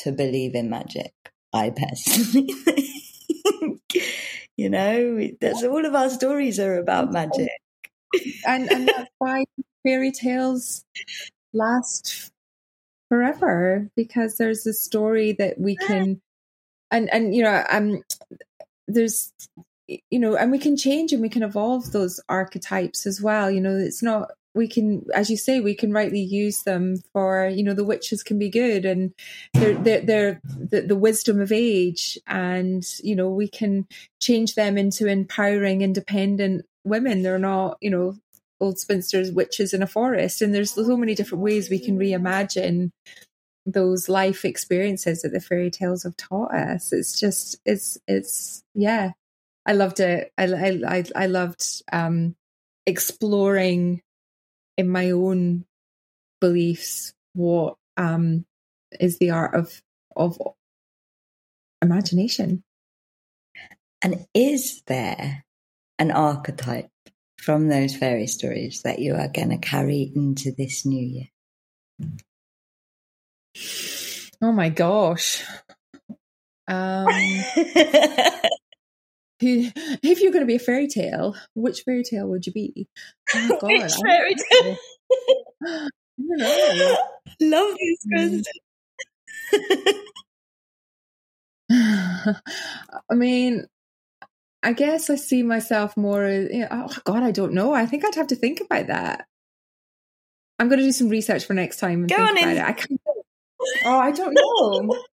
to 0.00 0.10
believe 0.10 0.56
in 0.56 0.68
magic. 0.68 1.12
I 1.52 1.70
personally 1.70 2.52
think. 2.52 3.80
you 4.56 4.70
know, 4.70 5.28
that's 5.40 5.62
all 5.62 5.84
of 5.84 5.94
our 5.94 6.10
stories 6.10 6.58
are 6.58 6.78
about 6.78 7.12
magic. 7.12 7.50
and, 8.46 8.70
and 8.70 8.88
that's 8.88 9.10
why 9.18 9.44
fairy 9.82 10.12
tales 10.12 10.84
last 11.52 12.30
forever 13.08 13.88
because 13.94 14.36
there's 14.38 14.66
a 14.66 14.72
story 14.72 15.32
that 15.32 15.58
we 15.58 15.76
can 15.76 16.20
and 16.90 17.12
and 17.12 17.34
you 17.34 17.42
know 17.42 17.62
um 17.68 18.02
there's 18.88 19.32
you 19.86 20.18
know 20.18 20.34
and 20.34 20.50
we 20.50 20.58
can 20.58 20.76
change 20.76 21.12
and 21.12 21.20
we 21.20 21.28
can 21.28 21.42
evolve 21.42 21.92
those 21.92 22.20
archetypes 22.30 23.04
as 23.06 23.20
well 23.20 23.50
you 23.50 23.60
know 23.60 23.76
it's 23.76 24.02
not 24.02 24.30
we 24.54 24.68
can 24.68 25.04
as 25.14 25.30
you 25.30 25.36
say 25.36 25.60
we 25.60 25.74
can 25.74 25.92
rightly 25.92 26.20
use 26.20 26.62
them 26.62 26.96
for 27.12 27.48
you 27.48 27.62
know 27.62 27.74
the 27.74 27.84
witches 27.84 28.22
can 28.22 28.38
be 28.38 28.50
good 28.50 28.84
and 28.84 29.12
they're 29.54 29.74
they're, 29.74 30.00
they're 30.00 30.40
the, 30.44 30.82
the, 30.82 30.96
wisdom 30.96 31.40
of 31.40 31.52
age. 31.52 32.18
And 32.26 32.84
you 33.02 33.16
know 33.16 33.28
we 33.28 33.48
can 33.48 33.86
change 34.20 34.54
them 34.54 34.76
into 34.76 35.06
empowering 35.06 35.82
independent 35.82 36.66
women. 36.84 37.22
They're 37.22 37.38
not 37.38 37.78
you 37.80 37.90
know 37.90 38.16
old 38.60 38.78
spinsters 38.78 39.32
witches 39.32 39.74
in 39.74 39.82
a 39.82 39.86
forest. 39.86 40.42
And 40.42 40.54
there's 40.54 40.72
so 40.72 40.96
many 40.96 41.14
different 41.14 41.42
ways 41.42 41.68
we 41.68 41.78
can 41.78 41.98
reimagine 41.98 42.90
those 43.66 44.08
life 44.08 44.44
experiences 44.44 45.22
that 45.22 45.32
the 45.32 45.40
fairy 45.40 45.70
tales 45.70 46.02
have 46.02 46.16
taught 46.16 46.54
us. 46.54 46.92
It's 46.92 47.18
just 47.18 47.56
it's 47.64 47.98
it's 48.06 48.62
yeah. 48.74 49.12
I 49.64 49.72
loved 49.72 50.00
it. 50.00 50.32
I 50.36 50.44
i 50.44 51.04
i 51.14 51.26
loved 51.26 51.82
um 51.92 52.34
exploring 52.86 54.02
in 54.76 54.88
my 54.88 55.10
own 55.10 55.64
beliefs 56.40 57.14
what 57.34 57.76
um, 57.96 58.44
is 59.00 59.18
the 59.18 59.30
art 59.30 59.54
of 59.54 59.82
of 60.16 60.38
imagination. 61.80 62.62
And 64.02 64.26
is 64.34 64.82
there 64.86 65.44
an 65.98 66.10
archetype 66.10 66.90
from 67.38 67.68
those 67.68 67.96
fairy 67.96 68.26
stories 68.26 68.82
that 68.82 68.98
you 68.98 69.14
are 69.14 69.28
going 69.28 69.50
to 69.50 69.58
carry 69.58 70.12
into 70.14 70.52
this 70.52 70.84
new 70.84 71.04
year? 71.04 71.28
Oh 74.42 74.52
my 74.52 74.68
gosh. 74.68 75.44
Um, 76.68 77.08
if 79.42 80.20
you're 80.20 80.32
going 80.32 80.42
to 80.42 80.46
be 80.46 80.56
a 80.56 80.60
fairy 80.60 80.88
tale, 80.88 81.36
which 81.54 81.82
fairy 81.82 82.02
tale 82.02 82.28
would 82.28 82.46
you 82.46 82.52
be? 82.52 82.88
Oh 83.34 83.48
God, 83.60 83.68
which 83.68 83.94
fairy 83.94 84.34
tale? 84.34 84.76
I 85.66 85.88
don't 86.18 86.38
know. 86.38 86.96
Love 87.40 87.76
this 87.78 88.06
mm. 88.06 88.44
question. 89.52 90.04
I 93.10 93.14
mean, 93.14 93.66
I 94.62 94.72
guess 94.72 95.10
I 95.10 95.16
see 95.16 95.42
myself 95.42 95.96
more 95.96 96.24
as, 96.24 96.50
you 96.52 96.60
know, 96.60 96.68
oh 96.70 96.96
God, 97.04 97.22
I 97.22 97.30
don't 97.30 97.54
know. 97.54 97.72
I 97.72 97.86
think 97.86 98.04
I'd 98.04 98.14
have 98.14 98.28
to 98.28 98.36
think 98.36 98.60
about 98.60 98.86
that. 98.88 99.26
I'm 100.58 100.68
going 100.68 100.78
to 100.78 100.84
do 100.84 100.92
some 100.92 101.08
research 101.08 101.46
for 101.46 101.54
next 101.54 101.78
time. 101.78 102.00
And 102.00 102.08
Go 102.08 102.16
on 102.16 102.38
in. 102.38 102.58
I 102.58 102.72
can't, 102.72 103.00
oh, 103.84 103.98
I 103.98 104.12
don't 104.12 104.34
know 104.34 104.96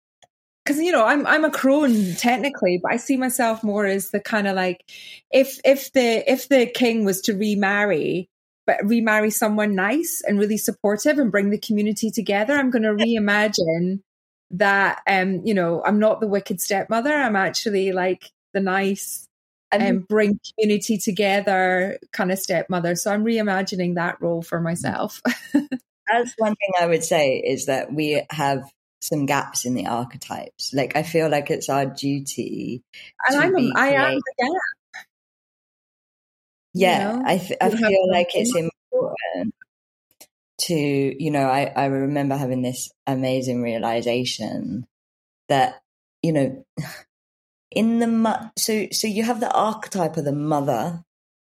because 0.66 0.82
you 0.82 0.92
know 0.92 1.06
I'm 1.06 1.26
I'm 1.28 1.46
a 1.46 1.52
crone 1.52 2.16
technically, 2.16 2.80
but 2.82 2.92
I 2.92 2.98
see 2.98 3.18
myself 3.18 3.64
more 3.64 3.86
as 3.86 4.10
the 4.10 4.20
kind 4.20 4.48
of 4.48 4.56
like 4.56 4.84
if 5.32 5.60
if 5.64 5.92
the 5.94 6.30
if 6.32 6.50
the 6.50 6.66
king 6.66 7.06
was 7.06 7.22
to 7.22 7.34
remarry, 7.34 8.30
but 8.66 8.78
remarry 8.84 9.30
someone 9.30 9.76
nice 9.76 10.24
and 10.28 10.40
really 10.40 10.58
supportive 10.58 11.20
and 11.20 11.32
bring 11.32 11.52
the 11.52 11.60
community 11.60 12.10
together, 12.10 12.54
I'm 12.54 12.72
going 12.72 12.84
to 12.84 12.90
reimagine 12.90 14.02
that. 14.52 15.02
Um, 15.08 15.42
you 15.46 15.54
know, 15.54 15.84
I'm 15.86 16.00
not 16.00 16.20
the 16.20 16.28
wicked 16.28 16.60
stepmother. 16.60 17.14
I'm 17.14 17.36
actually 17.36 17.92
like 17.92 18.32
the 18.54 18.62
nice 18.62 19.28
and 19.72 19.98
um, 19.98 20.06
bring 20.08 20.40
community 20.58 20.98
together 20.98 22.00
kind 22.12 22.32
of 22.32 22.40
stepmother. 22.40 22.96
So 22.96 23.12
I'm 23.12 23.24
reimagining 23.24 23.96
that 23.96 24.22
role 24.22 24.42
for 24.42 24.62
myself. 24.62 25.22
That's 25.54 26.34
one 26.38 26.56
thing 26.56 26.72
I 26.80 26.86
would 26.86 27.04
say 27.04 27.38
is 27.38 27.66
that 27.66 27.92
we 27.92 28.24
have 28.30 28.64
some 29.08 29.26
gaps 29.26 29.66
in 29.66 29.74
the 29.76 29.88
archetypes. 29.88 30.74
Like 30.74 30.96
I 30.96 31.04
feel 31.04 31.30
like 31.30 31.50
it's 31.50 31.70
our 31.70 31.86
duty. 31.86 32.84
And 33.28 33.40
I'm 33.40 33.56
a, 33.56 33.72
I 33.76 33.88
am 33.90 34.16
the 34.16 34.34
gap. 34.38 35.06
Yeah, 36.74 37.14
you 37.14 37.20
know? 37.20 37.24
I 37.26 37.38
th- 37.38 37.60
I 37.62 37.70
feel 37.70 38.12
like 38.12 38.32
it's 38.34 38.56
important 38.56 39.56
to 40.58 40.74
you 40.74 41.32
know 41.32 41.48
I 41.48 41.72
I 41.76 41.86
remember 41.86 42.36
having 42.36 42.62
this 42.62 42.92
amazing 43.08 43.62
realization 43.62 44.86
that 45.48 45.82
you 46.22 46.34
know 46.34 46.66
in 47.72 48.00
the 48.00 48.08
mo- 48.08 48.52
so 48.58 48.88
so 48.92 49.08
you 49.08 49.24
have 49.24 49.40
the 49.40 49.52
archetype 49.54 50.18
of 50.18 50.26
the 50.26 50.34
mother 50.34 51.05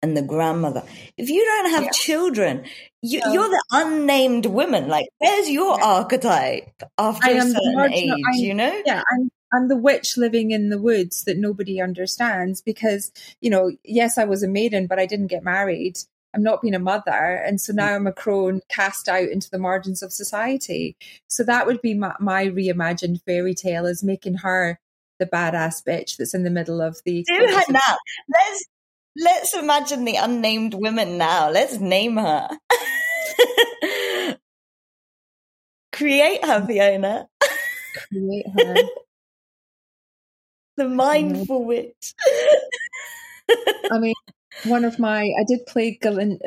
and 0.04 0.16
the 0.18 0.22
grandmother. 0.22 0.84
If 1.18 1.30
you 1.30 1.44
don't 1.44 1.72
have 1.72 1.84
yeah. 1.84 1.90
children, 1.92 2.66
you, 3.02 3.22
are 3.22 3.50
the 3.50 3.64
unnamed 3.72 4.46
woman. 4.46 4.90
Like, 4.90 5.08
where's 5.18 5.50
your 5.50 5.80
yeah. 5.80 5.86
archetype 5.86 6.84
after 6.98 7.32
a 7.32 7.42
certain 7.42 7.94
age? 7.94 8.12
I'm, 8.12 8.34
you 8.36 8.54
know? 8.54 8.82
Yeah, 8.86 9.02
I'm, 9.12 9.32
I'm 9.54 9.68
the 9.70 9.78
witch 9.78 10.18
living 10.18 10.52
in 10.52 10.70
the 10.70 10.78
woods 10.78 11.24
that 11.24 11.38
nobody 11.38 11.82
understands 11.82 12.62
because, 12.62 13.12
you 13.40 13.50
know, 13.50 13.72
yes, 13.86 14.18
I 14.18 14.26
was 14.26 14.44
a 14.44 14.48
maiden, 14.48 14.88
but 14.88 15.00
I 15.00 15.06
didn't 15.06 15.28
get 15.28 15.44
married. 15.44 15.98
I'm 16.36 16.44
not 16.44 16.62
being 16.62 16.76
a 16.76 16.80
mother. 16.80 17.12
And 17.12 17.62
so 17.62 17.72
mm. 17.72 17.78
now 17.78 17.96
I'm 17.96 18.08
a 18.08 18.12
crone 18.12 18.60
cast 18.68 19.08
out 19.08 19.30
into 19.30 19.50
the 19.50 19.60
margins 19.60 20.04
of 20.04 20.12
society. 20.12 20.98
So 21.28 21.44
that 21.44 21.66
would 21.66 21.82
be 21.82 21.94
my, 21.94 22.16
my 22.20 22.48
reimagined 22.48 23.24
fairy 23.26 23.54
tale 23.54 23.86
is 23.86 24.04
making 24.04 24.36
her 24.36 24.80
the 25.20 25.26
badass 25.28 25.82
bitch 25.88 26.18
that's 26.18 26.34
in 26.34 26.44
the 26.44 26.50
middle 26.50 26.82
of 26.82 26.98
the. 27.06 27.24
Do 27.24 27.36
her 27.36 27.64
now. 27.70 27.98
Let's 28.28 28.66
Let's 29.16 29.54
imagine 29.54 30.06
the 30.06 30.16
unnamed 30.16 30.74
woman 30.74 31.18
now. 31.18 31.50
Let's 31.52 31.80
name 31.80 32.18
her. 32.18 32.50
Create 35.92 36.44
her, 36.44 36.66
Fiona. 36.66 37.28
Create 38.10 38.46
her. 38.58 38.76
the 40.78 40.90
mindful 40.90 41.66
witch. 41.66 42.14
I 43.92 44.00
mean, 44.00 44.16
one 44.66 44.86
of 44.86 44.98
my 44.98 45.22
I 45.22 45.44
did 45.48 45.66
play 45.68 45.98
Galind, 46.02 46.40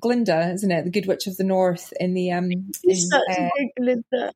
Glinda, 0.00 0.52
isn't 0.52 0.70
it? 0.70 0.84
The 0.84 0.90
Good 0.90 1.06
Witch 1.06 1.26
of 1.26 1.36
the 1.36 1.44
North 1.44 1.92
in 2.00 2.14
the 2.14 2.32
um. 2.32 2.50
In, 2.50 2.72
such 2.94 3.22
uh, 3.38 3.48
Glinda. 3.76 4.32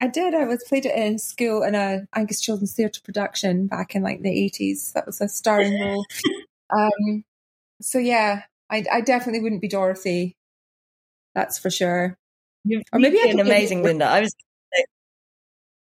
I 0.00 0.08
did. 0.08 0.34
I 0.34 0.44
was 0.44 0.64
played 0.64 0.86
it 0.86 0.94
in 0.94 1.18
school 1.18 1.62
in 1.62 1.74
a 1.74 2.06
Angus 2.14 2.40
Children's 2.40 2.74
Theatre 2.74 3.00
production 3.02 3.66
back 3.66 3.94
in 3.94 4.02
like 4.02 4.22
the 4.22 4.30
eighties. 4.30 4.92
That 4.92 5.06
was 5.06 5.20
a 5.20 5.28
starring 5.28 5.80
role. 5.80 6.04
um, 6.74 7.24
so 7.80 7.98
yeah, 7.98 8.42
I, 8.70 8.84
I 8.90 9.00
definitely 9.00 9.40
wouldn't 9.40 9.62
be 9.62 9.68
Dorothy. 9.68 10.36
That's 11.34 11.58
for 11.58 11.70
sure. 11.70 12.16
You've 12.64 12.82
or 12.92 12.98
maybe 12.98 13.18
an 13.28 13.38
amazing 13.38 13.82
Linda. 13.82 14.06
I 14.06 14.20
was 14.20 14.34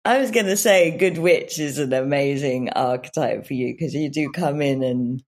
I 0.05 0.19
was 0.19 0.31
going 0.31 0.47
to 0.47 0.57
say 0.57 0.97
Good 0.97 1.19
Witch 1.19 1.59
is 1.59 1.79
an 1.79 1.93
amazing 1.93 2.71
archetype 2.71 3.47
for 3.47 3.55
you 3.55 3.75
because 3.75 3.95
you 3.95 4.09
do 4.09 4.31
come 4.31 4.63
in 4.63 4.83
and 4.83 5.23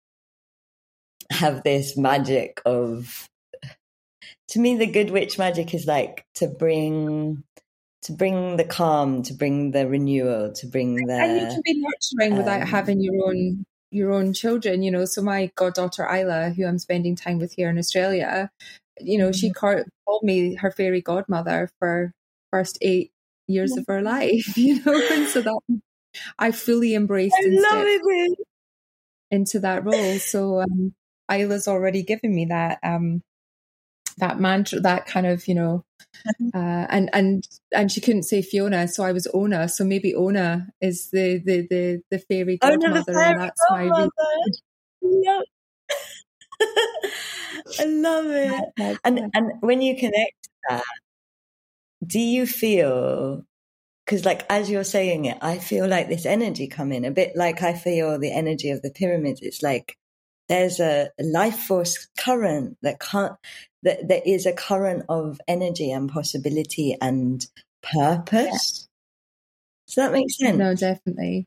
have 1.31 1.63
this 1.63 1.97
magic 1.97 2.63
of. 2.65 3.29
To 4.49 4.59
me, 4.59 4.77
the 4.77 4.87
Good 4.87 5.11
Witch 5.11 5.39
magic 5.39 5.73
is 5.75 5.87
like 5.87 6.25
to 6.35 6.47
bring 6.47 7.43
to 8.03 8.13
bring 8.13 8.57
the 8.57 8.65
calm, 8.65 9.23
to 9.25 9.35
bring 9.35 9.71
the 9.71 9.89
renewal, 9.89 10.53
to 10.53 10.67
bring 10.67 10.95
the. 11.07 11.15
And 11.15 11.41
you 11.41 11.47
can 11.49 11.63
be 11.65 11.81
nurturing 11.81 12.33
um, 12.33 12.39
without 12.39 12.67
having 12.67 13.01
your 13.01 13.29
own 13.29 13.65
your 13.93 14.13
own 14.13 14.33
children. 14.33 14.83
You 14.83 14.91
know, 14.91 15.05
so 15.05 15.23
my 15.23 15.51
goddaughter 15.55 16.07
Isla, 16.09 16.51
who 16.51 16.67
I'm 16.67 16.79
spending 16.79 17.17
time 17.17 17.39
with 17.39 17.53
here 17.55 17.71
in 17.71 17.79
Australia, 17.79 18.51
you 19.01 19.19
know, 19.19 19.33
she 19.33 19.51
mm-hmm. 19.51 19.83
called 20.05 20.23
me 20.23 20.55
her 20.57 20.71
fairy 20.71 21.01
godmother 21.01 21.71
for 21.79 22.13
first 22.51 22.79
eight 22.81 23.13
years 23.47 23.77
of 23.77 23.85
her 23.89 24.03
life. 24.03 24.57
You 24.57 24.83
know, 24.85 25.01
and 25.11 25.29
so 25.29 25.41
that 25.43 25.61
I 26.39 26.51
fully 26.53 26.95
embraced 26.95 27.35
it 27.39 28.39
into 29.31 29.61
that 29.61 29.85
role. 29.85 30.19
So 30.19 30.61
um, 30.61 30.95
Isla's 31.31 31.69
already 31.69 32.03
given 32.03 32.35
me 32.35 32.47
that 32.47 32.79
um, 32.83 33.23
that 34.19 34.41
mantra, 34.41 34.81
that 34.81 35.07
kind 35.07 35.27
of 35.27 35.47
you 35.49 35.55
know 35.55 35.85
uh, 36.55 36.87
and 36.91 37.11
and 37.13 37.49
and 37.75 37.91
she 37.91 38.01
couldn't 38.01 38.25
say 38.25 38.43
Fiona, 38.43 38.87
so 38.89 39.03
I 39.05 39.13
was 39.13 39.27
Ona. 39.33 39.69
So 39.69 39.85
maybe 39.85 40.15
Ona 40.15 40.69
is 40.81 41.11
the 41.11 41.39
the 41.45 41.67
the, 41.69 42.03
the 42.11 42.19
fairy 42.19 42.59
godmother, 42.59 43.05
oh, 43.09 43.13
no, 43.13 43.21
and 43.21 43.41
that's 43.41 43.61
godmother. 43.69 44.11
my. 45.03 45.43
I 47.81 47.85
love 47.85 48.27
it. 48.29 48.99
And 49.05 49.31
and 49.35 49.53
when 49.61 49.83
you 49.83 49.97
connect 49.97 50.49
that, 50.69 50.85
do 52.07 52.21
you 52.21 52.47
feel? 52.47 53.45
Because 54.05 54.25
like 54.25 54.45
as 54.51 54.69
you're 54.69 54.85
saying 54.85 55.25
it, 55.25 55.39
I 55.41 55.59
feel 55.59 55.89
like 55.89 56.09
this 56.09 56.27
energy 56.27 56.67
come 56.67 56.93
in 56.93 57.05
a 57.05 57.11
bit 57.11 57.37
like 57.37 57.63
I 57.63 57.73
feel 57.73 58.19
the 58.19 58.33
energy 58.33 58.71
of 58.71 58.83
the 58.83 58.91
pyramids. 58.91 59.41
It's 59.43 59.63
like 59.63 59.97
there's 60.49 60.81
a 60.81 61.11
life 61.19 61.59
force 61.59 62.09
current 62.19 62.77
that 62.83 63.01
can't 63.01 63.35
that 63.83 64.09
there 64.09 64.23
is 64.25 64.47
a 64.47 64.53
current 64.53 65.05
of 65.09 65.41
energy 65.49 65.91
and 65.91 66.11
possibility 66.11 66.97
and 67.01 67.47
purpose. 67.83 68.89
Does 69.87 69.95
that 69.97 70.13
make 70.13 70.31
sense? 70.31 70.57
No, 70.57 70.75
definitely. 70.75 71.47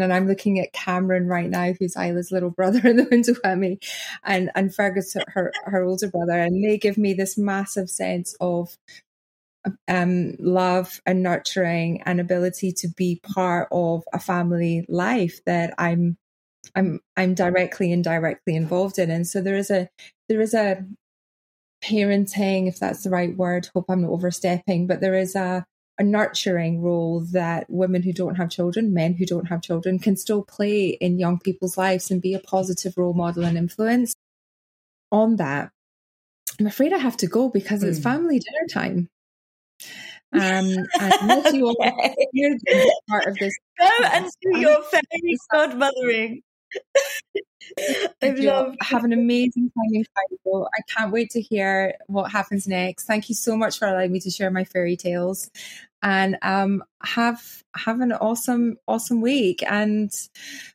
And 0.00 0.12
I'm 0.12 0.26
looking 0.26 0.60
at 0.60 0.72
Cameron 0.72 1.26
right 1.26 1.48
now, 1.48 1.72
who's 1.72 1.96
Isla's 1.96 2.30
little 2.30 2.50
brother 2.50 2.80
in 2.88 2.96
the 2.96 3.08
window 3.10 3.34
at 3.44 3.58
me, 3.58 3.78
and 4.24 4.50
and 4.54 4.74
Fergus, 4.74 5.16
her 5.28 5.52
her 5.64 5.84
older 5.84 6.08
brother, 6.08 6.38
and 6.38 6.64
they 6.64 6.78
give 6.78 6.98
me 6.98 7.14
this 7.14 7.38
massive 7.38 7.88
sense 7.88 8.36
of 8.40 8.76
um, 9.88 10.34
love 10.38 11.00
and 11.06 11.22
nurturing 11.22 12.02
and 12.02 12.20
ability 12.20 12.72
to 12.72 12.88
be 12.88 13.20
part 13.22 13.68
of 13.72 14.04
a 14.12 14.20
family 14.20 14.84
life 14.88 15.40
that 15.46 15.74
I'm 15.78 16.16
I'm 16.74 17.00
I'm 17.16 17.34
directly 17.34 17.92
and 17.92 18.06
indirectly 18.06 18.54
involved 18.54 18.98
in. 18.98 19.10
And 19.10 19.26
so 19.26 19.40
there 19.40 19.56
is 19.56 19.70
a 19.70 19.88
there 20.28 20.40
is 20.40 20.54
a 20.54 20.84
parenting, 21.82 22.68
if 22.68 22.78
that's 22.78 23.02
the 23.02 23.10
right 23.10 23.36
word. 23.36 23.68
Hope 23.74 23.86
I'm 23.88 24.02
not 24.02 24.10
overstepping, 24.10 24.86
but 24.86 25.00
there 25.00 25.14
is 25.14 25.34
a 25.34 25.64
a 25.98 26.04
nurturing 26.04 26.82
role 26.82 27.20
that 27.32 27.64
women 27.70 28.02
who 28.02 28.12
don't 28.12 28.34
have 28.34 28.50
children, 28.50 28.92
men 28.92 29.14
who 29.14 29.24
don't 29.24 29.46
have 29.46 29.62
children, 29.62 29.98
can 29.98 30.16
still 30.16 30.42
play 30.42 30.88
in 30.88 31.18
young 31.18 31.38
people's 31.38 31.78
lives 31.78 32.10
and 32.10 32.20
be 32.20 32.34
a 32.34 32.38
positive 32.38 32.94
role 32.96 33.14
model 33.14 33.44
and 33.44 33.56
influence. 33.56 34.14
On 35.10 35.36
that, 35.36 35.70
I'm 36.60 36.66
afraid 36.66 36.92
I 36.92 36.98
have 36.98 37.16
to 37.18 37.26
go 37.26 37.48
because 37.48 37.82
mm. 37.82 37.88
it's 37.88 37.98
hmm. 37.98 38.04
family 38.04 38.38
dinner 38.38 38.66
time. 38.70 39.08
Um, 40.32 40.66
and 41.00 41.54
you 41.54 41.68
all 41.68 42.14
hear 42.32 42.58
part 43.08 43.26
of 43.26 43.36
this. 43.36 43.54
Go 43.78 43.88
and 44.12 44.26
do 44.42 44.58
your 44.58 44.82
fairy 44.82 45.36
godmothering. 45.54 46.42
I 48.22 48.30
love 48.30 48.74
have 48.80 49.04
an 49.04 49.12
amazing 49.12 49.70
time 49.70 49.94
in 49.94 50.04
Cairo. 50.44 50.66
I 50.66 50.80
can't 50.88 51.12
wait 51.12 51.30
to 51.30 51.40
hear 51.40 51.94
what 52.06 52.30
happens 52.30 52.66
next. 52.66 53.04
Thank 53.04 53.28
you 53.28 53.34
so 53.34 53.56
much 53.56 53.78
for 53.78 53.86
allowing 53.88 54.12
me 54.12 54.20
to 54.20 54.30
share 54.30 54.50
my 54.50 54.64
fairy 54.64 54.96
tales, 54.96 55.50
and 56.02 56.38
um, 56.42 56.84
have 57.02 57.62
have 57.76 58.00
an 58.00 58.12
awesome 58.12 58.76
awesome 58.86 59.20
week. 59.20 59.62
And 59.68 60.10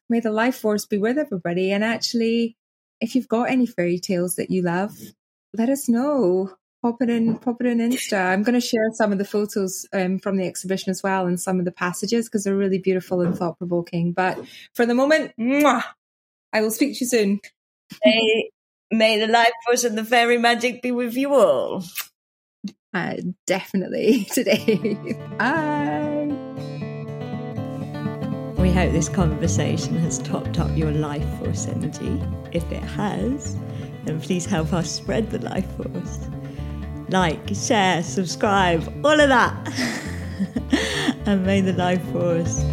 may 0.10 0.20
the 0.20 0.32
life 0.32 0.58
force 0.58 0.86
be 0.86 0.98
with 0.98 1.18
everybody. 1.18 1.72
And 1.72 1.84
actually, 1.84 2.58
if 3.00 3.16
you've 3.16 3.30
got 3.30 3.50
any 3.50 3.66
fairy 3.66 4.00
tales 4.00 4.36
that 4.36 4.52
you 4.52 4.62
love, 4.62 4.98
let 5.54 5.70
us 5.70 5.90
know. 5.90 6.54
Pop 6.82 7.00
it 7.00 7.12
in, 7.12 7.38
pop 7.38 7.62
it 7.62 7.68
in 7.68 7.78
Insta. 7.78 8.18
I'm 8.18 8.42
going 8.42 8.60
to 8.60 8.66
share 8.66 8.90
some 8.94 9.12
of 9.12 9.20
the 9.20 9.26
photos 9.26 9.86
um, 9.94 10.18
from 10.18 10.38
the 10.38 10.48
exhibition 10.48 10.90
as 10.90 11.04
well 11.04 11.28
and 11.28 11.40
some 11.40 11.60
of 11.60 11.66
the 11.66 11.72
passages 11.72 12.26
because 12.28 12.44
they're 12.44 12.56
really 12.56 12.80
beautiful 12.80 13.22
and 13.22 13.38
thought 13.38 13.60
provoking. 13.60 14.14
But 14.14 14.40
for 14.74 14.88
the 14.88 14.96
moment, 14.96 15.32
mwah, 15.40 15.84
I 16.52 16.62
will 16.62 16.72
speak 16.72 16.98
to 16.98 17.04
you 17.04 17.08
soon. 17.08 17.40
May, 18.04 18.50
may 18.90 19.20
the 19.20 19.28
life 19.28 19.52
force 19.64 19.84
and 19.84 19.96
the 19.96 20.04
fairy 20.04 20.40
magic 20.40 20.82
be 20.82 20.92
with 20.92 21.16
you 21.16 21.36
all. 21.36 21.84
Uh, 22.96 23.18
definitely 23.46 24.26
today. 24.34 25.16
Bye. 25.38 26.36
We 28.58 28.72
hope 28.72 28.92
this 28.92 29.10
conversation 29.10 29.98
has 29.98 30.18
topped 30.18 30.58
up 30.58 30.76
your 30.76 30.92
life 30.92 31.28
force 31.38 31.68
energy. 31.68 32.20
If 32.52 32.72
it 32.72 32.82
has, 32.82 33.56
then 34.06 34.20
please 34.20 34.48
help 34.48 34.74
us 34.74 34.92
spread 34.92 35.30
the 35.30 35.40
life 35.40 35.70
force 35.78 36.20
like, 37.12 37.54
share, 37.54 38.02
subscribe, 38.04 38.82
all 39.06 39.20
of 39.20 39.30
that. 39.30 39.54
and 41.26 41.46
may 41.46 41.62
the 41.62 41.74
life 41.74 42.02
force 42.12 42.64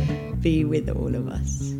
be 0.41 0.65
with 0.65 0.89
all 0.89 1.15
of 1.15 1.29
us. 1.29 1.78